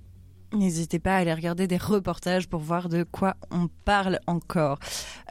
N'hésitez 0.55 1.01
pas 1.01 1.17
à 1.17 1.19
aller 1.19 1.35
regarder 1.35 1.67
des 1.67 1.77
reportages 1.77 2.49
pour 2.49 2.61
voir 2.61 2.89
de 2.89 3.03
quoi 3.03 3.35
on 3.51 3.69
parle 3.85 4.21
encore. 4.29 4.79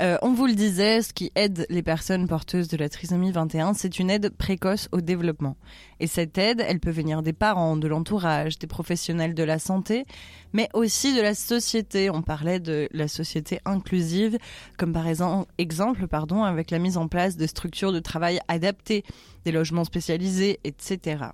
Euh, 0.01 0.17
on 0.21 0.33
vous 0.33 0.47
le 0.47 0.53
disait, 0.53 1.01
ce 1.01 1.13
qui 1.13 1.31
aide 1.35 1.65
les 1.69 1.81
personnes 1.81 2.27
porteuses 2.27 2.67
de 2.67 2.75
la 2.75 2.89
trisomie 2.89 3.31
21, 3.31 3.73
c'est 3.73 3.99
une 3.99 4.09
aide 4.09 4.29
précoce 4.35 4.89
au 4.91 4.99
développement. 4.99 5.55
Et 6.01 6.07
cette 6.07 6.37
aide, 6.37 6.61
elle 6.67 6.81
peut 6.81 6.91
venir 6.91 7.21
des 7.21 7.31
parents, 7.31 7.77
de 7.77 7.87
l'entourage, 7.87 8.59
des 8.59 8.67
professionnels 8.67 9.33
de 9.33 9.43
la 9.43 9.59
santé, 9.59 10.05
mais 10.51 10.67
aussi 10.73 11.15
de 11.15 11.21
la 11.21 11.35
société. 11.35 12.09
On 12.09 12.21
parlait 12.21 12.59
de 12.59 12.89
la 12.91 13.07
société 13.07 13.59
inclusive, 13.63 14.37
comme 14.77 14.91
par 14.91 15.07
exemple, 15.07 16.07
pardon, 16.07 16.43
avec 16.43 16.69
la 16.69 16.79
mise 16.79 16.97
en 16.97 17.07
place 17.07 17.37
de 17.37 17.47
structures 17.47 17.93
de 17.93 17.99
travail 17.99 18.39
adaptées, 18.49 19.05
des 19.45 19.53
logements 19.53 19.85
spécialisés, 19.85 20.59
etc. 20.65 21.27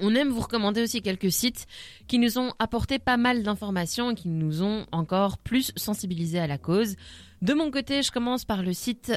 On 0.00 0.14
aime 0.14 0.30
vous 0.30 0.40
recommander 0.40 0.82
aussi 0.82 1.02
quelques 1.02 1.32
sites 1.32 1.66
qui 2.06 2.18
nous 2.18 2.38
ont 2.38 2.52
apporté 2.58 2.98
pas 2.98 3.16
mal 3.16 3.42
d'informations 3.42 4.10
et 4.10 4.14
qui 4.14 4.28
nous 4.28 4.62
ont 4.62 4.86
encore 4.92 5.38
plus 5.38 5.72
sensibilisés 5.76 6.38
à 6.38 6.46
la 6.46 6.58
cause. 6.58 6.96
De 7.42 7.54
mon 7.54 7.70
côté, 7.70 8.02
je 8.02 8.10
commence 8.10 8.44
par 8.44 8.62
le 8.62 8.72
site 8.72 9.12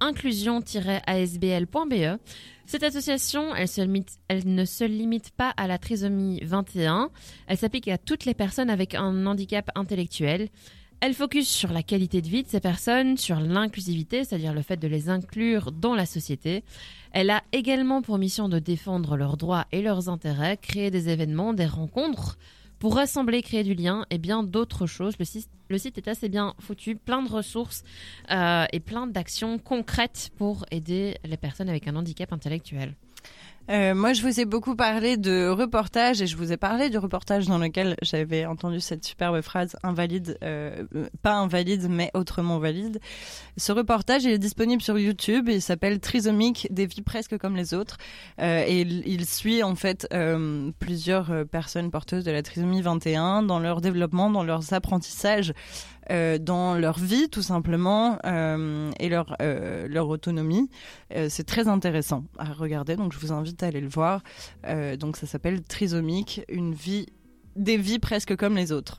inclusion-asbl.be. 0.00 2.18
Cette 2.66 2.82
association, 2.82 3.54
elle, 3.54 4.46
ne 4.46 4.64
se 4.64 4.84
limite 4.84 5.30
pas 5.30 5.52
à 5.56 5.66
la 5.66 5.78
trisomie 5.78 6.40
21, 6.42 7.10
elle 7.46 7.58
s'applique 7.58 7.88
à 7.88 7.98
toutes 7.98 8.24
les 8.24 8.34
personnes 8.34 8.70
avec 8.70 8.94
un 8.94 9.26
handicap 9.26 9.70
intellectuel. 9.74 10.48
Elle 11.04 11.14
focus 11.14 11.48
sur 11.48 11.72
la 11.72 11.82
qualité 11.82 12.22
de 12.22 12.28
vie 12.28 12.44
de 12.44 12.48
ces 12.48 12.60
personnes, 12.60 13.16
sur 13.16 13.40
l'inclusivité, 13.40 14.22
c'est-à-dire 14.22 14.54
le 14.54 14.62
fait 14.62 14.76
de 14.76 14.86
les 14.86 15.08
inclure 15.08 15.72
dans 15.72 15.96
la 15.96 16.06
société. 16.06 16.62
Elle 17.10 17.30
a 17.30 17.42
également 17.50 18.02
pour 18.02 18.18
mission 18.18 18.48
de 18.48 18.60
défendre 18.60 19.16
leurs 19.16 19.36
droits 19.36 19.66
et 19.72 19.82
leurs 19.82 20.08
intérêts, 20.08 20.56
créer 20.58 20.92
des 20.92 21.08
événements, 21.08 21.54
des 21.54 21.66
rencontres 21.66 22.38
pour 22.78 22.94
rassembler, 22.94 23.42
créer 23.42 23.64
du 23.64 23.74
lien 23.74 24.06
et 24.10 24.18
bien 24.18 24.44
d'autres 24.44 24.86
choses. 24.86 25.14
Le 25.18 25.78
site, 25.78 25.98
est 25.98 26.06
assez 26.06 26.28
bien 26.28 26.54
foutu, 26.60 26.94
plein 26.94 27.22
de 27.22 27.28
ressources 27.28 27.82
euh, 28.30 28.66
et 28.72 28.78
plein 28.78 29.08
d'actions 29.08 29.58
concrètes 29.58 30.30
pour 30.36 30.66
aider 30.70 31.16
les 31.24 31.36
personnes 31.36 31.68
avec 31.68 31.88
un 31.88 31.96
handicap 31.96 32.32
intellectuel. 32.32 32.94
Euh, 33.70 33.94
moi, 33.94 34.12
je 34.12 34.22
vous 34.22 34.40
ai 34.40 34.44
beaucoup 34.44 34.74
parlé 34.74 35.16
de 35.16 35.48
reportage 35.48 36.20
et 36.20 36.26
je 36.26 36.36
vous 36.36 36.52
ai 36.52 36.56
parlé 36.56 36.90
du 36.90 36.98
reportage 36.98 37.46
dans 37.46 37.58
lequel 37.58 37.96
j'avais 38.02 38.44
entendu 38.44 38.80
cette 38.80 39.04
superbe 39.04 39.40
phrase 39.40 39.76
invalide, 39.82 40.36
euh, 40.42 40.84
pas 41.22 41.34
invalide, 41.34 41.86
mais 41.88 42.10
autrement 42.14 42.58
valide. 42.58 42.98
Ce 43.56 43.72
reportage, 43.72 44.24
il 44.24 44.30
est 44.30 44.38
disponible 44.38 44.82
sur 44.82 44.98
YouTube 44.98 45.48
il 45.48 45.62
s'appelle 45.62 46.00
Trisomique, 46.00 46.66
des 46.70 46.86
vies 46.86 47.02
presque 47.02 47.38
comme 47.38 47.56
les 47.56 47.74
autres. 47.74 47.98
Euh, 48.40 48.64
et 48.66 48.80
il, 48.80 49.02
il 49.06 49.26
suit 49.26 49.62
en 49.62 49.74
fait 49.74 50.08
euh, 50.12 50.70
plusieurs 50.78 51.46
personnes 51.46 51.90
porteuses 51.90 52.24
de 52.24 52.30
la 52.30 52.42
trisomie 52.42 52.82
21 52.82 53.42
dans 53.42 53.58
leur 53.58 53.80
développement, 53.80 54.30
dans 54.30 54.44
leurs 54.44 54.72
apprentissages. 54.72 55.52
Euh, 56.10 56.38
dans 56.38 56.74
leur 56.74 56.98
vie 56.98 57.28
tout 57.28 57.42
simplement 57.42 58.18
euh, 58.26 58.90
et 58.98 59.08
leur 59.08 59.36
euh, 59.40 60.00
autonomie 60.00 60.68
c'est 61.28 61.44
très 61.44 61.68
intéressant 61.68 62.24
à 62.38 62.44
regarder, 62.44 62.96
donc 62.96 63.12
je 63.12 63.18
vous 63.18 63.32
invite 63.32 63.62
à 63.62 63.66
aller 63.66 63.80
le 63.80 63.88
voir. 63.88 64.22
Donc 64.98 65.16
ça 65.16 65.26
s'appelle 65.26 65.62
Trisomique, 65.62 66.42
une 66.48 66.74
vie, 66.74 67.06
des 67.54 67.76
vies 67.76 67.98
presque 67.98 68.34
comme 68.36 68.56
les 68.56 68.72
autres. 68.72 68.98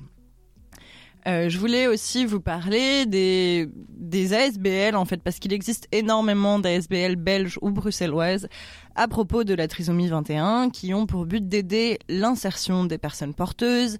Je 1.25 1.57
voulais 1.57 1.87
aussi 1.87 2.25
vous 2.25 2.39
parler 2.39 3.05
des 3.07 4.33
ASBL 4.33 4.95
en 4.95 5.05
fait 5.05 5.21
parce 5.23 5.39
qu'il 5.39 5.53
existe 5.53 5.87
énormément 5.91 6.59
d'ASBL 6.59 7.15
belges 7.15 7.57
ou 7.61 7.71
bruxelloises 7.71 8.47
à 8.95 9.07
propos 9.07 9.43
de 9.43 9.55
la 9.55 9.67
trisomie 9.67 10.07
21 10.07 10.69
qui 10.69 10.93
ont 10.93 11.07
pour 11.07 11.25
but 11.25 11.47
d'aider 11.47 11.97
l'insertion 12.09 12.85
des 12.85 12.99
personnes 12.99 13.33
porteuses, 13.33 13.97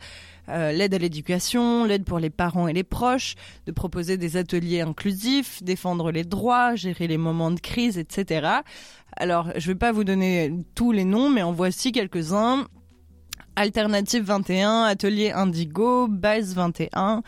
euh, 0.50 0.72
l'aide 0.72 0.94
à 0.94 0.98
l'éducation, 0.98 1.86
l'aide 1.86 2.04
pour 2.04 2.20
les 2.20 2.30
parents 2.30 2.68
et 2.68 2.74
les 2.74 2.84
proches, 2.84 3.36
de 3.66 3.72
proposer 3.72 4.18
des 4.18 4.38
ateliers 4.38 4.82
inclusifs, 4.82 5.64
défendre 5.64 6.12
les 6.12 6.24
droits, 6.24 6.76
gérer 6.76 7.08
les 7.08 7.18
moments 7.18 7.52
de 7.52 7.60
crise, 7.60 7.98
etc. 7.98 8.48
Alors, 9.16 9.50
je 9.56 9.68
vais 9.68 9.76
pas 9.76 9.92
vous 9.92 10.04
donner 10.04 10.52
tous 10.76 10.92
les 10.92 11.06
noms, 11.06 11.30
mais 11.30 11.44
en 11.44 11.52
voici 11.52 11.92
quelques-uns. 11.92 12.68
Alternative 13.56 14.24
21, 14.24 14.84
Atelier 14.84 15.32
Indigo, 15.32 16.08
Base 16.08 16.56
21, 16.56 17.22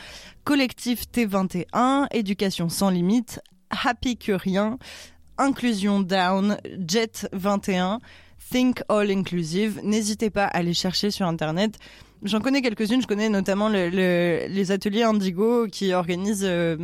Collectif 0.44 1.04
T21, 1.14 2.08
Éducation 2.12 2.68
sans 2.68 2.90
limite, 2.90 3.40
Happy 3.70 4.18
Curien, 4.18 4.80
Inclusion 5.38 6.00
Down, 6.00 6.58
Jet 6.88 7.30
21, 7.32 8.00
Think 8.52 8.82
All 8.90 9.12
Inclusive. 9.12 9.82
N'hésitez 9.84 10.32
pas 10.32 10.46
à 10.46 10.64
les 10.64 10.74
chercher 10.74 11.12
sur 11.12 11.28
Internet. 11.28 11.78
J'en 12.24 12.40
connais 12.40 12.62
quelques-unes. 12.62 13.02
Je 13.02 13.08
connais 13.08 13.30
notamment 13.30 13.70
le- 13.70 13.90
le- 13.90 14.48
les 14.48 14.72
ateliers 14.72 15.04
Indigo 15.04 15.68
qui 15.68 15.94
organisent 15.94 16.46
euh, 16.48 16.78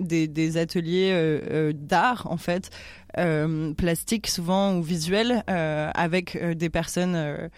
des, 0.00 0.56
ateliers 0.56 1.10
euh, 1.12 1.40
euh, 1.50 1.72
d'art, 1.72 2.26
en 2.30 2.36
fait, 2.36 2.70
euh, 3.18 3.72
plastiques 3.74 4.26
souvent 4.26 4.74
ou 4.76 4.82
visuels, 4.82 5.44
euh, 5.50 5.90
avec 5.94 6.36
des 6.56 6.70
personnes 6.70 7.50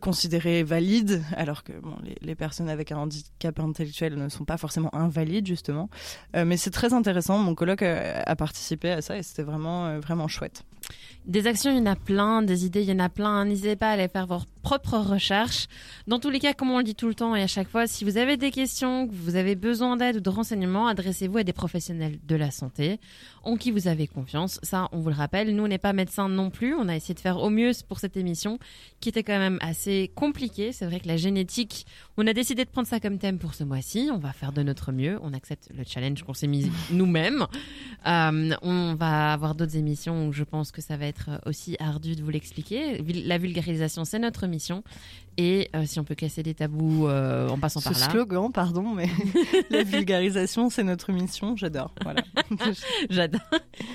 considérées 0.00 0.64
valides, 0.64 1.22
alors 1.36 1.62
que 1.62 1.72
bon, 1.72 1.94
les, 2.20 2.34
personnes 2.34 2.68
avec 2.68 2.92
un 2.92 2.98
handicap 2.98 3.58
intellectuel 3.58 4.16
ne 4.16 4.28
sont 4.28 4.44
pas 4.44 4.58
forcément 4.58 4.94
invalides, 4.94 5.46
justement. 5.46 5.88
Mais 6.34 6.56
c'est 6.56 6.70
très 6.70 6.92
intéressant. 6.92 7.38
Mon 7.38 7.54
colloque 7.54 7.82
a 7.82 8.36
participé 8.36 8.90
à 8.90 9.00
ça 9.00 9.16
et 9.16 9.22
c'était 9.22 9.44
vraiment, 9.44 9.98
vraiment 10.00 10.28
chouette. 10.28 10.64
Des 11.24 11.46
actions, 11.46 11.70
il 11.70 11.78
y 11.78 11.80
en 11.80 11.86
a 11.86 11.94
plein, 11.94 12.42
des 12.42 12.66
idées, 12.66 12.82
il 12.82 12.88
y 12.88 12.92
en 12.92 12.98
a 12.98 13.08
plein. 13.08 13.44
N'hésitez 13.44 13.76
pas 13.76 13.90
à 13.90 13.92
aller 13.92 14.08
faire 14.08 14.26
vos 14.26 14.40
propres 14.62 14.98
recherches. 14.98 15.66
Dans 16.06 16.18
tous 16.18 16.30
les 16.30 16.40
cas, 16.40 16.52
comme 16.52 16.70
on 16.70 16.78
le 16.78 16.84
dit 16.84 16.94
tout 16.94 17.08
le 17.08 17.14
temps 17.14 17.36
et 17.36 17.42
à 17.42 17.46
chaque 17.46 17.68
fois, 17.68 17.86
si 17.86 18.04
vous 18.04 18.16
avez 18.16 18.36
des 18.36 18.50
questions, 18.50 19.06
que 19.06 19.12
vous 19.12 19.36
avez 19.36 19.54
besoin 19.54 19.96
d'aide 19.96 20.16
ou 20.16 20.20
de 20.20 20.30
renseignements, 20.30 20.88
adressez-vous 20.88 21.38
à 21.38 21.44
des 21.44 21.52
professionnels 21.52 22.18
de 22.26 22.36
la 22.36 22.50
santé 22.50 22.98
en 23.44 23.56
qui 23.56 23.70
vous 23.70 23.88
avez 23.88 24.06
confiance. 24.06 24.58
Ça, 24.62 24.88
on 24.92 25.00
vous 25.00 25.08
le 25.08 25.14
rappelle, 25.14 25.54
nous, 25.54 25.64
on 25.64 25.68
n'est 25.68 25.78
pas 25.78 25.92
médecins 25.92 26.28
non 26.28 26.50
plus. 26.50 26.74
On 26.74 26.88
a 26.88 26.96
essayé 26.96 27.14
de 27.14 27.20
faire 27.20 27.38
au 27.38 27.50
mieux 27.50 27.72
pour 27.88 27.98
cette 27.98 28.16
émission 28.16 28.58
qui 29.00 29.08
était 29.08 29.22
quand 29.22 29.38
même 29.38 29.58
assez 29.60 30.10
compliquée. 30.14 30.72
C'est 30.72 30.86
vrai 30.86 31.00
que 31.00 31.08
la 31.08 31.16
génétique, 31.16 31.86
on 32.16 32.26
a 32.26 32.32
décidé 32.32 32.64
de 32.64 32.70
prendre 32.70 32.88
ça 32.88 33.00
comme 33.00 33.18
thème 33.18 33.38
pour 33.38 33.54
ce 33.54 33.64
mois-ci. 33.64 34.10
On 34.12 34.18
va 34.18 34.32
faire 34.32 34.52
de 34.52 34.62
notre 34.62 34.92
mieux. 34.92 35.18
On 35.22 35.32
accepte 35.32 35.70
le 35.76 35.84
challenge 35.84 36.22
qu'on 36.22 36.34
s'est 36.34 36.46
mis 36.46 36.70
nous-mêmes. 36.90 37.46
Euh, 38.06 38.50
on 38.62 38.94
va 38.94 39.32
avoir 39.32 39.54
d'autres 39.54 39.76
émissions 39.76 40.28
où 40.28 40.32
je 40.32 40.44
pense 40.44 40.72
que 40.72 40.81
ça 40.82 40.96
va 40.96 41.06
être 41.06 41.30
aussi 41.46 41.76
ardu 41.80 42.14
de 42.14 42.22
vous 42.22 42.30
l'expliquer. 42.30 42.98
La 43.24 43.38
vulgarisation, 43.38 44.04
c'est 44.04 44.18
notre 44.18 44.46
mission. 44.46 44.82
Et 45.38 45.70
euh, 45.74 45.84
si 45.86 45.98
on 45.98 46.04
peut 46.04 46.14
casser 46.14 46.42
des 46.42 46.52
tabous 46.52 47.06
euh, 47.08 47.48
en 47.48 47.58
passant 47.58 47.80
Ce 47.80 47.88
par 47.88 47.98
là. 47.98 48.10
slogan, 48.10 48.52
pardon, 48.52 48.92
mais 48.94 49.08
la 49.70 49.82
vulgarisation, 49.82 50.68
c'est 50.68 50.84
notre 50.84 51.10
mission. 51.12 51.56
J'adore. 51.56 51.94
Voilà. 52.02 52.22
J'adore. 53.10 53.40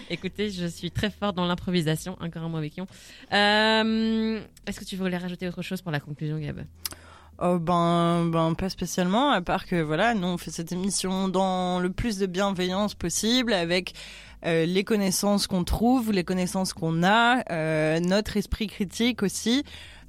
Écoutez, 0.10 0.50
je 0.50 0.66
suis 0.66 0.90
très 0.90 1.12
forte 1.12 1.36
dans 1.36 1.46
l'improvisation, 1.46 2.18
encore 2.22 2.42
un 2.44 2.50
mauvais 2.50 2.72
kion. 2.72 2.88
Euh, 3.34 4.40
Est-ce 4.66 4.80
que 4.80 4.86
tu 4.86 4.96
voulais 4.96 5.18
rajouter 5.18 5.48
autre 5.48 5.62
chose 5.62 5.82
pour 5.82 5.92
la 5.92 6.00
conclusion, 6.00 6.40
Gab? 6.40 6.66
Oh 7.40 7.60
ben, 7.60 8.26
ben 8.32 8.56
pas 8.56 8.68
spécialement, 8.70 9.30
à 9.30 9.42
part 9.42 9.68
que 9.68 9.80
voilà, 9.80 10.16
nous 10.16 10.26
on 10.26 10.38
fait 10.40 10.50
cette 10.50 10.72
émission 10.72 11.28
dans 11.30 11.80
le 11.80 11.92
plus 11.92 12.18
de 12.18 12.26
bienveillance 12.26 12.96
possible, 12.96 13.54
avec 13.54 13.94
euh, 14.48 14.66
les 14.66 14.84
connaissances 14.84 15.45
qu'on 15.45 15.64
trouve, 15.64 16.12
les 16.12 16.24
connaissances 16.24 16.74
qu'on 16.74 17.04
a, 17.04 17.43
euh, 17.52 18.00
notre 18.00 18.38
esprit 18.38 18.68
critique 18.68 19.22
aussi. 19.22 19.64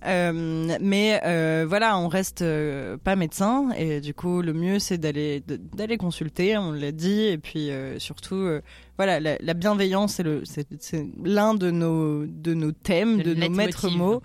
Euh, 0.07 0.77
mais 0.81 1.21
euh, 1.25 1.67
voilà, 1.69 1.99
on 1.99 2.07
reste 2.07 2.43
euh, 2.43 2.97
pas 2.99 3.17
médecin 3.17 3.71
et 3.77 4.01
du 4.01 4.15
coup 4.15 4.43
le 4.43 4.53
mieux 4.53 4.79
c'est 4.79 4.97
d'aller 4.97 5.43
d'aller 5.75 5.97
consulter, 5.97 6.57
on 6.57 6.71
l'a 6.71 6.93
dit 6.93 7.23
et 7.25 7.37
puis 7.37 7.73
euh, 7.73 7.99
surtout 7.99 8.37
euh, 8.37 8.61
voilà 8.97 9.19
la, 9.19 9.37
la 9.41 9.55
bienveillance 9.55 10.15
c'est 10.15 10.23
le 10.23 10.45
c'est 10.45 11.05
l'un 11.25 11.55
de 11.55 11.73
nos 11.73 12.27
de 12.27 12.55
nos 12.55 12.71
thèmes, 12.71 13.23
de 13.23 13.35
nos 13.35 13.51
maîtres 13.51 13.91
mots. 13.91 14.23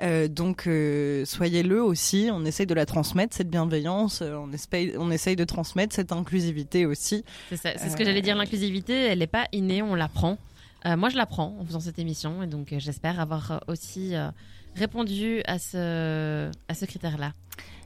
Euh, 0.00 0.26
donc 0.26 0.66
euh, 0.66 1.24
soyez-le 1.26 1.82
aussi, 1.82 2.30
on 2.32 2.44
essaye 2.46 2.66
de 2.66 2.72
la 2.74 2.86
transmettre 2.86 3.36
cette 3.36 3.50
bienveillance, 3.50 4.22
euh, 4.22 4.36
on 4.36 4.50
essaye 4.50 4.94
on 4.98 5.10
essaye 5.10 5.36
de 5.36 5.44
transmettre 5.44 5.94
cette 5.94 6.12
inclusivité 6.12 6.86
aussi. 6.86 7.24
C'est 7.50 7.58
ça, 7.58 7.70
c'est 7.76 7.90
ce 7.90 7.96
que 7.96 8.04
j'allais 8.04 8.22
dire. 8.22 8.34
L'inclusivité, 8.36 8.94
elle 8.94 9.18
n'est 9.18 9.26
pas 9.26 9.46
innée, 9.52 9.82
on 9.82 9.94
l'apprend. 9.94 10.38
Euh, 10.86 10.96
moi, 10.96 11.10
je 11.10 11.16
l'apprends 11.16 11.56
en 11.60 11.64
faisant 11.66 11.78
cette 11.80 11.98
émission, 11.98 12.42
et 12.42 12.46
donc 12.46 12.72
euh, 12.72 12.76
j'espère 12.78 13.20
avoir 13.20 13.62
aussi 13.68 14.16
euh, 14.16 14.30
répondu 14.76 15.42
à 15.46 15.58
ce 15.58 16.50
à 16.68 16.74
ce 16.74 16.84
critère-là. 16.86 17.34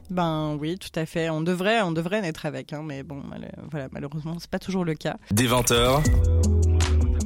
Ben 0.08 0.56
oui, 0.60 0.78
tout 0.78 0.96
à 0.98 1.04
fait. 1.06 1.28
On 1.28 1.40
devrait, 1.40 1.82
on 1.82 1.90
devrait 1.90 2.22
naître 2.22 2.46
avec, 2.46 2.72
hein, 2.72 2.82
mais 2.86 3.02
bon, 3.02 3.16
mal- 3.16 3.50
voilà, 3.72 3.88
malheureusement, 3.90 4.36
c'est 4.38 4.48
pas 4.48 4.60
toujours 4.60 4.84
le 4.84 4.94
cas. 4.94 5.16
Des 5.32 5.48
20h, 5.48 6.04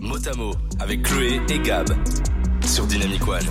mot 0.00 0.26
à 0.26 0.34
mot 0.36 0.54
avec 0.80 1.02
Chloé 1.02 1.38
et 1.50 1.58
Gab 1.58 1.88
sur 2.64 2.86
Dynamic 2.86 3.28
One. 3.28 3.44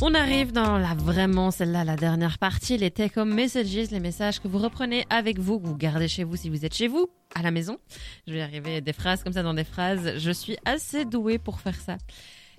On 0.00 0.14
arrive 0.14 0.52
dans 0.52 0.78
la 0.78 0.94
vraiment 0.94 1.50
celle-là, 1.50 1.82
la 1.82 1.96
dernière 1.96 2.38
partie, 2.38 2.76
les 2.76 2.90
take-home 2.90 3.34
messages, 3.34 3.90
les 3.90 3.98
messages 3.98 4.38
que 4.38 4.46
vous 4.46 4.58
reprenez 4.58 5.04
avec 5.10 5.40
vous, 5.40 5.58
que 5.58 5.66
vous 5.66 5.76
gardez 5.76 6.06
chez 6.06 6.22
vous 6.22 6.36
si 6.36 6.48
vous 6.48 6.64
êtes 6.64 6.74
chez 6.74 6.86
vous, 6.86 7.08
à 7.34 7.42
la 7.42 7.50
maison. 7.50 7.78
Je 8.28 8.34
vais 8.34 8.42
arriver 8.42 8.80
des 8.80 8.92
phrases 8.92 9.24
comme 9.24 9.32
ça 9.32 9.42
dans 9.42 9.54
des 9.54 9.64
phrases. 9.64 10.18
Je 10.18 10.30
suis 10.30 10.56
assez 10.64 11.04
douée 11.04 11.38
pour 11.38 11.58
faire 11.58 11.74
ça. 11.74 11.96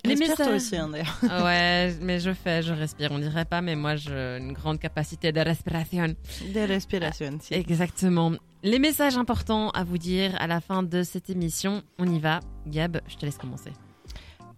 Respire 0.04 0.36
toi 0.36 0.54
aussi, 0.54 0.76
hein, 0.76 0.88
d'ailleurs. 0.90 1.18
Ouais, 1.44 1.94
mais 2.02 2.20
je 2.20 2.32
fais, 2.32 2.62
je 2.62 2.74
respire. 2.74 3.10
On 3.10 3.18
dirait 3.18 3.46
pas, 3.46 3.62
mais 3.62 3.74
moi 3.74 3.96
j'ai 3.96 4.38
une 4.38 4.52
grande 4.52 4.78
capacité 4.78 5.32
de 5.32 5.40
respiration. 5.40 6.14
Des 6.52 6.66
respirations. 6.66 7.38
si. 7.40 7.54
Exactement. 7.54 8.32
Les 8.62 8.78
messages 8.78 9.16
importants 9.16 9.70
à 9.70 9.82
vous 9.84 9.98
dire 9.98 10.36
à 10.38 10.46
la 10.46 10.60
fin 10.60 10.82
de 10.82 11.02
cette 11.02 11.30
émission. 11.30 11.82
On 11.98 12.04
y 12.04 12.18
va. 12.18 12.40
Gab, 12.66 13.00
je 13.08 13.16
te 13.16 13.24
laisse 13.24 13.38
commencer. 13.38 13.72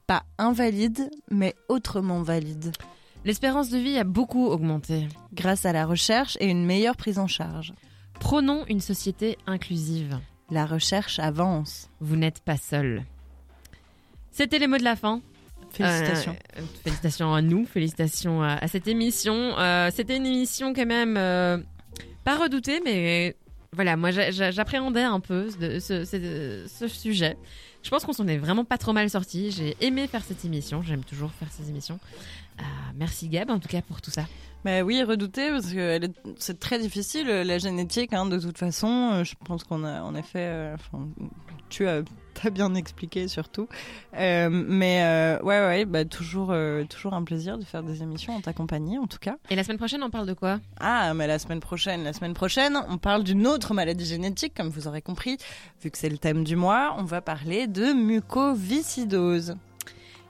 Pas 0.07 0.25
invalide, 0.39 1.11
mais 1.31 1.55
autrement 1.69 2.23
valide, 2.23 2.73
L'espérance 3.25 3.71
de 3.71 3.79
vie 3.79 3.97
a 3.99 4.05
beaucoup 4.05 4.47
augmenté. 4.47 5.07
grâce 5.33 5.65
à 5.65 5.73
la 5.73 5.87
recherche 5.87 6.37
et 6.41 6.47
une 6.49 6.65
meilleure 6.67 6.97
prise 6.97 7.21
en 7.21 7.29
charge. 7.29 7.73
Prônons 8.19 8.65
une 8.69 8.81
société 8.81 9.39
inclusive. 9.47 10.19
La 10.51 10.67
recherche 10.67 11.21
avance. 11.21 11.89
Vous 12.01 12.17
n'êtes 12.17 12.41
pas 12.41 12.57
seul. 12.57 13.05
C'était 14.33 14.59
les 14.59 14.67
mots 14.67 14.77
de 14.79 14.83
la 14.83 14.97
fin. 14.97 15.21
Félicitations. 15.71 16.37
Euh, 16.59 16.63
félicitations 16.83 17.33
à 17.33 17.41
nous, 17.43 17.65
félicitations 17.65 18.43
à, 18.43 18.55
à 18.55 18.67
cette 18.69 18.89
émission. 18.89 19.35
Euh, 19.59 19.91
C'était 19.95 20.17
une 20.17 20.27
émission 20.27 20.75
quand 20.75 20.85
même 20.87 21.17
euh, 21.17 21.59
pas 22.25 22.37
redoutée, 22.37 22.81
mais 22.85 23.37
voilà, 23.73 23.97
moi 23.97 24.11
j'a- 24.11 24.31
j'a- 24.33 24.51
j'appréhendais 24.51 25.03
un 25.03 25.21
peu 25.21 25.49
de 25.61 25.79
ce, 25.79 26.05
ce- 26.05 26.65
ce 26.69 26.89
sujet. 26.89 27.37
Je 27.83 27.91
pense 27.91 28.05
qu'on 28.05 28.13
s'en 28.13 28.27
est 28.29 28.39
vraiment 28.39 28.65
pas 28.65 28.79
trop 28.79 28.93
mal 28.93 29.11
sorti. 29.11 29.51
J'ai 29.51 29.77
aimé 29.81 30.07
faire 30.07 30.25
cette 30.25 30.45
émission. 30.45 30.83
J'aime 30.83 31.05
toujours 31.05 31.31
faire 31.33 31.49
ces 31.51 31.69
émissions. 31.69 31.99
Euh, 32.61 32.63
merci 32.95 33.29
Gab, 33.29 33.51
en 33.51 33.59
tout 33.59 33.69
cas 33.69 33.83
pour 33.83 34.01
tout 34.01 34.11
ça. 34.11 34.27
Bah 34.65 34.83
oui, 34.83 35.03
redouté 35.03 35.51
parce 35.51 35.73
que 35.73 36.01
c'est 36.39 36.61
très 36.61 36.79
difficile 36.79 37.27
la 37.27 37.59
génétique. 37.59 38.13
Hein, 38.13 38.27
de 38.27 38.39
toute 38.39 38.59
façon, 38.59 39.11
Euh, 39.13 39.25
je 39.25 39.35
pense 39.45 39.65
qu'on 39.65 39.83
a 39.85 40.03
en 40.03 40.15
effet, 40.15 40.39
euh, 40.47 40.77
tu 41.73 41.89
as, 41.89 42.03
bien 42.51 42.75
expliqué 42.75 43.29
surtout. 43.29 43.69
Euh, 44.17 44.49
mais 44.51 45.03
euh, 45.03 45.43
ouais, 45.43 45.61
ouais, 45.61 45.85
bah 45.85 46.05
toujours, 46.05 46.51
euh, 46.51 46.85
toujours 46.85 47.15
un 47.15 47.25
plaisir 47.25 47.59
de 47.59 47.65
faire 47.65 47.83
des 47.83 48.03
émissions 48.03 48.37
en 48.37 48.41
ta 48.41 48.53
compagnie, 48.53 48.99
en 48.99 49.07
tout 49.07 49.19
cas. 49.19 49.37
Et 49.51 49.57
la 49.57 49.65
semaine 49.65 49.79
prochaine, 49.79 50.03
on 50.03 50.11
parle 50.11 50.27
de 50.27 50.35
quoi? 50.35 50.61
Ah, 50.79 51.15
mais 51.15 51.27
la 51.27 51.39
semaine 51.39 51.61
prochaine, 51.61 52.05
la 52.05 52.13
semaine 52.13 52.35
prochaine, 52.35 52.79
on 52.89 52.99
parle 52.99 53.25
d'une 53.25 53.47
autre 53.47 53.75
maladie 53.75 54.05
génétique, 54.05 54.55
comme 54.55 54.69
vous 54.69 54.87
aurez 54.87 55.03
compris, 55.03 55.39
vu 55.83 55.91
que 55.91 55.99
c'est 55.99 56.11
le 56.11 56.19
thème 56.19 56.45
du 56.45 56.57
mois. 56.57 56.95
On 56.99 57.05
va 57.05 57.21
parler 57.21 57.67
de 57.67 57.93
mucoviscidose. 57.93 59.57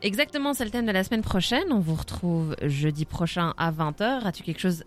Exactement, 0.02 0.52
c'est 0.52 0.64
le 0.64 0.70
thème 0.70 0.86
de 0.86 0.90
la 0.90 1.04
semaine 1.04 1.22
prochaine. 1.22 1.62
On 1.70 1.78
vous 1.78 1.94
retrouve 1.94 2.56
jeudi 2.62 3.04
prochain 3.04 3.54
à 3.56 3.70
20h. 3.70 4.24
As-tu 4.24 4.42
quelque 4.42 4.58
chose 4.60 4.82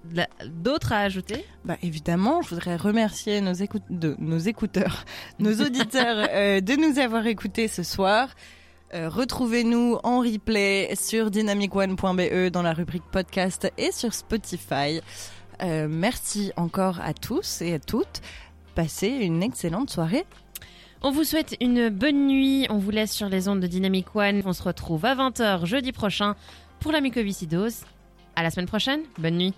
d'autre 0.45 0.91
à 0.91 0.99
ajouter? 0.99 1.45
Bah 1.63 1.77
évidemment, 1.81 2.41
je 2.41 2.49
voudrais 2.49 2.75
remercier 2.75 3.39
nos 3.39 3.53
écouteurs, 3.53 5.05
nos 5.39 5.53
auditeurs 5.61 6.27
euh, 6.31 6.59
de 6.59 6.75
nous 6.75 6.99
avoir 6.99 7.25
écoutés 7.27 7.69
ce 7.69 7.81
soir. 7.81 8.27
Euh, 8.93 9.07
Retrouvez-nous 9.07 9.99
en 10.03 10.19
replay 10.19 10.93
sur 10.95 11.31
dynamicone.be 11.31 12.49
dans 12.51 12.61
la 12.61 12.73
rubrique 12.73 13.09
podcast 13.09 13.71
et 13.77 13.93
sur 13.93 14.13
Spotify. 14.13 14.99
Euh, 15.63 15.87
merci 15.89 16.51
encore 16.57 16.99
à 16.99 17.13
tous 17.13 17.61
et 17.61 17.73
à 17.73 17.79
toutes. 17.79 18.21
Passez 18.75 19.07
une 19.07 19.41
excellente 19.43 19.89
soirée. 19.89 20.25
On 21.07 21.11
vous 21.11 21.23
souhaite 21.23 21.55
une 21.61 21.89
bonne 21.89 22.25
nuit. 22.25 22.65
On 22.71 22.79
vous 22.79 22.89
laisse 22.89 23.11
sur 23.11 23.29
les 23.29 23.47
ondes 23.47 23.59
de 23.59 23.67
Dynamic 23.67 24.15
One. 24.15 24.41
On 24.43 24.53
se 24.53 24.63
retrouve 24.63 25.05
à 25.05 25.13
20h 25.13 25.63
jeudi 25.63 25.91
prochain 25.91 26.35
pour 26.79 26.91
la 26.91 26.99
mucoviscidose. 26.99 27.81
À 28.35 28.41
la 28.41 28.49
semaine 28.49 28.65
prochaine. 28.65 29.01
Bonne 29.19 29.37
nuit. 29.37 29.53